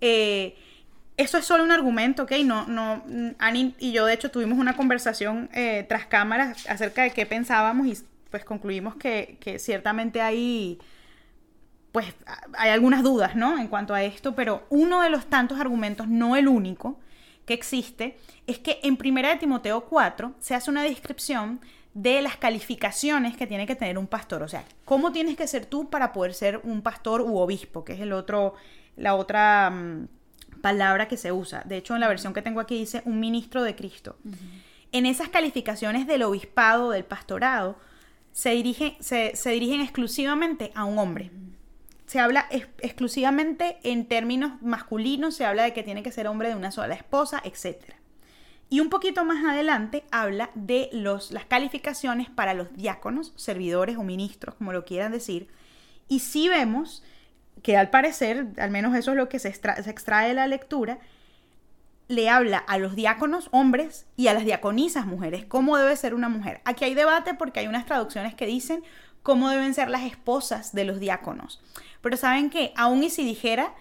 Eh, 0.00 0.56
eso 1.16 1.36
es 1.36 1.44
solo 1.44 1.64
un 1.64 1.72
argumento, 1.72 2.22
¿ok? 2.22 2.32
No, 2.44 2.66
no, 2.68 3.02
Ani 3.38 3.74
y 3.78 3.90
yo 3.90 4.06
de 4.06 4.14
hecho 4.14 4.30
tuvimos 4.30 4.58
una 4.58 4.76
conversación 4.76 5.50
eh, 5.52 5.84
tras 5.88 6.06
cámaras 6.06 6.64
acerca 6.68 7.02
de 7.02 7.10
qué 7.10 7.26
pensábamos 7.26 7.86
y 7.88 7.98
pues 8.30 8.44
concluimos 8.44 8.94
que, 8.94 9.36
que, 9.40 9.58
ciertamente 9.58 10.20
hay, 10.20 10.78
pues 11.90 12.14
hay 12.56 12.70
algunas 12.70 13.02
dudas, 13.02 13.34
¿no? 13.34 13.58
En 13.58 13.66
cuanto 13.66 13.94
a 13.94 14.02
esto, 14.04 14.36
pero 14.36 14.64
uno 14.70 15.02
de 15.02 15.10
los 15.10 15.26
tantos 15.26 15.58
argumentos, 15.58 16.06
no 16.06 16.36
el 16.36 16.46
único, 16.46 17.00
que 17.48 17.54
existe, 17.54 18.16
es 18.46 18.60
que 18.60 18.78
en 18.84 18.96
Primera 18.96 19.30
de 19.30 19.36
Timoteo 19.36 19.86
4 19.86 20.34
se 20.38 20.54
hace 20.54 20.70
una 20.70 20.84
descripción 20.84 21.60
de 21.94 22.22
las 22.22 22.36
calificaciones 22.36 23.36
que 23.36 23.48
tiene 23.48 23.66
que 23.66 23.74
tener 23.74 23.98
un 23.98 24.06
pastor, 24.06 24.44
o 24.44 24.48
sea, 24.48 24.64
cómo 24.84 25.10
tienes 25.10 25.36
que 25.36 25.48
ser 25.48 25.66
tú 25.66 25.90
para 25.90 26.12
poder 26.12 26.34
ser 26.34 26.60
un 26.62 26.82
pastor 26.82 27.22
u 27.22 27.38
obispo, 27.38 27.84
que 27.84 27.94
es 27.94 28.00
el 28.00 28.12
otro, 28.12 28.54
la 28.96 29.16
otra... 29.16 29.70
Mm, 29.70 30.08
palabra 30.58 31.08
que 31.08 31.16
se 31.16 31.32
usa. 31.32 31.62
De 31.64 31.76
hecho, 31.76 31.94
en 31.94 32.00
la 32.00 32.08
versión 32.08 32.34
que 32.34 32.42
tengo 32.42 32.60
aquí 32.60 32.78
dice 32.78 33.02
un 33.04 33.20
ministro 33.20 33.62
de 33.62 33.74
Cristo. 33.74 34.16
En 34.92 35.06
esas 35.06 35.28
calificaciones 35.28 36.06
del 36.06 36.22
obispado, 36.22 36.90
del 36.90 37.04
pastorado, 37.04 37.78
se, 38.32 38.50
dirige, 38.50 38.96
se, 39.00 39.50
dirigen 39.50 39.80
exclusivamente 39.80 40.72
a 40.74 40.84
un 40.84 40.98
hombre. 40.98 41.30
Se 42.08 42.20
habla 42.20 42.46
exclusivamente 42.50 43.78
en 43.82 44.06
términos 44.06 44.62
masculinos, 44.62 45.36
se 45.36 45.44
habla 45.44 45.64
de 45.64 45.74
que 45.74 45.82
tiene 45.82 46.02
que 46.02 46.10
ser 46.10 46.26
hombre 46.26 46.48
de 46.48 46.54
una 46.54 46.70
sola 46.70 46.94
esposa, 46.94 47.42
etc. 47.44 47.76
Y 48.70 48.80
un 48.80 48.88
poquito 48.88 49.26
más 49.26 49.44
adelante 49.44 50.04
habla 50.10 50.50
de 50.54 50.88
las 50.92 51.44
calificaciones 51.44 52.30
para 52.30 52.54
los 52.54 52.74
diáconos, 52.74 53.34
servidores 53.36 53.98
o 53.98 54.04
ministros, 54.04 54.54
como 54.54 54.72
lo 54.72 54.86
quieran 54.86 55.12
decir. 55.12 55.48
Y 56.08 56.20
sí 56.20 56.48
vemos 56.48 57.02
que 57.62 57.76
al 57.76 57.90
parecer, 57.90 58.46
al 58.56 58.70
menos 58.70 58.96
eso 58.96 59.10
es 59.10 59.18
lo 59.18 59.28
que 59.28 59.38
se, 59.38 59.48
extrae 59.48 60.28
de 60.28 60.34
la 60.34 60.46
lectura, 60.46 61.00
le 62.08 62.30
habla 62.30 62.56
a 62.56 62.78
los 62.78 62.96
diáconos 62.96 63.50
hombres 63.52 64.06
y 64.16 64.28
a 64.28 64.32
las 64.32 64.46
diaconisas 64.46 65.04
mujeres, 65.04 65.44
cómo 65.44 65.76
debe 65.76 65.94
ser 65.94 66.14
una 66.14 66.30
mujer. 66.30 66.62
Aquí 66.64 66.86
hay 66.86 66.94
debate 66.94 67.34
porque 67.34 67.60
hay 67.60 67.66
unas 67.66 67.84
traducciones 67.84 68.34
que 68.34 68.46
dicen 68.46 68.82
cómo 69.28 69.50
deben 69.50 69.74
ser 69.74 69.90
las 69.90 70.04
esposas 70.04 70.74
de 70.74 70.86
los 70.86 71.00
diáconos. 71.00 71.60
Pero 72.00 72.16
saben 72.16 72.48
que 72.48 72.72
aún 72.76 73.04
y 73.04 73.10
si 73.10 73.26
dijera 73.26 73.74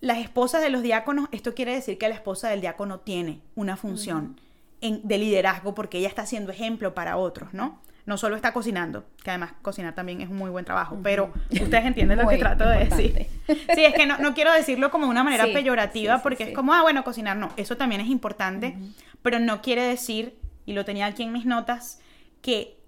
las 0.00 0.18
esposas 0.18 0.62
de 0.62 0.68
los 0.68 0.82
diáconos, 0.82 1.28
esto 1.30 1.54
quiere 1.54 1.72
decir 1.72 1.96
que 1.96 2.08
la 2.08 2.16
esposa 2.16 2.48
del 2.48 2.60
diácono 2.60 2.98
tiene 2.98 3.40
una 3.54 3.76
función 3.76 4.40
de 4.80 5.18
liderazgo 5.18 5.76
porque 5.76 5.98
ella 5.98 6.08
está 6.08 6.26
siendo 6.26 6.50
ejemplo 6.50 6.92
para 6.92 7.18
otros, 7.18 7.54
¿no? 7.54 7.80
No 8.04 8.18
solo 8.18 8.34
está 8.34 8.52
cocinando, 8.52 9.04
que 9.22 9.30
además 9.30 9.52
cocinar 9.62 9.94
también 9.94 10.22
es 10.22 10.28
un 10.28 10.38
muy 10.38 10.50
buen 10.50 10.64
trabajo, 10.64 10.98
pero 11.04 11.32
ustedes 11.52 11.84
entienden 11.84 12.18
lo 12.18 12.26
que 12.26 12.38
trato 12.38 12.68
de 12.68 12.86
decir. 12.86 13.28
Sí, 13.46 13.84
es 13.84 13.94
que 13.94 14.06
no, 14.06 14.34
quiero 14.34 14.52
decirlo 14.52 14.90
como 14.90 15.04
de 15.04 15.12
una 15.12 15.22
manera 15.22 15.44
peyorativa 15.44 16.20
porque 16.20 16.42
es 16.42 16.52
como, 16.52 16.74
ah, 16.74 16.82
bueno, 16.82 17.04
cocinar, 17.04 17.36
no, 17.36 17.50
eso 17.56 17.76
también 17.76 18.00
es 18.00 18.08
importante, 18.08 18.76
pero 19.22 19.38
no 19.38 19.62
quiere 19.62 19.84
decir, 19.84 20.36
y 20.66 20.72
lo 20.72 20.84
tenía 20.84 21.06
aquí 21.06 21.22
en 21.22 21.30
mis 21.30 21.46
notas, 21.46 22.00
que 22.42 22.79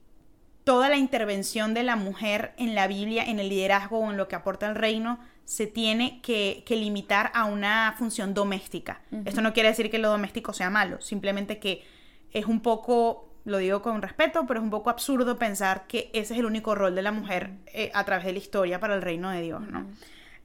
toda 0.64 0.88
la 0.88 0.96
intervención 0.96 1.74
de 1.74 1.82
la 1.82 1.96
mujer 1.96 2.52
en 2.56 2.74
la 2.74 2.86
Biblia, 2.86 3.24
en 3.24 3.40
el 3.40 3.48
liderazgo 3.48 3.98
o 3.98 4.10
en 4.10 4.16
lo 4.16 4.28
que 4.28 4.36
aporta 4.36 4.68
el 4.68 4.74
reino, 4.74 5.18
se 5.44 5.66
tiene 5.66 6.20
que, 6.22 6.64
limitar 6.68 7.30
a 7.34 7.44
una 7.44 7.94
función 7.98 8.32
doméstica. 8.32 9.02
Esto 9.24 9.40
no 9.42 9.52
quiere 9.52 9.68
decir 9.68 9.90
que 9.90 9.98
lo 9.98 10.08
doméstico 10.08 10.52
sea 10.52 10.70
malo, 10.70 11.00
simplemente 11.00 11.58
que 11.58 11.84
es 12.32 12.46
un 12.46 12.60
poco, 12.60 13.28
lo 13.44 13.58
digo 13.58 13.82
con 13.82 14.00
respeto, 14.00 14.46
pero 14.46 14.60
es 14.60 14.64
un 14.64 14.70
poco 14.70 14.88
absurdo 14.88 15.38
pensar 15.38 15.86
que 15.86 16.10
ese 16.12 16.34
es 16.34 16.40
el 16.40 16.46
único 16.46 16.74
rol 16.74 16.94
de 16.94 17.02
la 17.02 17.12
mujer 17.12 17.50
eh, 17.66 17.90
a 17.92 18.04
través 18.04 18.24
de 18.24 18.32
la 18.32 18.38
historia 18.38 18.80
para 18.80 18.94
el 18.94 19.02
reino 19.02 19.30
de 19.30 19.42
Dios, 19.42 19.62
¿no? 19.68 19.86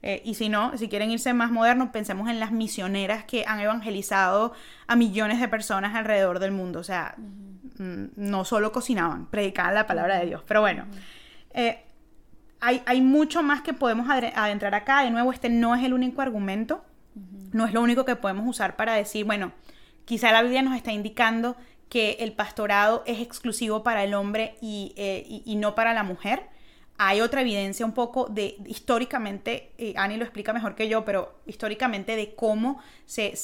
Eh, 0.02 0.22
y 0.24 0.34
si 0.34 0.48
no, 0.48 0.76
si 0.76 0.88
quieren 0.88 1.10
irse 1.10 1.32
más 1.34 1.50
modernos, 1.50 1.88
pensemos 1.88 2.28
en 2.28 2.38
las 2.38 2.52
misioneras 2.52 3.24
que 3.24 3.44
han 3.46 3.58
evangelizado 3.58 4.52
a 4.86 4.94
millones 4.94 5.40
de 5.40 5.48
personas 5.48 5.94
alrededor 5.96 6.38
del 6.38 6.52
mundo. 6.52 6.78
O 6.78 6.84
sea, 6.84 7.16
no 7.78 8.44
solo 8.44 8.72
cocinaban, 8.72 9.26
predicaban 9.26 9.74
la 9.74 9.86
palabra 9.86 10.18
de 10.18 10.26
Dios. 10.26 10.42
Pero 10.46 10.60
bueno, 10.60 10.86
eh, 11.52 11.84
hay, 12.60 13.00
mucho 13.00 13.42
más 13.42 13.62
que 13.62 13.72
podemos 13.72 14.08
adentrar 14.08 14.74
acá. 14.74 15.04
De 15.04 15.10
nuevo, 15.10 15.32
este 15.32 15.48
no 15.48 15.74
es 15.74 15.84
el 15.84 15.92
único 15.92 16.22
argumento, 16.22 16.84
no 17.52 17.66
es 17.66 17.72
lo 17.72 17.80
único 17.80 18.04
que 18.04 18.16
podemos 18.16 18.46
usar 18.46 18.76
para 18.76 18.94
decir, 18.94 19.24
bueno, 19.24 19.52
quizá 20.04 20.32
la 20.32 20.42
Biblia 20.42 20.62
nos 20.62 20.76
está 20.76 20.92
indicando 20.92 21.56
que 21.88 22.18
el 22.20 22.32
pastorado 22.32 23.02
es 23.06 23.20
exclusivo 23.20 23.82
para 23.82 24.04
el 24.04 24.14
hombre 24.14 24.56
y, 24.60 24.92
eh, 24.96 25.42
no 25.56 25.74
para 25.74 25.94
la 25.94 26.02
mujer. 26.02 26.48
Hay 27.00 27.20
otra 27.20 27.42
evidencia 27.42 27.86
un 27.86 27.92
poco 27.92 28.26
de, 28.26 28.56
históricamente, 28.66 29.72
eh, 29.78 29.94
Ani 29.96 30.16
lo 30.16 30.24
explica 30.24 30.52
mejor 30.52 30.74
que 30.74 30.88
yo, 30.88 31.04
pero 31.04 31.40
históricamente 31.46 32.16
de 32.16 32.34
cómo 32.34 32.80
se, 33.06 33.34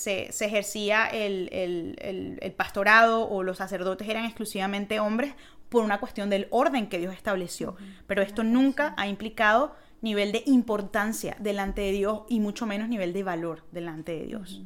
ejercía 0.40 1.06
el, 1.06 1.48
el, 1.52 2.52
pastorado 2.52 3.28
o 3.28 3.44
los 3.44 3.58
sacerdotes 3.58 4.08
eran 4.08 4.24
exclusivamente 4.24 4.98
hombres 4.98 5.34
por 5.68 5.84
una 5.84 6.00
cuestión 6.00 6.30
del 6.30 6.48
orden 6.50 6.88
que 6.88 6.98
Dios 6.98 7.14
estableció. 7.14 7.76
Pero 8.08 8.22
esto 8.22 8.42
nunca 8.42 8.92
ha 8.96 9.06
implicado 9.06 9.76
nivel 10.02 10.32
de 10.32 10.42
importancia 10.46 11.36
delante 11.38 11.80
de 11.80 11.92
Dios 11.92 12.22
y 12.28 12.40
mucho 12.40 12.66
menos 12.66 12.88
nivel 12.88 13.12
de 13.12 13.22
valor 13.22 13.64
delante 13.70 14.12
de 14.12 14.26
Dios. 14.26 14.62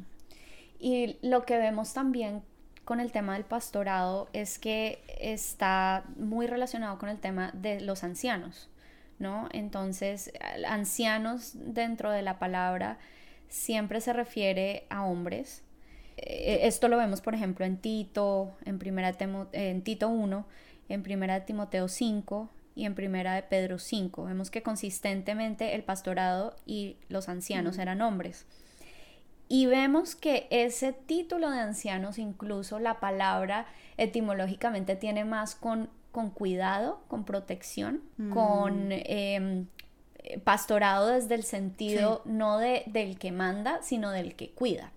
Y 0.79 1.17
lo 1.21 1.45
que 1.45 1.57
vemos 1.57 1.93
también 1.93 2.41
con 2.85 2.99
el 2.99 3.11
tema 3.11 3.33
del 3.33 3.43
pastorado 3.43 4.29
es 4.33 4.57
que 4.57 5.03
está 5.19 6.05
muy 6.17 6.47
relacionado 6.47 6.97
con 6.97 7.09
el 7.09 7.19
tema 7.19 7.51
de 7.53 7.81
los 7.81 8.03
ancianos, 8.03 8.69
¿no? 9.19 9.49
Entonces, 9.51 10.31
ancianos 10.67 11.51
dentro 11.53 12.11
de 12.11 12.21
la 12.21 12.39
palabra 12.39 12.97
siempre 13.47 14.01
se 14.01 14.13
refiere 14.13 14.85
a 14.89 15.03
hombres. 15.05 15.63
Eh, 16.17 16.61
esto 16.63 16.87
lo 16.87 16.97
vemos, 16.97 17.21
por 17.21 17.35
ejemplo, 17.35 17.65
en 17.65 17.77
Tito, 17.77 18.57
en, 18.65 18.79
primera 18.79 19.15
en 19.51 19.81
Tito 19.83 20.09
1, 20.09 20.45
en 20.89 21.03
Primera 21.03 21.39
de 21.39 21.45
Timoteo 21.45 21.87
5 21.87 22.49
y 22.75 22.85
en 22.85 22.95
Primera 22.95 23.35
de 23.35 23.43
Pedro 23.43 23.79
5. 23.79 24.25
Vemos 24.25 24.49
que 24.51 24.63
consistentemente 24.63 25.75
el 25.75 25.83
pastorado 25.83 26.55
y 26.65 26.97
los 27.09 27.29
ancianos 27.29 27.77
eran 27.77 28.01
hombres. 28.01 28.45
Y 29.51 29.65
vemos 29.65 30.15
que 30.15 30.47
ese 30.51 30.93
título 30.93 31.49
de 31.49 31.59
ancianos, 31.59 32.19
incluso 32.19 32.77
la 32.77 32.99
palabra 32.99 33.65
etimológicamente 33.97 34.95
tiene 34.95 35.25
más 35.25 35.55
con, 35.55 35.89
con 36.11 36.31
cuidado, 36.31 37.01
con 37.07 37.23
protección, 37.23 38.01
mm. 38.17 38.31
con 38.31 38.91
em, 38.91 39.67
pastorado 40.43 41.07
desde 41.07 41.35
el 41.35 41.43
sentido 41.43 42.21
no 42.25 42.57
de, 42.57 42.83
del 42.87 43.17
que 43.17 43.31
manda, 43.31 43.81
sino 43.81 44.11
del 44.11 44.35
que 44.35 44.51
cuida. 44.51 44.91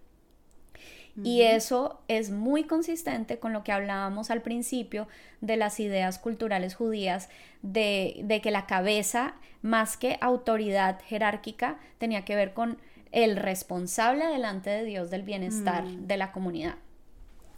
Y 1.23 1.43
eso 1.43 2.01
es 2.09 2.31
muy 2.31 2.65
consistente 2.65 3.39
con 3.39 3.53
lo 3.53 3.65
que 3.65 3.73
hablábamos 3.73 4.31
al 4.31 4.41
principio 4.41 5.09
de 5.43 5.59
las 5.59 5.79
ideas 5.79 6.19
culturales 6.19 6.75
judías, 6.75 7.29
de, 7.61 8.41
que 8.43 8.51
la 8.51 8.67
cabeza, 8.67 9.35
más 9.61 9.99
que 9.99 10.17
autoridad 10.23 11.01
jerárquica, 11.07 11.79
tenía 11.99 12.25
que 12.25 12.35
ver 12.35 12.55
con 12.55 12.79
el 13.13 13.37
responsable 13.37 14.25
delante 14.27 14.71
de 14.71 14.85
Dios 14.85 15.11
del 15.11 15.23
bienestar 15.23 15.85
mm. 15.85 16.07
de 16.07 16.17
la 16.17 16.33
comunidad. 16.33 16.77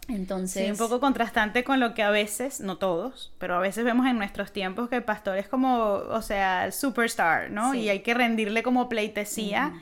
Entonces. 0.07 0.65
Sí, 0.65 0.71
un 0.71 0.77
poco 0.77 0.99
contrastante 0.99 1.63
con 1.63 1.79
lo 1.79 1.93
que 1.93 2.03
a 2.03 2.11
veces, 2.11 2.61
no 2.61 2.77
todos, 2.77 3.33
pero 3.39 3.55
a 3.55 3.59
veces 3.59 3.83
vemos 3.83 4.05
en 4.07 4.17
nuestros 4.17 4.51
tiempos 4.51 4.89
que 4.89 4.97
el 4.97 5.03
pastor 5.03 5.37
es 5.37 5.47
como, 5.47 5.93
o 5.93 6.21
sea, 6.21 6.65
el 6.65 6.73
superstar, 6.73 7.49
¿no? 7.49 7.73
Y 7.73 7.89
hay 7.89 7.99
que 8.01 8.13
rendirle 8.13 8.61
como 8.61 8.87
pleitesía, 8.87 9.73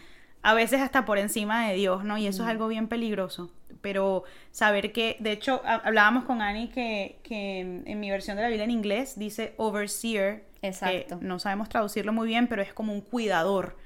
a 0.41 0.53
veces 0.53 0.81
hasta 0.81 1.05
por 1.05 1.17
encima 1.17 1.67
de 1.67 1.75
Dios, 1.75 2.03
¿no? 2.03 2.17
Y 2.17 2.27
eso 2.27 2.43
es 2.43 2.49
algo 2.49 2.67
bien 2.67 2.87
peligroso 2.87 3.51
pero 3.83 4.23
saber 4.51 4.93
que, 4.93 5.17
de 5.19 5.33
hecho, 5.33 5.61
hablábamos 5.65 6.23
con 6.23 6.41
Annie 6.41 6.69
que, 6.69 7.19
en 7.29 7.99
mi 7.99 8.09
versión 8.09 8.37
de 8.37 8.43
la 8.43 8.47
Biblia 8.47 8.63
en 8.63 8.71
inglés 8.71 9.19
dice 9.19 9.53
overseer. 9.57 10.45
Exacto. 10.61 11.19
no 11.19 11.39
sabemos 11.39 11.67
traducirlo 11.67 12.13
muy 12.13 12.25
bien, 12.25 12.47
pero 12.47 12.61
es 12.61 12.73
como 12.73 12.93
un 12.93 13.01
cuidador. 13.01 13.77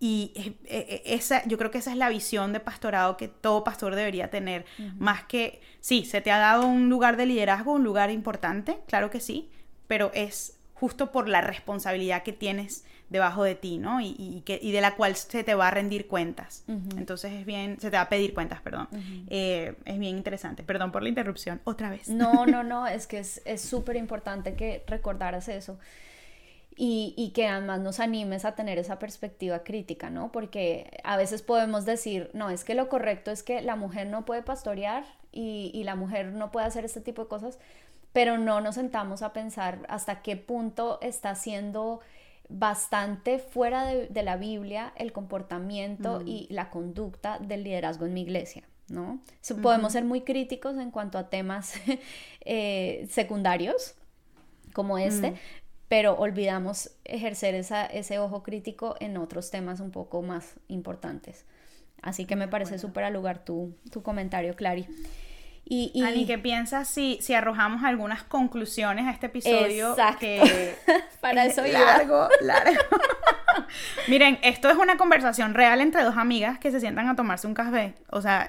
E, 0.00 1.02
esa, 1.06 1.46
yo 1.46 1.58
creo 1.58 1.70
que 1.70 1.78
esa 1.78 1.90
es 1.90 1.96
la 1.96 2.08
visión 2.08 2.52
de 2.52 2.60
pastorado 2.60 3.16
que 3.16 3.28
todo 3.28 3.64
pastor 3.64 3.94
debería 3.94 4.30
tener. 4.30 4.64
Más 4.98 5.24
que, 5.24 5.60
sí, 5.80 6.04
se 6.04 6.20
te 6.20 6.30
ha 6.30 6.38
dado 6.38 6.66
un 6.66 6.88
lugar 6.88 7.16
de 7.16 7.26
liderazgo, 7.26 7.72
un 7.72 7.84
lugar 7.84 8.10
importante, 8.10 8.78
claro 8.86 9.10
que 9.10 9.20
sí, 9.20 9.50
pero 9.86 10.10
es 10.14 10.58
justo 10.74 11.10
por 11.10 11.28
la 11.28 11.40
responsabilidad 11.40 12.22
que 12.22 12.32
tienes 12.32 12.84
debajo 13.10 13.42
de 13.42 13.54
ti, 13.54 13.78
¿no? 13.78 14.00
Y, 14.00 14.42
que, 14.44 14.60
y 14.62 14.70
de 14.70 14.80
la 14.80 14.94
cual 14.94 15.16
se 15.16 15.42
te 15.42 15.54
va 15.54 15.68
a 15.68 15.70
rendir 15.70 16.06
cuentas. 16.06 16.64
Entonces 16.96 17.32
es 17.32 17.46
bien, 17.46 17.80
se 17.80 17.90
te 17.90 17.96
va 17.96 18.02
a 18.02 18.08
pedir 18.08 18.34
cuentas, 18.34 18.60
perdón. 18.60 18.86
Eh, 19.28 19.74
es 19.84 19.98
bien 19.98 20.16
interesante. 20.16 20.62
Perdón 20.62 20.92
por 20.92 21.02
la 21.02 21.08
interrupción, 21.08 21.60
otra 21.64 21.90
vez. 21.90 22.08
No, 22.08 22.46
no, 22.46 22.62
no, 22.64 22.86
es 22.86 23.06
que 23.06 23.18
es 23.18 23.60
súper 23.60 23.96
importante 23.96 24.54
que 24.54 24.84
recordaras 24.86 25.48
eso. 25.48 25.78
Y, 26.80 27.12
y, 27.16 27.30
que 27.30 27.48
además 27.48 27.80
nos 27.80 27.98
animes 27.98 28.44
a 28.44 28.54
tener 28.54 28.78
esa 28.78 29.00
perspectiva 29.00 29.64
crítica, 29.64 30.10
¿no? 30.10 30.30
Porque 30.30 31.00
a 31.02 31.16
veces 31.16 31.42
podemos 31.42 31.84
decir, 31.84 32.30
no, 32.34 32.50
es 32.50 32.62
que 32.62 32.76
lo 32.76 32.88
correcto 32.88 33.32
es 33.32 33.42
que 33.42 33.62
la 33.62 33.74
mujer 33.74 34.06
no 34.06 34.24
puede 34.24 34.42
pastorear 34.42 35.04
y, 35.32 35.72
y 35.74 35.82
la 35.82 35.96
mujer 35.96 36.26
no 36.26 36.52
puede 36.52 36.66
hacer 36.66 36.84
este 36.84 37.00
tipo 37.00 37.22
de 37.22 37.28
cosas, 37.28 37.58
pero 38.12 38.38
no 38.38 38.60
nos 38.60 38.76
sentamos 38.76 39.22
a 39.22 39.32
pensar 39.32 39.80
hasta 39.88 40.22
qué 40.22 40.36
punto 40.36 41.00
está 41.02 41.34
siendo 41.34 41.98
bastante 42.48 43.38
fuera 43.38 43.84
de, 43.84 44.22
la 44.22 44.36
Biblia 44.36 44.92
el 44.96 45.12
comportamiento 45.12 46.22
y 46.24 46.46
la 46.50 46.70
conducta 46.70 47.38
del 47.38 47.64
liderazgo 47.64 48.06
en 48.06 48.14
mi 48.14 48.22
iglesia. 48.22 48.62
¿no? 48.88 49.20
Podemos 49.62 49.92
ser 49.92 50.04
muy 50.04 50.22
críticos 50.22 50.78
en 50.78 50.90
cuanto 50.90 51.18
a 51.18 51.28
temas 51.28 51.74
eh, 52.40 53.06
secundarios 53.10 53.94
como 54.72 54.96
este, 54.96 55.34
pero 55.88 56.14
olvidamos 56.14 56.90
ejercer 57.04 57.54
ese 57.54 58.18
ojo 58.18 58.42
crítico 58.42 58.96
en 59.00 59.16
otros 59.16 59.50
temas 59.50 59.80
un 59.80 59.90
poco 59.90 60.22
más 60.22 60.54
importantes. 60.68 61.46
Así 62.02 62.26
que 62.26 62.36
me 62.36 62.46
parece 62.46 62.78
súper 62.78 63.04
al 63.04 63.14
lugar 63.14 63.44
tu, 63.44 63.74
tu 63.90 64.02
comentario, 64.02 64.54
Clary. 64.54 64.86
Y, 65.70 65.90
y... 65.94 66.26
¿qué 66.26 66.38
piensas 66.38 66.88
si, 66.88 67.18
si 67.20 67.34
arrojamos 67.34 67.84
algunas 67.84 68.22
conclusiones 68.22 69.06
a 69.06 69.10
este 69.10 69.26
episodio? 69.26 69.94
Que 70.18 70.74
Para 71.20 71.44
eso 71.44 71.62
largo, 71.66 72.28
largo. 72.40 72.80
Miren, 74.08 74.38
esto 74.42 74.70
es 74.70 74.76
una 74.76 74.96
conversación 74.96 75.52
real 75.52 75.82
entre 75.82 76.04
dos 76.04 76.16
amigas 76.16 76.58
que 76.58 76.70
se 76.70 76.80
sientan 76.80 77.08
a 77.08 77.16
tomarse 77.16 77.46
un 77.46 77.54
café. 77.54 77.94
O 78.10 78.22
sea, 78.22 78.48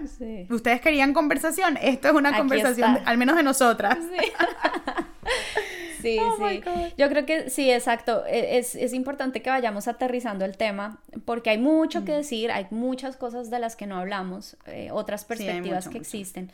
ustedes 0.49 0.79
querían 0.79 1.13
conversación. 1.13 1.77
Esto 1.81 2.07
es 2.07 2.13
una 2.13 2.37
conversación, 2.37 2.99
al 3.03 3.17
menos 3.17 3.35
de 3.35 3.43
nosotras. 3.43 3.97
Sí. 3.97 4.31
Sí, 6.01 6.17
oh 6.19 6.37
sí. 6.37 6.61
Yo 6.97 7.09
creo 7.09 7.25
que 7.25 7.49
sí, 7.49 7.71
exacto. 7.71 8.25
E, 8.25 8.57
es, 8.57 8.75
es, 8.75 8.93
importante 8.93 9.41
que 9.41 9.49
vayamos 9.49 9.87
aterrizando 9.87 10.45
el 10.45 10.57
tema 10.57 11.01
porque 11.25 11.49
hay 11.49 11.57
mucho 11.57 12.05
que 12.05 12.13
mm. 12.13 12.15
decir, 12.15 12.51
hay 12.51 12.67
muchas 12.69 13.17
cosas 13.17 13.49
de 13.49 13.59
las 13.59 13.75
que 13.75 13.87
no 13.87 13.97
hablamos, 13.97 14.57
eh, 14.65 14.89
otras 14.91 15.25
perspectivas 15.25 15.87
que 15.89 15.97
existen. 15.97 16.51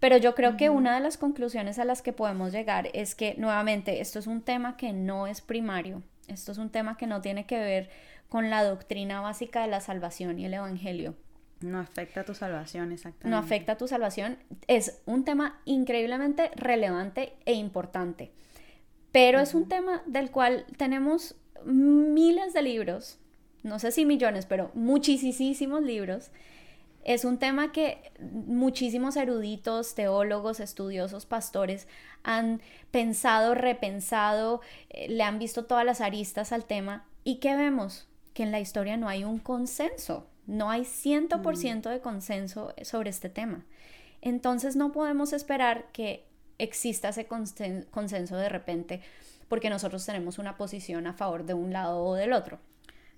Pero 0.00 0.16
yo 0.18 0.34
creo 0.34 0.56
que 0.56 0.68
una 0.68 0.94
de 0.94 1.00
las 1.00 1.16
conclusiones 1.16 1.78
a 1.78 1.84
las 1.84 2.02
que 2.02 2.12
podemos 2.12 2.52
llegar 2.52 2.90
es 2.92 3.14
que 3.14 3.34
nuevamente 3.38 4.00
esto 4.00 4.18
es 4.18 4.26
un 4.26 4.42
tema 4.42 4.76
que 4.76 4.92
no 4.92 5.26
es 5.26 5.40
primario, 5.40 6.02
esto 6.28 6.52
es 6.52 6.58
un 6.58 6.70
tema 6.70 6.96
que 6.96 7.06
no 7.06 7.20
tiene 7.20 7.46
que 7.46 7.58
ver 7.58 7.88
con 8.28 8.50
la 8.50 8.64
doctrina 8.64 9.20
básica 9.20 9.62
de 9.62 9.68
la 9.68 9.80
salvación 9.80 10.38
y 10.38 10.46
el 10.46 10.54
Evangelio. 10.54 11.14
No 11.60 11.78
afecta 11.78 12.20
a 12.20 12.24
tu 12.24 12.34
salvación, 12.34 12.92
exactamente. 12.92 13.28
No 13.28 13.38
afecta 13.38 13.72
a 13.72 13.78
tu 13.78 13.88
salvación. 13.88 14.36
Es 14.66 15.00
un 15.06 15.24
tema 15.24 15.60
increíblemente 15.64 16.50
relevante 16.56 17.32
e 17.46 17.54
importante. 17.54 18.32
Pero 19.14 19.38
es 19.38 19.54
un 19.54 19.68
tema 19.68 20.02
del 20.06 20.32
cual 20.32 20.66
tenemos 20.76 21.36
miles 21.64 22.52
de 22.52 22.62
libros, 22.62 23.20
no 23.62 23.78
sé 23.78 23.92
si 23.92 24.04
millones, 24.04 24.44
pero 24.44 24.72
muchísimos 24.74 25.82
libros 25.82 26.32
Es 27.04 27.24
un 27.24 27.38
tema 27.38 27.70
que 27.70 28.10
muchísimos 28.18 29.14
eruditos, 29.16 29.94
teólogos, 29.94 30.58
estudiosos, 30.58 31.26
pastores 31.26 31.86
han 32.24 32.60
pensado, 32.90 33.54
repensado, 33.54 34.62
eh, 34.90 35.08
le 35.08 35.22
han 35.22 35.38
visto 35.38 35.64
todas 35.64 35.84
las 35.84 36.00
aristas 36.00 36.50
al 36.50 36.64
tema. 36.64 37.06
¿Y 37.22 37.36
qué 37.36 37.54
vemos? 37.54 38.08
Que 38.32 38.42
en 38.42 38.50
la 38.50 38.58
historia 38.58 38.96
no 38.96 39.06
hay 39.08 39.22
un 39.22 39.38
consenso, 39.38 40.26
no 40.48 40.70
hay 40.70 40.82
100% 40.82 41.88
de 41.88 42.00
consenso 42.00 42.74
sobre 42.82 43.10
este 43.10 43.28
tema. 43.28 43.64
Entonces 44.22 44.74
no 44.74 44.90
podemos 44.90 45.32
esperar 45.32 45.92
que 45.92 46.26
exista 46.58 47.08
ese 47.08 47.26
consenso 47.26 48.36
de 48.36 48.48
repente 48.48 49.00
porque 49.48 49.70
nosotros 49.70 50.04
tenemos 50.04 50.38
una 50.38 50.56
posición 50.56 51.06
a 51.06 51.12
favor 51.12 51.44
de 51.44 51.54
un 51.54 51.72
lado 51.72 52.02
o 52.02 52.14
del 52.14 52.32
otro. 52.32 52.58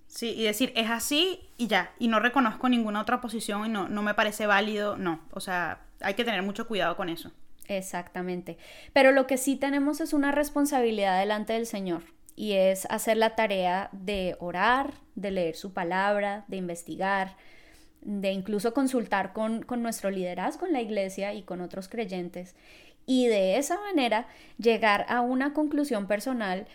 Sí, 0.07 0.35
y 0.37 0.44
decir, 0.44 0.72
es 0.77 0.90
así 0.90 1.40
y 1.57 1.66
ya, 1.66 1.92
y 1.99 2.09
no 2.09 2.20
reconozco 2.20 2.68
ninguna 2.68 3.01
otra 3.01 3.20
posición 3.20 3.66
y 3.66 3.68
no, 3.68 3.88
no 3.88 4.03
me 4.03 4.14
parece 4.14 4.46
válido, 4.46 4.96
no, 4.96 5.20
o 5.33 5.40
sea, 5.40 5.81
hay 6.01 6.14
que 6.14 6.25
tener 6.25 6.42
mucho 6.42 6.68
cuidado 6.68 6.96
con 6.96 7.09
eso. 7.09 7.33
Exactamente. 7.68 8.57
Pero 8.92 9.11
lo 9.11 9.27
que 9.27 9.37
sí 9.37 9.57
tenemos 9.57 10.01
es 10.01 10.12
una 10.12 10.31
responsabilidad 10.31 11.18
delante 11.18 11.55
del 11.55 11.66
Señor 11.66 12.03
y 12.37 12.53
es 12.53 12.87
hacer 12.90 13.16
la 13.16 13.35
tarea 13.35 13.88
de 13.92 14.37
orar, 14.38 14.94
de 15.16 15.33
leer 15.33 15.57
su 15.57 15.72
palabra, 15.72 16.44
de 16.46 16.59
investigar, 16.59 17.37
de 18.03 18.31
incluso 18.31 18.72
consultar 18.72 19.33
con, 19.33 19.62
con 19.62 19.83
nuestro 19.83 20.11
liderazgo 20.11 20.66
en 20.66 20.75
la 20.75 20.81
iglesia 20.81 21.35
y 21.35 21.42
con 21.42 21.61
otros 21.61 21.88
creyentes 21.88 22.55
y 23.06 23.26
de 23.28 23.56
esa 23.56 23.80
manera 23.80 24.26
llegar 24.58 25.06
a 25.08 25.20
una 25.20 25.54
conclusión 25.54 26.06
personal 26.06 26.66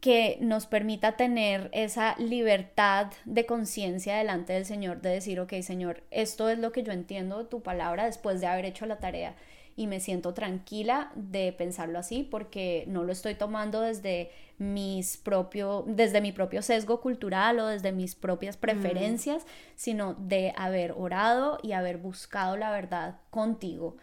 que 0.00 0.38
nos 0.40 0.66
permita 0.66 1.16
tener 1.16 1.68
esa 1.72 2.16
libertad 2.18 3.12
de 3.24 3.46
conciencia 3.46 4.16
delante 4.16 4.52
del 4.52 4.64
Señor, 4.64 5.00
de 5.00 5.10
decir, 5.10 5.38
ok, 5.38 5.52
Señor, 5.62 6.02
esto 6.10 6.48
es 6.48 6.58
lo 6.58 6.72
que 6.72 6.82
yo 6.82 6.92
entiendo 6.92 7.38
de 7.38 7.44
tu 7.44 7.62
palabra 7.62 8.06
después 8.06 8.40
de 8.40 8.48
haber 8.48 8.64
hecho 8.64 8.86
la 8.86 8.98
tarea 8.98 9.36
y 9.76 9.86
me 9.86 10.00
siento 10.00 10.34
tranquila 10.34 11.10
de 11.14 11.52
pensarlo 11.52 11.98
así 11.98 12.26
porque 12.28 12.84
no 12.88 13.04
lo 13.04 13.12
estoy 13.12 13.34
tomando 13.34 13.80
desde 13.80 14.30
mis 14.58 15.16
propio, 15.16 15.84
desde 15.86 16.20
mi 16.20 16.32
propio 16.32 16.62
sesgo 16.62 17.00
cultural 17.00 17.58
o 17.58 17.66
desde 17.66 17.92
mis 17.92 18.14
propias 18.14 18.56
preferencias, 18.56 19.44
sino 19.74 20.14
de 20.14 20.52
haber 20.56 20.92
orado 20.96 21.58
y 21.62 21.72
haber 21.72 21.98
buscado 21.98 22.56
la 22.56 22.70
verdad 22.70 23.16
contigo 23.30 23.96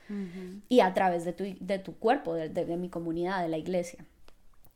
y 0.68 0.82
a 0.82 0.94
través 0.94 1.24
de 1.24 1.34
tu, 1.34 1.46
de 1.60 1.80
tu 1.80 1.96
cuerpo, 1.98 2.34
de, 2.34 2.78
mi 2.78 2.90
comunidad, 2.90 3.42
de 3.42 3.50
la 3.50 3.58
iglesia. 3.58 4.06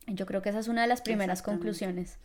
Yo 0.06 0.26
creo 0.26 0.42
que 0.42 0.50
esa 0.50 0.58
es 0.58 0.68
una 0.68 0.82
de 0.82 0.88
las 0.88 1.02
primeras 1.02 1.42
conclusiones. 1.42 2.18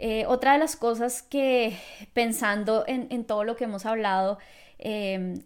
Eh, 0.00 0.26
otra 0.26 0.52
de 0.52 0.60
las 0.60 0.76
cosas 0.76 1.22
que 1.22 1.76
pensando 2.12 2.84
en, 2.86 3.08
en 3.10 3.24
todo 3.24 3.42
lo 3.42 3.56
que 3.56 3.64
hemos 3.64 3.84
hablado, 3.84 4.38
Em, 4.78 5.42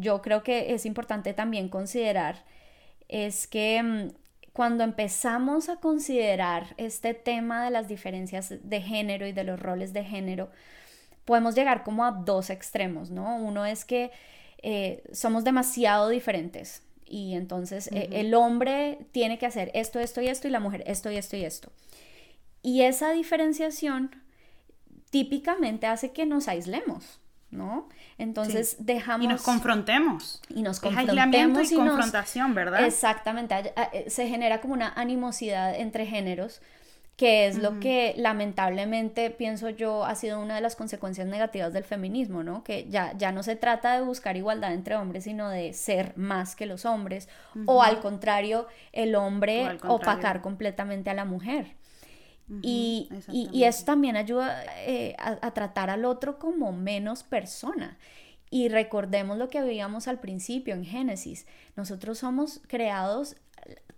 yo 0.00 0.22
creo 0.22 0.42
que 0.42 0.74
es 0.74 0.86
importante 0.86 1.34
también 1.34 1.68
considerar 1.68 2.44
es 3.08 3.46
que 3.46 3.82
mm, 3.82 4.08
cuando 4.52 4.84
empezamos 4.84 5.68
a 5.68 5.76
considerar 5.76 6.74
este 6.76 7.12
tema 7.12 7.64
de 7.64 7.70
las 7.70 7.88
diferencias 7.88 8.54
de 8.62 8.80
género 8.80 9.26
y 9.26 9.32
de 9.32 9.44
los 9.44 9.60
roles 9.60 9.92
de 9.92 10.04
género, 10.04 10.50
podemos 11.24 11.54
llegar 11.54 11.82
como 11.82 12.04
a 12.04 12.12
dos 12.12 12.50
extremos, 12.50 13.10
¿no? 13.10 13.36
Uno 13.36 13.66
es 13.66 13.84
que 13.84 14.10
eh, 14.62 15.02
somos 15.12 15.44
demasiado 15.44 16.08
diferentes 16.08 16.82
y 17.04 17.34
entonces 17.34 17.88
eh, 17.92 18.08
el 18.12 18.32
hombre 18.34 18.98
tiene 19.12 19.38
que 19.38 19.46
hacer 19.46 19.70
esto, 19.74 20.00
esto 20.00 20.22
y 20.22 20.28
esto 20.28 20.48
y 20.48 20.50
la 20.50 20.60
mujer 20.60 20.84
esto 20.86 21.10
y 21.10 21.16
esto 21.16 21.36
y 21.36 21.44
esto. 21.44 21.70
Y 22.62 22.82
esa 22.82 23.12
diferenciación 23.12 24.22
típicamente 25.10 25.86
hace 25.86 26.12
que 26.12 26.26
nos 26.26 26.48
aislemos, 26.48 27.20
¿no? 27.50 27.88
Entonces 28.18 28.76
dejamos... 28.78 29.24
Y 29.24 29.28
nos 29.28 29.42
confrontemos. 29.42 30.42
Y 30.48 30.62
nos 30.62 30.80
confrontemos. 30.80 31.18
aislamiento 31.18 31.62
y, 31.62 31.76
confrontación, 31.76 32.54
¿verdad? 32.54 32.84
Exactamente. 32.84 33.72
Eh, 33.92 34.10
se 34.10 34.28
genera 34.28 34.60
como 34.60 34.74
una 34.74 34.92
animosidad 34.94 35.74
entre 35.74 36.06
géneros 36.06 36.60
que 37.16 37.46
es 37.46 37.58
lo 37.58 37.78
que 37.78 38.14
lamentablemente 38.16 39.30
pienso 39.30 39.70
yo 39.70 40.04
ha 40.04 40.16
sido 40.16 40.40
una 40.40 40.56
de 40.56 40.60
las 40.60 40.74
consecuencias 40.74 41.28
negativas 41.28 41.72
del 41.72 41.84
feminismo, 41.84 42.42
¿no? 42.42 42.64
Que 42.64 42.88
ya, 42.90 43.12
ya 43.16 43.30
no 43.30 43.44
se 43.44 43.54
trata 43.54 43.94
de 43.94 44.02
buscar 44.02 44.36
igualdad 44.36 44.72
entre 44.72 44.96
hombres, 44.96 45.24
sino 45.24 45.48
de 45.48 45.72
ser 45.74 46.12
más 46.16 46.56
que 46.56 46.66
los 46.66 46.84
hombres, 46.84 47.28
o 47.66 47.84
al 47.84 48.00
contrario, 48.00 48.66
el 48.92 49.14
hombre 49.14 49.78
opacar 49.86 50.40
completamente 50.40 51.10
a 51.10 51.14
la 51.14 51.24
mujer 51.24 51.76
y, 52.62 53.08
y, 53.32 53.64
eso 53.64 53.84
también 53.84 54.16
ayuda 54.16 54.62
eh, 54.86 55.16
a, 55.18 55.50
tratar 55.52 55.88
al 55.88 56.04
otro 56.04 56.38
como 56.38 56.72
menos 56.72 57.22
persona. 57.22 57.96
Y 58.50 58.68
recordemos 58.68 59.38
lo 59.38 59.48
que 59.48 59.62
veíamos 59.62 60.08
al 60.08 60.20
principio 60.20 60.74
en 60.74 60.84
Génesis. 60.84 61.46
Nosotros 61.74 62.18
somos 62.18 62.60
creados, 62.68 63.36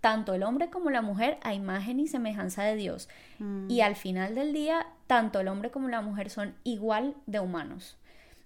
tanto 0.01 0.33
el 0.33 0.43
hombre 0.43 0.69
como 0.69 0.89
la 0.89 1.01
mujer, 1.01 1.37
a 1.43 1.53
imagen 1.53 1.99
y 1.99 2.07
semejanza 2.07 2.63
de 2.63 2.75
Dios. 2.75 3.09
Mm. 3.39 3.69
Y 3.69 3.81
al 3.81 3.95
final 3.95 4.33
del 4.33 4.53
día, 4.53 4.87
tanto 5.07 5.41
el 5.41 5.49
hombre 5.49 5.69
como 5.69 5.89
la 5.89 6.01
mujer 6.01 6.29
son 6.29 6.55
igual 6.63 7.15
de 7.25 7.39
humanos. 7.39 7.97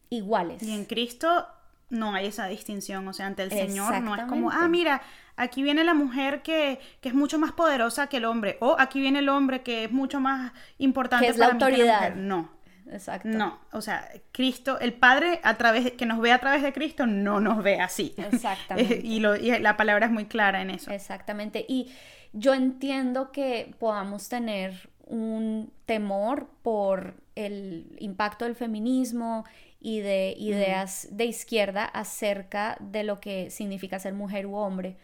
Iguales. 0.09 0.63
Y 0.63 0.73
en 0.73 0.85
Cristo 0.85 1.47
no 1.91 2.15
hay 2.15 2.25
esa 2.25 2.47
distinción. 2.47 3.07
O 3.07 3.13
sea, 3.13 3.27
ante 3.27 3.43
el 3.43 3.51
Señor 3.51 4.01
no 4.01 4.15
es 4.15 4.23
como, 4.23 4.49
ah, 4.51 4.67
mira, 4.67 5.01
aquí 5.41 5.63
viene 5.63 5.83
la 5.83 5.93
mujer 5.93 6.41
que, 6.41 6.79
es 7.01 7.13
mucho 7.13 7.39
más 7.39 7.51
poderosa 7.51 8.07
que 8.07 8.17
el 8.17 8.25
hombre, 8.25 8.57
o 8.61 8.75
aquí 8.79 9.01
viene 9.01 9.19
el 9.19 9.29
hombre 9.29 9.61
que 9.63 9.85
es 9.85 9.91
mucho 9.91 10.19
más 10.19 10.53
importante 10.77 11.25
que 11.25 11.31
es 11.31 11.37
la 11.37 11.47
autoridad. 11.47 12.15
No. 12.15 12.49
Exacto. 12.91 13.29
No, 13.29 13.57
o 13.71 13.81
sea, 13.81 14.09
Cristo, 14.33 14.77
el 14.79 14.91
Padre 14.91 15.39
a 15.43 15.55
través 15.55 15.93
que 15.93 16.05
nos 16.05 16.19
ve 16.19 16.33
a 16.33 16.39
través 16.39 16.61
de 16.61 16.73
Cristo 16.73 17.05
no 17.05 17.39
nos 17.39 17.63
ve 17.63 17.79
así. 17.79 18.13
Exactamente. 18.17 18.99
y, 19.03 19.19
lo, 19.19 19.35
y 19.35 19.57
la 19.59 19.77
palabra 19.77 20.07
es 20.07 20.11
muy 20.11 20.25
clara 20.25 20.61
en 20.61 20.71
eso. 20.71 20.91
Exactamente. 20.91 21.65
Y 21.69 21.93
yo 22.33 22.53
entiendo 22.53 23.31
que 23.31 23.73
podamos 23.79 24.27
tener 24.27 24.89
un 25.05 25.71
temor 25.85 26.49
por 26.63 27.15
el 27.35 27.95
impacto 27.99 28.45
del 28.45 28.55
feminismo 28.55 29.45
y 29.79 29.99
de 29.99 30.35
ideas 30.37 31.07
de 31.11 31.25
izquierda 31.25 31.85
acerca 31.85 32.77
de 32.79 33.03
lo 33.03 33.19
que 33.19 33.49
significa 33.49 33.99
ser 33.99 34.13
mujer 34.13 34.45
u 34.47 34.55
hombre. 34.55 34.97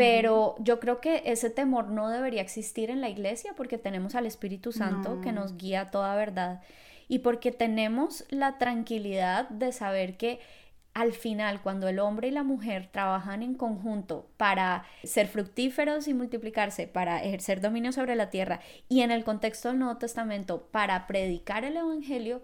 Pero 0.00 0.54
yo 0.58 0.80
creo 0.80 1.00
que 1.00 1.22
ese 1.26 1.50
temor 1.50 1.88
no 1.88 2.08
debería 2.08 2.40
existir 2.40 2.88
en 2.90 3.02
la 3.02 3.10
iglesia 3.10 3.52
porque 3.54 3.76
tenemos 3.76 4.14
al 4.14 4.24
Espíritu 4.24 4.72
Santo 4.72 5.20
que 5.20 5.30
nos 5.30 5.58
guía 5.58 5.90
toda 5.90 6.14
verdad 6.14 6.62
y 7.06 7.18
porque 7.18 7.52
tenemos 7.52 8.24
la 8.30 8.56
tranquilidad 8.56 9.48
de 9.50 9.72
saber 9.72 10.16
que 10.16 10.40
al 10.94 11.12
final, 11.12 11.60
cuando 11.60 11.86
el 11.86 11.98
hombre 11.98 12.28
y 12.28 12.30
la 12.30 12.42
mujer 12.42 12.88
trabajan 12.90 13.42
en 13.42 13.54
conjunto 13.54 14.28
para 14.36 14.84
ser 15.04 15.28
fructíferos 15.28 16.08
y 16.08 16.14
multiplicarse, 16.14 16.88
para 16.88 17.22
ejercer 17.22 17.60
dominio 17.60 17.92
sobre 17.92 18.16
la 18.16 18.30
tierra 18.30 18.60
y 18.88 19.02
en 19.02 19.10
el 19.10 19.22
contexto 19.22 19.68
del 19.68 19.78
Nuevo 19.80 19.98
Testamento, 19.98 20.68
para 20.72 21.06
predicar 21.06 21.64
el 21.64 21.76
Evangelio, 21.76 22.42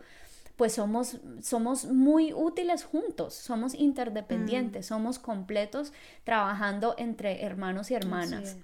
pues 0.57 0.73
somos, 0.73 1.19
somos 1.43 1.85
muy 1.85 2.33
útiles 2.33 2.85
juntos, 2.85 3.35
somos 3.35 3.75
interdependientes, 3.75 4.87
mm. 4.87 4.89
somos 4.89 5.19
completos 5.19 5.93
trabajando 6.25 6.95
entre 6.99 7.45
hermanos 7.45 7.91
y 7.91 7.95
hermanas. 7.95 8.57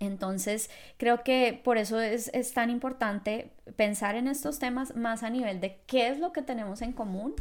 Entonces, 0.00 0.70
creo 0.96 1.24
que 1.24 1.60
por 1.64 1.76
eso 1.76 2.00
es, 2.00 2.30
tan 2.52 2.70
importante 2.70 3.50
pensar 3.76 4.14
en 4.14 4.28
estos 4.28 4.58
temas 4.58 4.94
más 4.94 5.22
a 5.22 5.30
nivel 5.30 5.60
de 5.60 5.78
qué 5.86 6.08
es 6.08 6.18
lo 6.18 6.32
que 6.32 6.42
tenemos 6.42 6.82
en 6.82 6.92
común, 6.92 7.34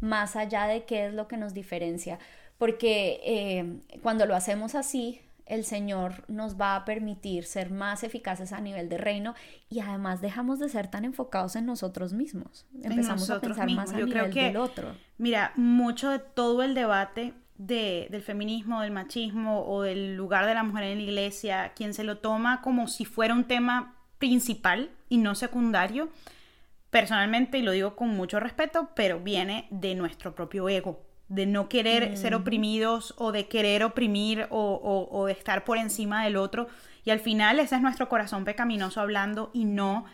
más 0.00 0.36
allá 0.36 0.66
de 0.66 0.84
qué 0.84 1.06
es 1.06 1.14
lo 1.14 1.28
que 1.28 1.36
nos 1.36 1.54
diferencia. 1.54 2.18
Porque 2.58 3.20
eh, 3.24 3.98
cuando 4.02 4.26
lo 4.26 4.34
hacemos 4.34 4.74
así, 4.74 5.20
el 5.46 5.64
Señor 5.64 6.24
nos 6.28 6.58
va 6.58 6.76
a 6.76 6.84
permitir 6.84 7.44
ser 7.44 7.70
más 7.70 8.02
eficaces 8.02 8.52
a 8.52 8.60
nivel 8.60 8.88
de 8.88 8.98
reino 8.98 9.34
y 9.68 9.80
además 9.80 10.20
dejamos 10.20 10.58
de 10.58 10.68
ser 10.68 10.88
tan 10.88 11.04
enfocados 11.04 11.56
en 11.56 11.66
nosotros 11.66 12.12
mismos. 12.12 12.66
Empezamos 12.82 13.28
a 13.30 13.40
pensar 13.40 13.70
más 13.70 13.92
a 13.92 13.96
nivel 13.96 14.32
del 14.32 14.56
otro. 14.56 14.94
Mira, 15.18 15.52
mucho 15.56 16.10
de 16.10 16.18
todo 16.18 16.62
el 16.62 16.74
debate 16.74 17.34
de, 17.56 18.08
del 18.10 18.22
feminismo, 18.22 18.80
del 18.80 18.90
machismo 18.90 19.66
o 19.66 19.82
del 19.82 20.16
lugar 20.16 20.46
de 20.46 20.54
la 20.54 20.62
mujer 20.62 20.84
en 20.84 20.98
la 20.98 21.04
iglesia, 21.04 21.72
quien 21.74 21.94
se 21.94 22.04
lo 22.04 22.18
toma 22.18 22.62
como 22.62 22.88
si 22.88 23.04
fuera 23.04 23.34
un 23.34 23.44
tema 23.44 23.96
principal 24.18 24.90
y 25.08 25.18
no 25.18 25.34
secundario, 25.34 26.08
personalmente, 26.90 27.58
y 27.58 27.62
lo 27.62 27.72
digo 27.72 27.96
con 27.96 28.08
mucho 28.16 28.40
respeto, 28.40 28.90
pero 28.94 29.20
viene 29.20 29.66
de 29.70 29.94
nuestro 29.94 30.34
propio 30.34 30.68
ego 30.68 31.04
de 31.28 31.46
no 31.46 31.68
querer 31.68 32.16
ser 32.16 32.32
mm. 32.32 32.42
oprimidos 32.42 33.14
o 33.16 33.32
de 33.32 33.48
querer 33.48 33.82
oprimir 33.82 34.46
o, 34.50 35.24
de 35.26 35.32
estar 35.32 35.64
por 35.64 35.78
encima 35.78 36.24
del 36.24 36.36
otro. 36.36 36.68
Y 37.04 37.10
al 37.10 37.20
final 37.20 37.58
ese 37.58 37.76
es 37.76 37.82
nuestro 37.82 38.08
corazón 38.08 38.44
pecaminoso 38.44 39.00
hablando 39.00 39.50
y 39.52 39.64
no, 39.64 40.04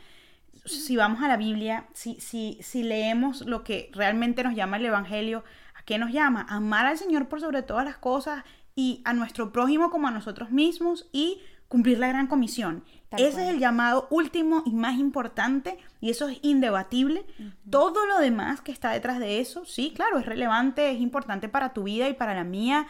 si 0.64 0.96
vamos 0.96 1.22
a 1.22 1.28
la 1.28 1.36
Biblia, 1.36 1.86
si, 1.92 2.20
si, 2.20 2.58
si 2.62 2.82
leemos 2.82 3.42
lo 3.46 3.64
que 3.64 3.90
realmente 3.92 4.42
nos 4.42 4.54
llama 4.54 4.76
el 4.76 4.86
Evangelio, 4.86 5.44
¿a 5.74 5.82
qué 5.82 5.98
nos 5.98 6.12
llama? 6.12 6.46
Amar 6.48 6.86
al 6.86 6.98
Señor 6.98 7.28
por 7.28 7.40
sobre 7.40 7.62
todas 7.62 7.84
las 7.84 7.96
cosas 7.96 8.44
y 8.74 9.02
a 9.04 9.12
nuestro 9.12 9.52
prójimo 9.52 9.90
como 9.90 10.08
a 10.08 10.12
nosotros 10.12 10.50
mismos 10.50 11.08
y 11.12 11.40
cumplir 11.68 11.98
la 11.98 12.08
gran 12.08 12.26
comisión. 12.26 12.84
Ese 13.12 13.42
es 13.42 13.48
el 13.48 13.58
llamado 13.58 14.06
último 14.10 14.62
y 14.64 14.70
más 14.70 14.98
importante 14.98 15.78
y 16.00 16.10
eso 16.10 16.28
es 16.28 16.38
indebatible. 16.42 17.24
Todo 17.68 18.06
lo 18.06 18.18
demás 18.18 18.60
que 18.60 18.70
está 18.70 18.90
detrás 18.90 19.18
de 19.18 19.40
eso, 19.40 19.64
sí, 19.64 19.92
claro, 19.94 20.18
es 20.18 20.26
relevante, 20.26 20.90
es 20.90 21.00
importante 21.00 21.48
para 21.48 21.72
tu 21.72 21.84
vida 21.84 22.08
y 22.08 22.14
para 22.14 22.34
la 22.34 22.44
mía, 22.44 22.86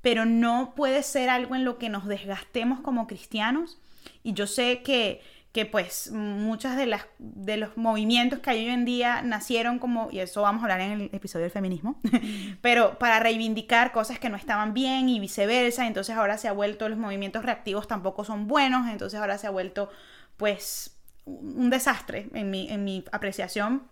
pero 0.00 0.24
no 0.24 0.74
puede 0.74 1.02
ser 1.04 1.30
algo 1.30 1.54
en 1.54 1.64
lo 1.64 1.78
que 1.78 1.88
nos 1.88 2.06
desgastemos 2.06 2.80
como 2.80 3.06
cristianos. 3.06 3.78
Y 4.24 4.32
yo 4.32 4.48
sé 4.48 4.82
que 4.82 5.20
que 5.52 5.66
pues 5.66 6.10
muchas 6.12 6.76
de 6.76 6.86
las 6.86 7.02
de 7.18 7.58
los 7.58 7.76
movimientos 7.76 8.38
que 8.38 8.50
hay 8.50 8.66
hoy 8.66 8.72
en 8.72 8.84
día 8.84 9.22
nacieron 9.22 9.78
como 9.78 10.08
y 10.10 10.20
eso 10.20 10.42
vamos 10.42 10.62
a 10.62 10.64
hablar 10.64 10.80
en 10.80 10.92
el 10.92 11.10
episodio 11.12 11.44
del 11.44 11.52
feminismo 11.52 12.00
pero 12.62 12.98
para 12.98 13.20
reivindicar 13.20 13.92
cosas 13.92 14.18
que 14.18 14.30
no 14.30 14.36
estaban 14.36 14.72
bien 14.72 15.08
y 15.10 15.20
viceversa 15.20 15.86
entonces 15.86 16.16
ahora 16.16 16.38
se 16.38 16.48
ha 16.48 16.52
vuelto 16.52 16.88
los 16.88 16.98
movimientos 16.98 17.44
reactivos 17.44 17.86
tampoco 17.86 18.24
son 18.24 18.48
buenos 18.48 18.88
entonces 18.88 19.20
ahora 19.20 19.36
se 19.36 19.46
ha 19.46 19.50
vuelto 19.50 19.90
pues 20.38 20.96
un 21.24 21.70
desastre 21.70 22.28
en 22.34 22.50
mi, 22.50 22.70
en 22.70 22.84
mi 22.84 23.04
apreciación 23.12 23.82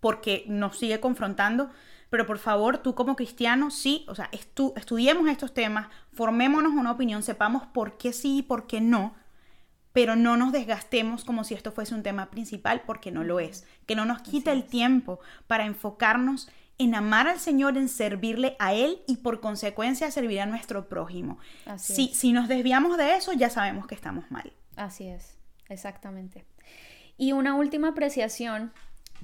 porque 0.00 0.44
nos 0.48 0.78
sigue 0.78 1.00
confrontando. 1.00 1.70
Pero 2.10 2.26
por 2.26 2.38
favor, 2.38 2.78
tú 2.78 2.94
como 2.94 3.16
cristiano, 3.16 3.70
sí, 3.70 4.04
o 4.06 4.14
sea, 4.14 4.28
estudiemos 4.30 5.28
estos 5.28 5.54
temas, 5.54 5.88
formémonos 6.12 6.74
una 6.74 6.92
opinión, 6.92 7.22
sepamos 7.22 7.66
por 7.66 7.96
qué 7.96 8.12
sí 8.12 8.38
y 8.38 8.42
por 8.42 8.66
qué 8.66 8.80
no, 8.80 9.14
pero 9.94 10.16
no 10.16 10.36
nos 10.36 10.50
desgastemos 10.50 11.24
como 11.24 11.44
si 11.44 11.54
esto 11.54 11.70
fuese 11.70 11.94
un 11.94 12.02
tema 12.02 12.28
principal 12.28 12.82
porque 12.84 13.12
no 13.12 13.22
lo 13.22 13.38
es. 13.38 13.64
Que 13.86 13.94
no 13.94 14.04
nos 14.04 14.22
quite 14.22 14.50
el 14.50 14.64
tiempo 14.64 15.20
para 15.46 15.66
enfocarnos 15.66 16.50
en 16.78 16.96
amar 16.96 17.28
al 17.28 17.38
Señor, 17.38 17.78
en 17.78 17.88
servirle 17.88 18.56
a 18.58 18.74
Él 18.74 19.02
y 19.06 19.18
por 19.18 19.40
consecuencia 19.40 20.10
servir 20.10 20.40
a 20.40 20.46
nuestro 20.46 20.88
prójimo. 20.88 21.38
si, 21.78 22.08
si 22.08 22.32
nos 22.32 22.48
desviamos 22.48 22.98
de 22.98 23.14
eso, 23.14 23.32
ya 23.34 23.48
sabemos 23.50 23.86
que 23.86 23.94
estamos 23.94 24.28
mal. 24.32 24.52
Así 24.74 25.06
es, 25.06 25.38
exactamente. 25.68 26.44
Y 27.16 27.30
una 27.30 27.54
última 27.54 27.90
apreciación, 27.90 28.72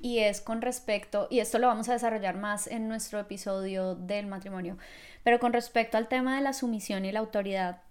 y 0.00 0.20
es 0.20 0.40
con 0.40 0.62
respecto, 0.62 1.26
y 1.32 1.40
esto 1.40 1.58
lo 1.58 1.66
vamos 1.66 1.88
a 1.88 1.94
desarrollar 1.94 2.36
más 2.36 2.68
en 2.68 2.86
nuestro 2.86 3.18
episodio 3.18 3.96
del 3.96 4.28
matrimonio, 4.28 4.78
pero 5.24 5.40
con 5.40 5.52
respecto 5.52 5.96
al 5.98 6.06
tema 6.06 6.36
de 6.36 6.42
la 6.42 6.52
sumisión 6.52 7.04
y 7.04 7.10
la 7.10 7.18
autoridad, 7.18 7.82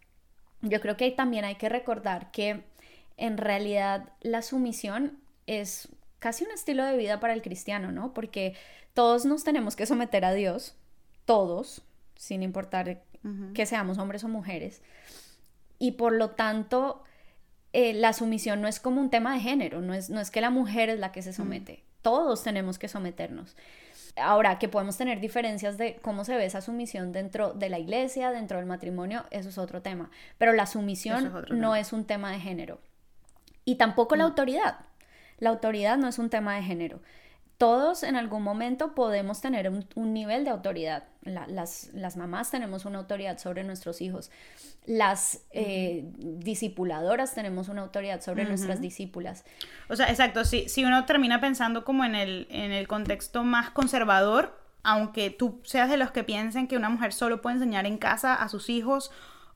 yo 0.61 0.79
creo 0.79 0.95
que 0.95 1.11
también 1.11 1.43
hay 1.43 1.55
que 1.55 1.67
recordar 1.67 2.31
que 2.31 2.68
en 3.19 3.37
realidad 3.37 4.09
la 4.21 4.41
sumisión 4.41 5.19
es 5.47 5.89
casi 6.19 6.43
un 6.43 6.51
estilo 6.51 6.85
de 6.85 6.97
vida 6.97 7.19
para 7.19 7.33
el 7.33 7.41
cristiano, 7.41 7.91
¿no? 7.91 8.13
Porque 8.13 8.55
todos 8.93 9.25
nos 9.25 9.43
tenemos 9.43 9.75
que 9.75 9.85
someter 9.85 10.25
a 10.25 10.33
Dios, 10.33 10.75
todos, 11.25 11.83
sin 12.15 12.43
importar 12.43 13.01
que 13.53 13.65
seamos 13.65 13.97
hombres 13.97 14.23
o 14.23 14.29
mujeres. 14.29 14.81
Y 15.77 15.91
por 15.91 16.13
lo 16.13 16.31
tanto, 16.31 17.03
eh, 17.73 17.93
la 17.93 18.13
sumisión 18.13 18.61
no 18.61 18.67
es 18.67 18.79
como 18.79 19.01
un 19.01 19.09
tema 19.09 19.33
de 19.33 19.39
género, 19.39 19.81
no 19.81 19.93
es, 19.93 20.09
no 20.09 20.19
es 20.19 20.31
que 20.31 20.41
la 20.41 20.49
mujer 20.49 20.89
es 20.89 20.99
la 20.99 21.11
que 21.11 21.21
se 21.21 21.33
somete, 21.33 21.83
todos 22.01 22.43
tenemos 22.43 22.79
que 22.79 22.87
someternos. 22.87 23.55
Ahora, 24.15 24.57
que 24.57 24.67
podemos 24.67 24.97
tener 24.97 25.19
diferencias 25.19 25.77
de 25.77 25.97
cómo 26.01 26.25
se 26.25 26.35
ve 26.35 26.45
esa 26.45 26.61
sumisión 26.61 27.11
dentro 27.11 27.53
de 27.53 27.69
la 27.69 27.79
iglesia, 27.79 28.31
dentro 28.31 28.57
del 28.57 28.65
matrimonio, 28.65 29.25
eso 29.31 29.49
es 29.49 29.57
otro 29.57 29.81
tema. 29.81 30.09
Pero 30.37 30.53
la 30.53 30.65
sumisión 30.65 31.45
no 31.51 31.75
es 31.75 31.93
un 31.93 32.05
tema 32.05 32.31
de 32.31 32.39
género. 32.39 32.79
Y 33.69 33.75
tampoco 33.75 34.15
la 34.15 34.23
mm. 34.23 34.27
autoridad. 34.27 34.77
La 35.37 35.51
autoridad 35.51 35.97
no 35.97 36.07
es 36.07 36.17
un 36.17 36.31
tema 36.31 36.55
de 36.55 36.63
género. 36.63 37.01
Todos 37.59 38.01
en 38.01 38.15
algún 38.15 38.41
momento 38.41 38.95
podemos 38.95 39.41
tener 39.41 39.69
un, 39.69 40.13
nivel 40.13 40.43
de 40.43 40.49
autoridad. 40.49 41.03
las, 41.23 41.91
las, 41.93 42.17
mamás 42.17 42.49
tenemos 42.49 42.85
una 42.85 42.97
autoridad 42.97 43.37
sobre 43.37 43.63
nuestros 43.63 44.01
hijos. 44.01 44.31
Las 44.87 45.41
eh, 45.51 46.03
discipuladoras 46.17 47.35
tenemos 47.35 47.69
una 47.69 47.81
autoridad 47.81 48.21
sobre 48.21 48.45
nuestras 48.45 48.81
discípulas. 48.81 49.45
O 49.87 49.95
sea, 49.95 50.09
exacto. 50.09 50.45
Si, 50.45 50.67
si 50.67 50.83
uno 50.83 51.05
termina 51.05 51.39
pensando 51.39 51.85
como 51.85 52.05
en 52.05 52.15
el, 52.15 52.47
en 52.49 52.71
el 52.71 52.87
contexto 52.87 53.43
más 53.43 53.69
conservador, 53.69 54.57
aunque 54.81 55.29
tú 55.29 55.61
seas 55.63 55.91
de 55.91 55.97
los 55.97 56.09
que 56.09 56.23
piensen 56.23 56.67
que 56.67 56.75
una 56.75 56.89
mujer 56.89 57.13
solo 57.13 57.39
puede 57.43 57.57
enseñar 57.57 57.85
en 57.85 57.99
casa 57.99 58.33
a 58.33 58.49
sus 58.49 58.67
hijos 58.69 59.11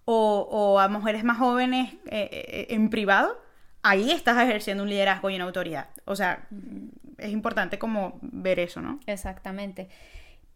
o, 0.06 0.48
o 0.52 0.80
a 0.80 0.88
mujeres 0.88 1.24
más 1.24 1.40
jóvenes 1.40 1.94
eh, 2.06 2.30
eh, 2.32 2.68
en 2.70 2.92
privado, 2.92 3.42
ahí 3.84 4.12
estás 4.12 4.42
ejerciendo 4.42 4.84
un 4.84 4.90
liderazgo 4.90 5.30
y 5.30 5.36
una 5.36 5.44
autoridad. 5.44 5.90
O 6.06 6.16
sea, 6.16 6.48
es 7.18 7.32
importante 7.32 7.78
como 7.78 8.18
ver 8.22 8.60
eso, 8.60 8.82
¿no? 8.82 9.00
Exactamente. 9.06 9.90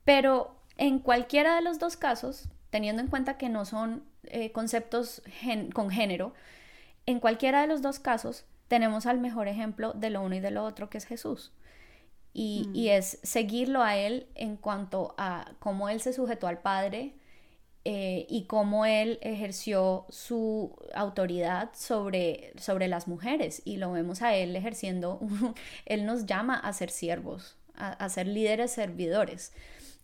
Pero 0.06 0.56
en 0.78 1.00
cualquiera 1.00 1.56
de 1.56 1.62
los 1.62 1.78
dos 1.78 1.98
casos, 1.98 2.48
teniendo 2.70 3.02
en 3.02 3.10
cuenta 3.10 3.38
que 3.38 3.50
no 3.50 3.66
son 3.66 4.04
eh, 4.24 4.52
conceptos 4.52 5.22
con 5.74 5.90
género, 5.90 6.34
en 7.06 7.20
cualquiera 7.20 7.62
de 7.62 7.68
los 7.68 7.82
dos 7.82 8.00
casos 8.00 8.46
tenemos 8.68 9.06
al 9.06 9.20
mejor 9.20 9.48
ejemplo 9.48 9.94
de 9.94 10.10
lo 10.10 10.22
uno 10.22 10.36
y 10.36 10.40
de 10.40 10.52
lo 10.52 10.64
otro, 10.64 10.90
que 10.90 10.98
es 10.98 11.06
Jesús. 11.06 11.52
Y, 12.34 12.70
y 12.74 12.88
mm. 12.88 12.92
es 12.92 13.20
seguirlo 13.24 13.84
a 13.84 13.98
Él 13.98 14.28
en 14.36 14.58
cuanto 14.58 15.16
a 15.18 15.52
cómo 15.60 15.90
Él 15.90 16.02
se 16.02 16.14
sujetó 16.14 16.48
al 16.48 16.60
Padre, 16.60 17.14
eh, 17.90 18.26
y 18.30 18.48
cómo 18.48 18.86
él 18.86 19.18
ejerció 19.22 20.06
su 20.10 20.76
autoridad 20.94 21.70
sobre, 21.74 22.52
sobre 22.60 22.90
las 22.90 23.08
mujeres 23.08 23.62
y 23.64 23.78
lo 23.78 23.94
vemos 23.94 24.22
a 24.22 24.36
él 24.36 24.58
ejerciendo, 24.58 25.22
él 25.86 26.06
nos 26.06 26.26
llama 26.26 26.60
a 26.60 26.74
ser 26.74 26.90
siervos, 26.90 27.56
a, 27.76 28.10
ser 28.10 28.28
líderes 28.28 28.72
servidores 28.72 29.54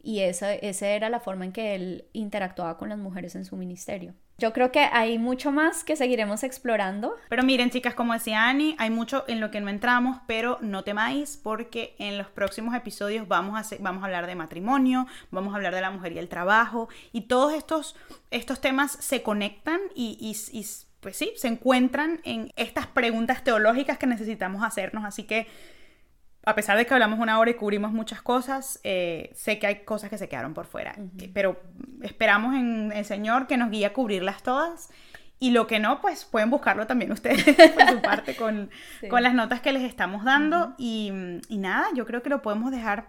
y 0.01 0.21
esa, 0.21 0.53
esa 0.53 0.88
era 0.88 1.09
la 1.09 1.19
forma 1.19 1.43
en 1.43 1.51
que 1.51 1.75
él 1.75 2.05
interactuaba 2.13 2.77
con 2.77 2.88
las 2.88 2.99
mujeres 2.99 3.36
en 3.36 3.43
su 3.43 3.57
ministerio. 3.57 4.13
Yo 4.38 4.51
creo 4.51 4.71
que 4.71 4.79
hay 4.79 5.19
mucho 5.19 5.51
más 5.51 5.84
que 5.84 5.95
seguiremos 5.95 6.43
explorando. 6.43 7.15
Pero 7.29 7.43
miren, 7.43 7.69
chicas, 7.69 7.93
como 7.93 8.13
decía 8.13 8.49
Annie, 8.49 8.75
hay 8.79 8.89
mucho 8.89 9.25
en 9.27 9.39
lo 9.39 9.51
que 9.51 9.61
no 9.61 9.69
entramos, 9.69 10.17
pero 10.27 10.57
no 10.61 10.84
temáis 10.84 11.38
porque 11.38 11.95
en 11.99 12.17
los 12.17 12.27
próximos 12.27 12.75
episodios 12.75 13.27
vamos 13.27 13.73
a, 13.73 13.75
vamos 13.79 14.03
a 14.03 14.07
hablar 14.07 14.27
de 14.27 14.36
matrimonio, 14.36 15.07
vamos 15.31 15.53
a 15.53 15.57
hablar 15.57 15.75
de 15.75 15.81
la 15.81 15.91
mujer 15.91 16.13
y 16.13 16.17
el 16.17 16.29
trabajo, 16.29 16.89
y 17.11 17.21
todos 17.21 17.53
estos, 17.53 17.95
estos 18.31 18.59
temas 18.59 18.91
se 18.91 19.21
conectan 19.21 19.79
y, 19.95 20.17
y, 20.19 20.57
y 20.57 20.65
pues 20.99 21.17
sí, 21.17 21.34
se 21.36 21.49
encuentran 21.49 22.21
en 22.23 22.51
estas 22.55 22.88
preguntas 22.88 23.43
teológicas 23.43 23.97
que 23.97 24.07
necesitamos 24.07 24.63
hacernos. 24.63 25.03
Así 25.03 25.23
que 25.23 25.47
a 26.45 26.55
pesar 26.55 26.77
de 26.77 26.85
que 26.85 26.93
hablamos 26.93 27.19
una 27.19 27.39
hora 27.39 27.51
y 27.51 27.53
cubrimos 27.53 27.91
muchas 27.91 28.21
cosas, 28.21 28.79
eh, 28.83 29.31
sé 29.33 29.59
que 29.59 29.67
hay 29.67 29.75
cosas 29.85 30.09
que 30.09 30.17
se 30.17 30.27
quedaron 30.27 30.53
por 30.53 30.65
fuera. 30.65 30.95
Pero 31.33 31.61
esperamos 32.01 32.55
en 32.55 32.91
el 32.93 33.05
Señor 33.05 33.47
que 33.47 33.57
nos 33.57 33.69
guíe 33.69 33.85
a 33.85 33.93
cubrirlas 33.93 34.43
todas. 34.43 34.89
Y 35.39 35.51
lo 35.51 35.67
que 35.67 35.79
no, 35.79 35.99
pues 35.99 36.25
pueden 36.25 36.49
buscarlo 36.49 36.87
también 36.87 37.11
ustedes 37.11 37.43
por 37.73 37.89
su 37.89 38.01
parte 38.01 38.35
con, 38.35 38.69
con, 39.09 39.23
las 39.23 39.33
notas 39.33 39.61
que 39.61 39.73
les 39.73 39.83
estamos 39.83 40.23
dando. 40.23 40.73
y, 40.77 41.11
y, 41.49 41.57
nada, 41.57 41.87
yo 41.95 42.05
creo 42.05 42.21
que 42.21 42.29
lo 42.29 42.41
podemos 42.41 42.71
dejar 42.71 43.07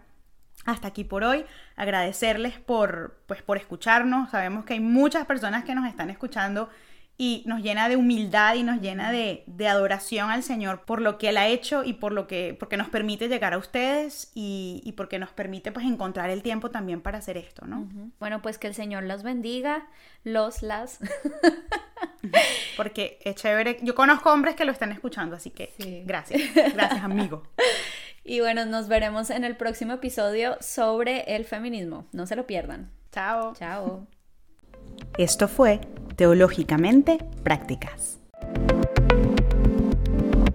hasta 0.64 0.88
aquí 0.88 1.04
por 1.04 1.24
hoy. 1.24 1.44
Agradecerles 1.76 2.58
por, 2.58 3.20
pues, 3.26 3.42
por 3.42 3.56
escucharnos. 3.56 4.30
Sabemos 4.30 4.64
que 4.64 4.74
hay 4.74 4.80
muchas 4.80 5.26
personas 5.26 5.64
que 5.64 5.74
nos 5.74 5.86
están 5.86 6.10
escuchando 6.10 6.70
y 7.16 7.44
nos 7.46 7.62
llena 7.62 7.88
de 7.88 7.96
humildad 7.96 8.56
y 8.56 8.64
nos 8.64 8.80
llena 8.80 9.12
de, 9.12 9.44
adoración 9.68 10.30
al 10.30 10.42
Señor 10.42 10.84
por 10.84 11.00
lo 11.00 11.16
que 11.16 11.28
Él 11.28 11.36
ha 11.36 11.46
hecho 11.46 11.84
y 11.84 11.94
por 11.94 12.12
lo 12.12 12.26
que 12.26 12.56
porque 12.58 12.76
nos 12.76 12.88
permite 12.88 13.28
llegar 13.28 13.54
a 13.54 13.58
ustedes 13.58 14.30
y, 14.34 14.82
y 14.84 14.92
porque 14.92 15.18
nos 15.18 15.30
permite 15.30 15.72
pues 15.72 15.86
encontrar 15.86 16.30
el 16.30 16.42
tiempo 16.42 16.70
también 16.70 17.00
para 17.00 17.18
hacer 17.18 17.36
esto, 17.36 17.66
¿no? 17.66 17.88
Bueno, 18.18 18.42
pues 18.42 18.58
que 18.58 18.66
el 18.66 18.74
Señor 18.74 19.04
los 19.04 19.22
bendiga, 19.22 19.86
los, 20.24 20.62
las. 20.62 20.98
porque 22.76 23.18
es 23.22 23.36
chévere. 23.36 23.78
Yo 23.82 23.94
conozco 23.94 24.32
hombres 24.32 24.56
que 24.56 24.64
lo 24.64 24.72
están 24.72 24.92
escuchando, 24.92 25.36
así 25.36 25.50
que 25.50 26.02
gracias. 26.04 26.42
Gracias, 26.74 27.02
amigo. 27.02 27.42
Y 28.26 28.40
bueno, 28.40 28.64
nos 28.64 28.88
veremos 28.88 29.28
en 29.28 29.44
el 29.44 29.54
próximo 29.54 29.92
episodio 29.92 30.56
sobre 30.60 31.36
el 31.36 31.44
feminismo. 31.44 32.06
No 32.12 32.26
se 32.26 32.36
lo 32.36 32.46
pierdan. 32.46 32.90
Chao. 33.12 33.52
Chao. 33.54 34.06
Esto 35.18 35.48
fue 35.48 35.80
Teológicamente 36.16 37.18
Prácticas. 37.42 38.20